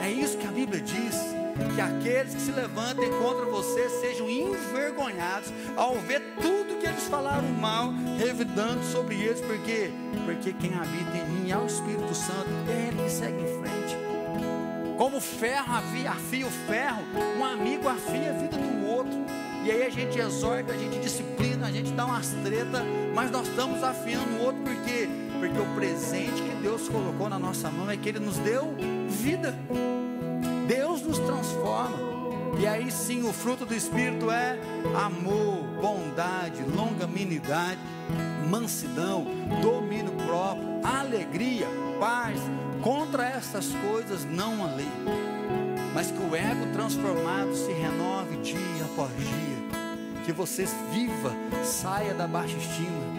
É 0.02 0.10
isso 0.10 0.36
que 0.36 0.46
a 0.46 0.50
Bíblia 0.50 0.80
diz. 0.80 1.32
Que 1.74 1.80
aqueles 1.80 2.34
que 2.34 2.40
se 2.40 2.50
levantem 2.50 3.08
contra 3.22 3.44
você 3.44 3.88
sejam 4.00 4.28
envergonhados 4.28 5.52
ao 5.76 5.94
ver 5.96 6.20
tudo 6.40 6.78
que 6.80 6.86
eles 6.86 7.04
falaram 7.04 7.48
mal, 7.48 7.92
revidando 8.18 8.82
sobre 8.84 9.16
eles, 9.16 9.40
porque 9.40 9.90
porque 10.24 10.52
quem 10.52 10.74
habita 10.74 11.16
em 11.16 11.28
mim 11.28 11.50
é 11.50 11.56
o 11.56 11.66
Espírito 11.66 12.14
Santo, 12.14 12.48
ele 12.68 13.02
que 13.02 13.10
segue 13.10 13.42
em 13.42 13.60
frente. 13.60 13.96
Como 14.96 15.20
ferro 15.20 15.74
afia, 15.74 16.46
o 16.46 16.50
ferro, 16.50 17.02
um 17.38 17.44
amigo 17.44 17.88
afia 17.88 18.30
a 18.30 18.32
vida 18.32 18.56
do. 18.56 18.81
E 19.64 19.70
aí 19.70 19.84
a 19.84 19.90
gente 19.90 20.18
exorta, 20.18 20.72
a 20.72 20.76
gente 20.76 20.98
disciplina, 20.98 21.66
a 21.66 21.70
gente 21.70 21.92
dá 21.92 22.04
umas 22.04 22.28
treta, 22.42 22.82
mas 23.14 23.30
nós 23.30 23.46
estamos 23.46 23.82
afiando 23.82 24.36
o 24.36 24.44
outro 24.44 24.62
porque 24.62 25.08
porque 25.42 25.58
o 25.58 25.74
presente 25.74 26.40
que 26.40 26.54
Deus 26.62 26.88
colocou 26.88 27.28
na 27.28 27.36
nossa 27.36 27.68
mão 27.68 27.90
é 27.90 27.96
que 27.96 28.08
Ele 28.08 28.20
nos 28.20 28.38
deu 28.38 28.76
vida. 29.08 29.58
Deus 30.68 31.02
nos 31.02 31.18
transforma. 31.18 31.98
E 32.60 32.64
aí 32.64 32.92
sim 32.92 33.28
o 33.28 33.32
fruto 33.32 33.66
do 33.66 33.74
Espírito 33.74 34.30
é 34.30 34.56
amor, 34.94 35.64
bondade, 35.80 36.62
longanimidade, 36.76 37.80
mansidão, 38.48 39.26
domínio 39.60 40.12
próprio, 40.28 40.80
alegria, 40.84 41.66
paz. 41.98 42.38
Contra 42.80 43.28
essas 43.28 43.66
coisas 43.90 44.24
não 44.24 44.64
há 44.64 44.76
lei. 44.76 44.86
Mas 45.92 46.12
que 46.12 46.22
o 46.22 46.36
ego 46.36 46.72
transformado 46.72 47.52
se 47.56 47.72
renove 47.72 48.36
dia 48.36 48.84
após 48.84 49.10
dia. 49.16 49.51
Que 50.24 50.32
você 50.32 50.66
viva, 50.92 51.32
saia 51.64 52.14
da 52.14 52.26
baixa 52.26 52.56
estima 52.56 53.12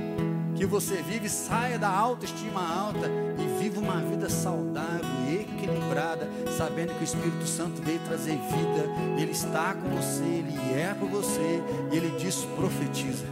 que 0.63 0.65
você 0.65 1.01
vive 1.01 1.27
saia 1.27 1.77
da 1.77 1.89
autoestima 1.89 2.61
alta 2.61 3.11
e 3.37 3.61
viva 3.61 3.81
uma 3.81 3.97
vida 3.97 4.29
saudável 4.29 5.09
e 5.27 5.41
equilibrada, 5.41 6.29
sabendo 6.57 6.93
que 6.93 7.01
o 7.01 7.03
Espírito 7.03 7.45
Santo 7.45 7.81
veio 7.81 7.99
trazer 7.99 8.37
vida, 8.37 8.87
ele 9.19 9.31
está 9.31 9.73
com 9.73 9.89
você, 9.89 10.23
ele 10.23 10.79
é 10.79 10.95
por 10.97 11.09
você, 11.09 11.61
e 11.91 11.97
ele 11.97 12.17
diz: 12.17 12.45
profetiza. 12.55 13.25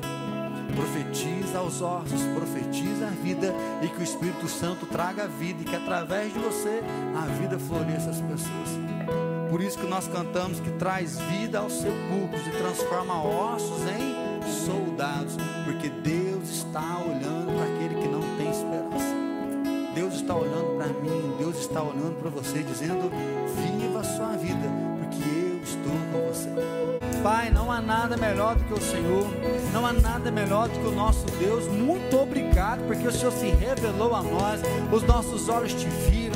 Profetiza 0.75 1.59
aos 1.59 1.81
ossos, 1.81 2.21
profetiza 2.35 3.07
a 3.07 3.09
vida 3.09 3.53
e 3.81 3.87
que 3.87 3.99
o 3.99 4.03
Espírito 4.03 4.47
Santo 4.47 4.85
traga 4.85 5.23
a 5.23 5.27
vida 5.27 5.61
e 5.61 5.65
que 5.65 5.75
através 5.75 6.33
de 6.33 6.39
você 6.39 6.81
a 7.15 7.25
vida 7.27 7.59
floresça 7.59 8.09
as 8.09 8.21
pessoas. 8.21 9.00
Por 9.51 9.61
isso 9.61 9.77
que 9.77 9.85
nós 9.85 10.07
cantamos 10.07 10.61
que 10.61 10.71
traz 10.71 11.19
vida 11.19 11.59
aos 11.59 11.73
sepulcros 11.73 12.47
e 12.47 12.51
transforma 12.51 13.21
ossos 13.21 13.81
em 13.81 14.49
soldados, 14.49 15.35
porque 15.65 15.89
Deus 15.89 16.49
está 16.49 16.99
olhando 16.99 17.53
para 17.53 17.65
aquele 17.65 18.01
que 18.01 18.07
não 18.07 18.21
tem 18.37 18.49
esperança. 18.49 19.13
Deus 19.93 20.13
está 20.13 20.35
olhando 20.35 20.77
para 20.77 20.87
mim, 20.87 21.35
Deus 21.37 21.59
está 21.59 21.83
olhando 21.83 22.17
para 22.21 22.29
você, 22.29 22.63
dizendo: 22.63 23.11
Viva 23.57 23.99
a 23.99 24.03
sua 24.05 24.37
vida, 24.37 24.69
porque 24.99 25.29
eu 25.29 25.61
estou 25.61 25.93
com 26.13 26.29
você. 26.29 26.49
Pai, 27.21 27.51
não 27.51 27.69
há 27.69 27.81
nada 27.81 28.15
melhor 28.15 28.55
do 28.55 28.63
que 28.63 28.73
o 28.73 28.81
Senhor, 28.81 29.27
não 29.73 29.85
há 29.85 29.91
nada 29.91 30.31
melhor 30.31 30.69
do 30.69 30.79
que 30.79 30.87
o 30.87 30.95
nosso 30.95 31.25
Deus. 31.37 31.67
Muito 31.67 32.17
obrigado, 32.17 32.87
porque 32.87 33.05
o 33.05 33.11
Senhor 33.11 33.33
se 33.33 33.49
revelou 33.49 34.15
a 34.15 34.23
nós, 34.23 34.61
os 34.93 35.03
nossos 35.03 35.49
olhos 35.49 35.73
te 35.73 35.87
viram. 36.09 36.30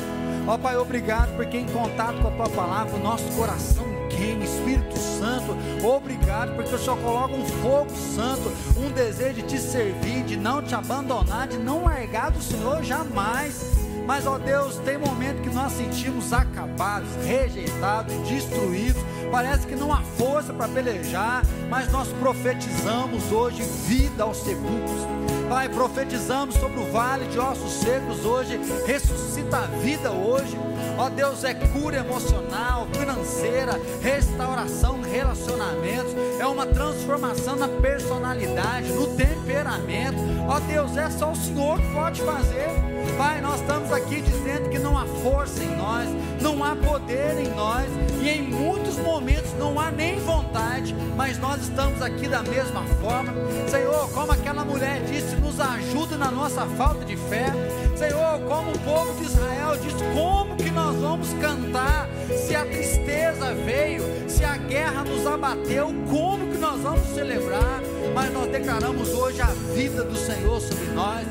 Ó 0.47 0.57
Pai, 0.59 0.77
obrigado 0.77 1.35
porque 1.35 1.57
em 1.57 1.65
contato 1.65 2.21
com 2.21 2.27
a 2.27 2.31
tua 2.31 2.49
palavra, 2.49 2.95
o 2.95 2.99
nosso 2.99 3.25
coração 3.31 3.83
queima, 4.09 4.43
Espírito 4.43 4.95
Santo, 4.97 5.57
obrigado, 5.83 6.55
porque 6.55 6.73
o 6.73 6.77
Senhor 6.77 6.97
coloca 6.99 7.33
um 7.33 7.45
fogo 7.45 7.89
santo, 7.89 8.51
um 8.77 8.91
desejo 8.91 9.35
de 9.35 9.43
te 9.43 9.57
servir, 9.59 10.23
de 10.23 10.37
não 10.37 10.61
te 10.61 10.75
abandonar, 10.75 11.47
de 11.47 11.57
não 11.57 11.85
largar 11.85 12.29
do 12.29 12.41
Senhor 12.41 12.83
jamais. 12.83 13.73
Mas, 14.05 14.27
ó 14.27 14.37
Deus, 14.37 14.77
tem 14.77 14.99
momento 14.99 15.41
que 15.41 15.49
nós 15.49 15.71
sentimos 15.71 16.31
acabados, 16.31 17.09
rejeitados, 17.25 18.13
destruídos. 18.29 19.01
Parece 19.31 19.65
que 19.65 19.75
não 19.75 19.91
há 19.91 20.01
força 20.01 20.53
para 20.53 20.67
pelejar, 20.67 21.43
mas 21.71 21.91
nós 21.91 22.07
profetizamos 22.19 23.31
hoje 23.31 23.63
vida 23.87 24.23
aos 24.23 24.37
sepulcros. 24.37 25.14
Pai, 25.49 25.69
profetizamos 25.69 26.55
sobre 26.55 26.79
o 26.79 26.91
vale 26.91 27.25
de 27.25 27.39
ossos 27.39 27.73
secos 27.73 28.25
hoje, 28.25 28.59
ressuscita 28.85 29.59
a 29.59 29.67
vida 29.67 30.11
hoje. 30.11 30.57
Ó 30.97 31.09
Deus, 31.09 31.43
é 31.43 31.53
cura 31.53 31.97
emocional, 31.97 32.87
financeira, 32.93 33.79
restauração 34.01 35.01
relacionamentos, 35.01 36.13
é 36.39 36.45
uma 36.45 36.65
transformação 36.65 37.55
na 37.55 37.67
personalidade, 37.67 38.91
no 38.93 39.07
temperamento. 39.15 40.17
Ó 40.47 40.59
Deus, 40.59 40.95
é 40.95 41.09
só 41.09 41.31
o 41.31 41.35
Senhor 41.35 41.79
que 41.79 41.93
pode 41.93 42.21
fazer. 42.21 42.69
Pai, 43.17 43.41
nós 43.41 43.59
estamos 43.61 43.91
aqui 43.91 44.21
dizendo 44.21 44.69
que 44.69 44.79
não 44.79 44.97
há 44.97 45.05
força 45.05 45.63
em 45.63 45.75
nós, 45.75 46.09
não 46.41 46.63
há 46.63 46.75
poder 46.75 47.39
em 47.39 47.53
nós, 47.55 47.87
e 48.21 48.29
em 48.29 48.43
muitos 48.43 48.97
momentos 48.97 49.53
não 49.59 49.79
há 49.79 49.91
nem 49.91 50.19
vontade, 50.19 50.95
mas 51.15 51.37
nós 51.37 51.61
estamos 51.61 52.01
aqui 52.01 52.27
da 52.27 52.41
mesma 52.41 52.83
forma. 53.01 53.33
Senhor, 53.69 54.09
como 54.11 54.31
aquela 54.31 54.65
mulher 54.65 55.01
disse, 55.05 55.35
nos 55.35 55.59
ajude 55.59 56.15
na 56.15 56.31
nossa 56.31 56.65
falta 56.77 57.05
de 57.05 57.15
fé. 57.15 57.51
Senhor, 57.97 58.39
como 58.47 58.71
o 58.71 58.79
povo 58.79 59.13
de 59.15 59.23
Israel 59.23 59.77
disse, 59.81 60.03
como 60.13 60.55
que 60.57 60.69
nós 60.69 60.95
vamos 60.97 61.33
cantar 61.33 62.09
se 62.45 62.55
a 62.55 62.65
tristeza 62.65 63.53
veio, 63.53 64.03
se 64.29 64.43
a 64.43 64.57
guerra 64.57 65.03
nos 65.03 65.25
abateu, 65.25 65.93
como 66.09 66.51
que 66.51 66.57
nós 66.57 66.81
vamos 66.81 67.07
celebrar? 67.07 67.81
Mas 68.13 68.33
nós 68.33 68.51
declaramos 68.51 69.13
hoje 69.13 69.41
a 69.41 69.47
vida 69.73 70.03
do 70.03 70.15
Senhor 70.15 70.59
sobre 70.59 70.87
nós, 70.87 71.25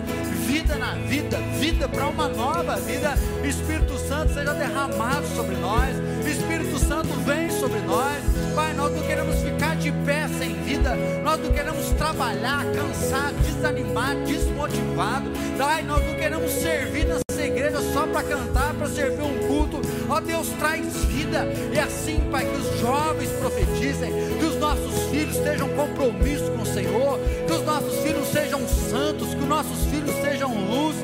vida 0.47 0.77
na 0.77 0.95
vida, 0.95 1.39
vida 1.59 1.89
para 1.89 2.07
uma 2.07 2.29
nova 2.29 2.77
vida. 2.77 3.15
Espírito 3.45 3.99
Santo 3.99 4.33
seja 4.33 4.55
derramado 4.55 5.27
sobre 5.29 5.57
nós, 5.57 5.95
Espírito 6.27 6.79
Santo 6.79 7.09
vem 7.25 7.51
sobre 7.51 7.81
nós 7.81 8.34
nós 11.35 11.43
não 11.43 11.53
queremos 11.53 11.87
trabalhar 11.99 12.65
cansado, 12.67 13.35
desanimado, 13.43 14.21
desmotivado. 14.25 15.29
Pai, 15.59 15.83
nós 15.83 16.07
não 16.07 16.15
queremos 16.15 16.49
servir 16.53 17.07
nessa 17.07 17.43
igreja 17.43 17.81
só 17.93 18.07
para 18.07 18.23
cantar, 18.23 18.73
para 18.75 18.87
servir 18.87 19.23
um 19.23 19.49
culto. 19.49 19.81
Ó 20.09 20.21
Deus, 20.21 20.47
traz 20.61 21.05
vida. 21.07 21.45
E 21.73 21.79
assim, 21.81 22.21
Pai, 22.31 22.45
que 22.47 22.57
os 22.57 22.79
jovens 22.79 23.31
profetizem, 23.33 24.13
que 24.39 24.45
os 24.45 24.57
nossos 24.61 25.11
filhos 25.11 25.35
estejam 25.35 25.69
compromisso 25.71 26.53
com 26.53 26.63
o 26.63 26.67
Senhor, 26.67 27.19
que 27.19 27.53
os 27.53 27.63
nossos 27.65 27.99
filhos 28.05 28.29
sejam 28.29 28.61
santos, 28.69 29.35
que 29.35 29.41
os 29.41 29.49
nossos 29.49 29.87
filhos 29.87 30.15
sejam 30.23 30.55
luz. 30.55 30.95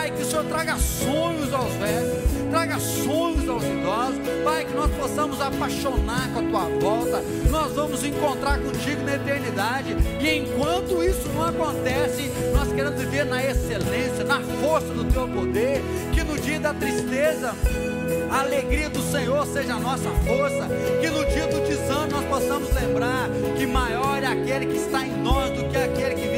Pai, 0.00 0.10
que 0.12 0.22
o 0.22 0.24
Senhor 0.24 0.44
traga 0.46 0.78
sonhos 0.78 1.52
aos 1.52 1.74
velhos, 1.74 2.24
traga 2.50 2.78
sonhos 2.80 3.46
aos 3.46 3.62
idosos. 3.62 4.18
Pai, 4.42 4.64
que 4.64 4.72
nós 4.72 4.90
possamos 4.92 5.38
apaixonar 5.42 6.26
com 6.32 6.38
a 6.38 6.42
tua 6.42 6.78
volta. 6.80 7.22
Nós 7.50 7.74
vamos 7.74 8.02
encontrar 8.02 8.58
contigo 8.60 9.02
na 9.02 9.16
eternidade. 9.16 9.94
E 10.18 10.38
enquanto 10.38 11.04
isso 11.04 11.28
não 11.34 11.44
acontece, 11.44 12.32
nós 12.54 12.72
queremos 12.72 12.98
viver 12.98 13.26
na 13.26 13.44
excelência, 13.44 14.24
na 14.24 14.40
força 14.40 14.86
do 14.86 15.04
teu 15.04 15.28
poder. 15.28 15.82
Que 16.14 16.24
no 16.24 16.38
dia 16.38 16.58
da 16.58 16.72
tristeza, 16.72 17.54
a 18.30 18.40
alegria 18.40 18.88
do 18.88 19.02
Senhor 19.02 19.46
seja 19.48 19.74
a 19.74 19.80
nossa 19.80 20.08
força. 20.26 20.66
Que 20.98 21.10
no 21.10 21.26
dia 21.26 21.46
do 21.46 21.60
desânimo 21.68 22.12
nós 22.12 22.24
possamos 22.24 22.72
lembrar 22.72 23.28
que 23.54 23.66
maior 23.66 24.22
é 24.22 24.28
aquele 24.28 24.64
que 24.64 24.78
está 24.78 25.04
em 25.04 25.14
nós 25.22 25.50
do 25.50 25.68
que 25.68 25.76
aquele 25.76 26.14
que 26.14 26.29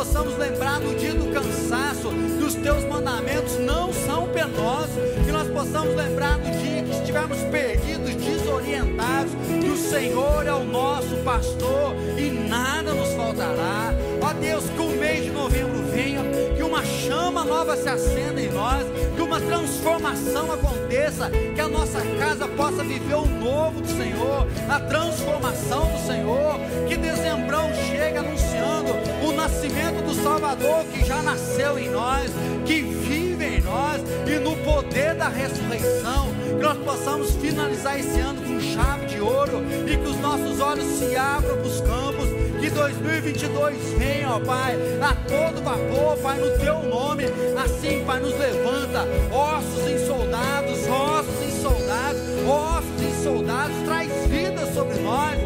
possamos 0.00 0.38
lembrar 0.38 0.80
no 0.80 0.94
dia 0.94 1.12
do 1.12 1.30
cansaço 1.30 2.08
que 2.08 2.42
os 2.42 2.54
teus 2.54 2.82
mandamentos 2.84 3.58
não 3.58 3.92
são 3.92 4.26
penosos. 4.28 4.96
Que 5.26 5.30
nós 5.30 5.46
possamos 5.48 5.94
lembrar 5.94 6.38
no 6.38 6.50
dia 6.58 6.82
que 6.82 6.90
estivermos 6.90 7.36
perdidos, 7.50 8.14
desorientados, 8.14 9.32
que 9.60 9.68
o 9.68 9.76
Senhor 9.76 10.46
é 10.46 10.54
o 10.54 10.64
nosso 10.64 11.14
pastor 11.16 11.94
e 12.16 12.30
nada 12.30 12.94
nos 12.94 13.12
faltará. 13.12 13.92
Ó 14.22 14.32
Deus, 14.32 14.64
que 14.70 14.80
o 14.80 14.88
mês 14.88 15.24
de 15.24 15.32
novembro 15.32 15.79
venha, 16.00 16.22
que 16.56 16.62
uma 16.62 16.82
chama 16.82 17.44
nova 17.44 17.76
se 17.76 17.88
acenda 17.88 18.40
em 18.40 18.50
nós, 18.50 18.86
que 19.14 19.20
uma 19.20 19.38
transformação 19.40 20.52
aconteça, 20.52 21.30
que 21.54 21.60
a 21.60 21.68
nossa 21.68 22.00
casa 22.18 22.48
possa 22.48 22.82
viver 22.82 23.14
o 23.14 23.26
novo 23.26 23.80
do 23.80 23.88
Senhor, 23.88 24.46
a 24.68 24.80
transformação 24.80 25.86
do 25.86 26.06
Senhor, 26.06 26.58
que 26.88 26.96
dezembrão 26.96 27.70
chegue 27.90 28.18
anunciando 28.18 28.92
o 29.26 29.32
nascimento 29.32 30.02
do 30.04 30.14
Salvador 30.14 30.84
que 30.92 31.04
já 31.04 31.22
nasceu 31.22 31.78
em 31.78 31.90
nós, 31.90 32.30
que 32.64 32.80
vive 32.80 33.44
em 33.44 33.60
nós 33.60 34.00
e 34.26 34.38
no 34.38 34.56
poder 34.64 35.14
da 35.14 35.28
ressurreição, 35.28 36.28
que 36.56 36.62
nós 36.62 36.78
possamos 36.78 37.32
finalizar 37.32 37.98
esse 37.98 38.18
ano 38.20 38.40
com 38.42 38.60
chave 38.60 39.06
de 39.06 39.20
ouro 39.20 39.62
e 39.86 39.96
que 39.96 40.08
os 40.08 40.18
nossos 40.20 40.60
olhos 40.60 40.84
se 40.84 41.14
abram 41.16 41.56
para 41.56 41.66
os 41.66 41.80
campos 41.80 42.29
que 42.60 42.68
2022 42.68 43.94
venha, 43.98 44.36
ó 44.36 44.40
Pai, 44.40 44.76
a 45.00 45.14
todo 45.26 45.62
vapor, 45.62 46.16
Pai, 46.18 46.38
no 46.38 46.58
Teu 46.58 46.82
nome. 46.82 47.24
Assim, 47.56 48.04
Pai, 48.04 48.20
nos 48.20 48.38
levanta, 48.38 49.06
ossos 49.32 49.88
em 49.88 50.06
soldados, 50.06 50.78
ossos 50.86 51.42
em 51.42 51.62
soldados, 51.62 52.20
ossos 52.46 53.02
em 53.02 53.24
soldados, 53.24 53.76
traz 53.86 54.10
vida 54.26 54.66
sobre 54.74 54.98
nós. 55.00 55.38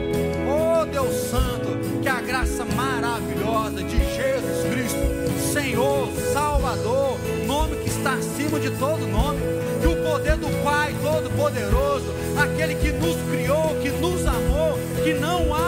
Oh 0.48 0.84
Deus 0.86 1.14
Santo, 1.30 2.00
que 2.02 2.08
a 2.08 2.20
graça 2.20 2.64
maravilhosa 2.64 3.82
de 3.82 3.96
Jesus 3.96 4.72
Cristo, 4.72 5.52
Senhor, 5.52 6.08
Salvador, 6.32 7.16
nome 7.46 7.76
que 7.76 7.90
está 7.90 8.14
acima 8.14 8.58
de 8.58 8.70
todo 8.70 9.06
nome, 9.06 9.38
que 9.80 9.86
o 9.86 10.02
poder 10.02 10.36
do 10.36 10.48
Pai 10.64 10.94
Todo-Poderoso, 11.00 12.12
aquele 12.36 12.74
que 12.74 12.90
nos 12.92 13.16
criou, 13.30 13.76
que 13.80 13.90
nos 13.90 14.26
amou, 14.26 14.78
que 15.04 15.14
não 15.14 15.54
abre 15.54 15.63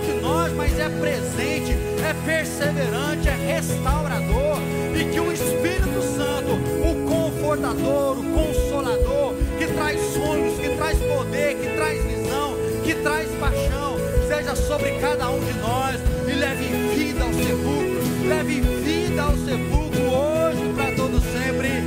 de 0.00 0.20
nós, 0.20 0.52
mas 0.52 0.78
é 0.78 0.88
presente, 0.88 1.72
é 2.04 2.14
perseverante, 2.24 3.28
é 3.28 3.54
restaurador, 3.54 4.58
e 4.94 5.04
que 5.12 5.20
o 5.20 5.32
Espírito 5.32 6.02
Santo, 6.16 6.52
o 6.54 7.08
confortador, 7.08 8.18
o 8.18 8.24
consolador, 8.32 9.34
que 9.58 9.66
traz 9.66 10.00
sonhos, 10.12 10.58
que 10.58 10.68
traz 10.76 10.98
poder, 10.98 11.56
que 11.56 11.76
traz 11.76 12.02
visão, 12.04 12.54
que 12.84 12.94
traz 12.94 13.28
paixão, 13.40 13.96
seja 14.28 14.54
sobre 14.54 14.92
cada 15.00 15.30
um 15.30 15.40
de 15.40 15.52
nós 15.54 16.00
e 16.28 16.32
leve 16.32 16.64
vida 16.94 17.24
ao 17.24 17.32
sepulcro, 17.32 18.28
leve 18.28 18.60
vida 18.60 19.22
ao 19.22 19.36
sepulcro 19.36 20.02
hoje 20.02 20.72
para 20.74 20.94
todo 20.94 21.20
sempre. 21.20 21.77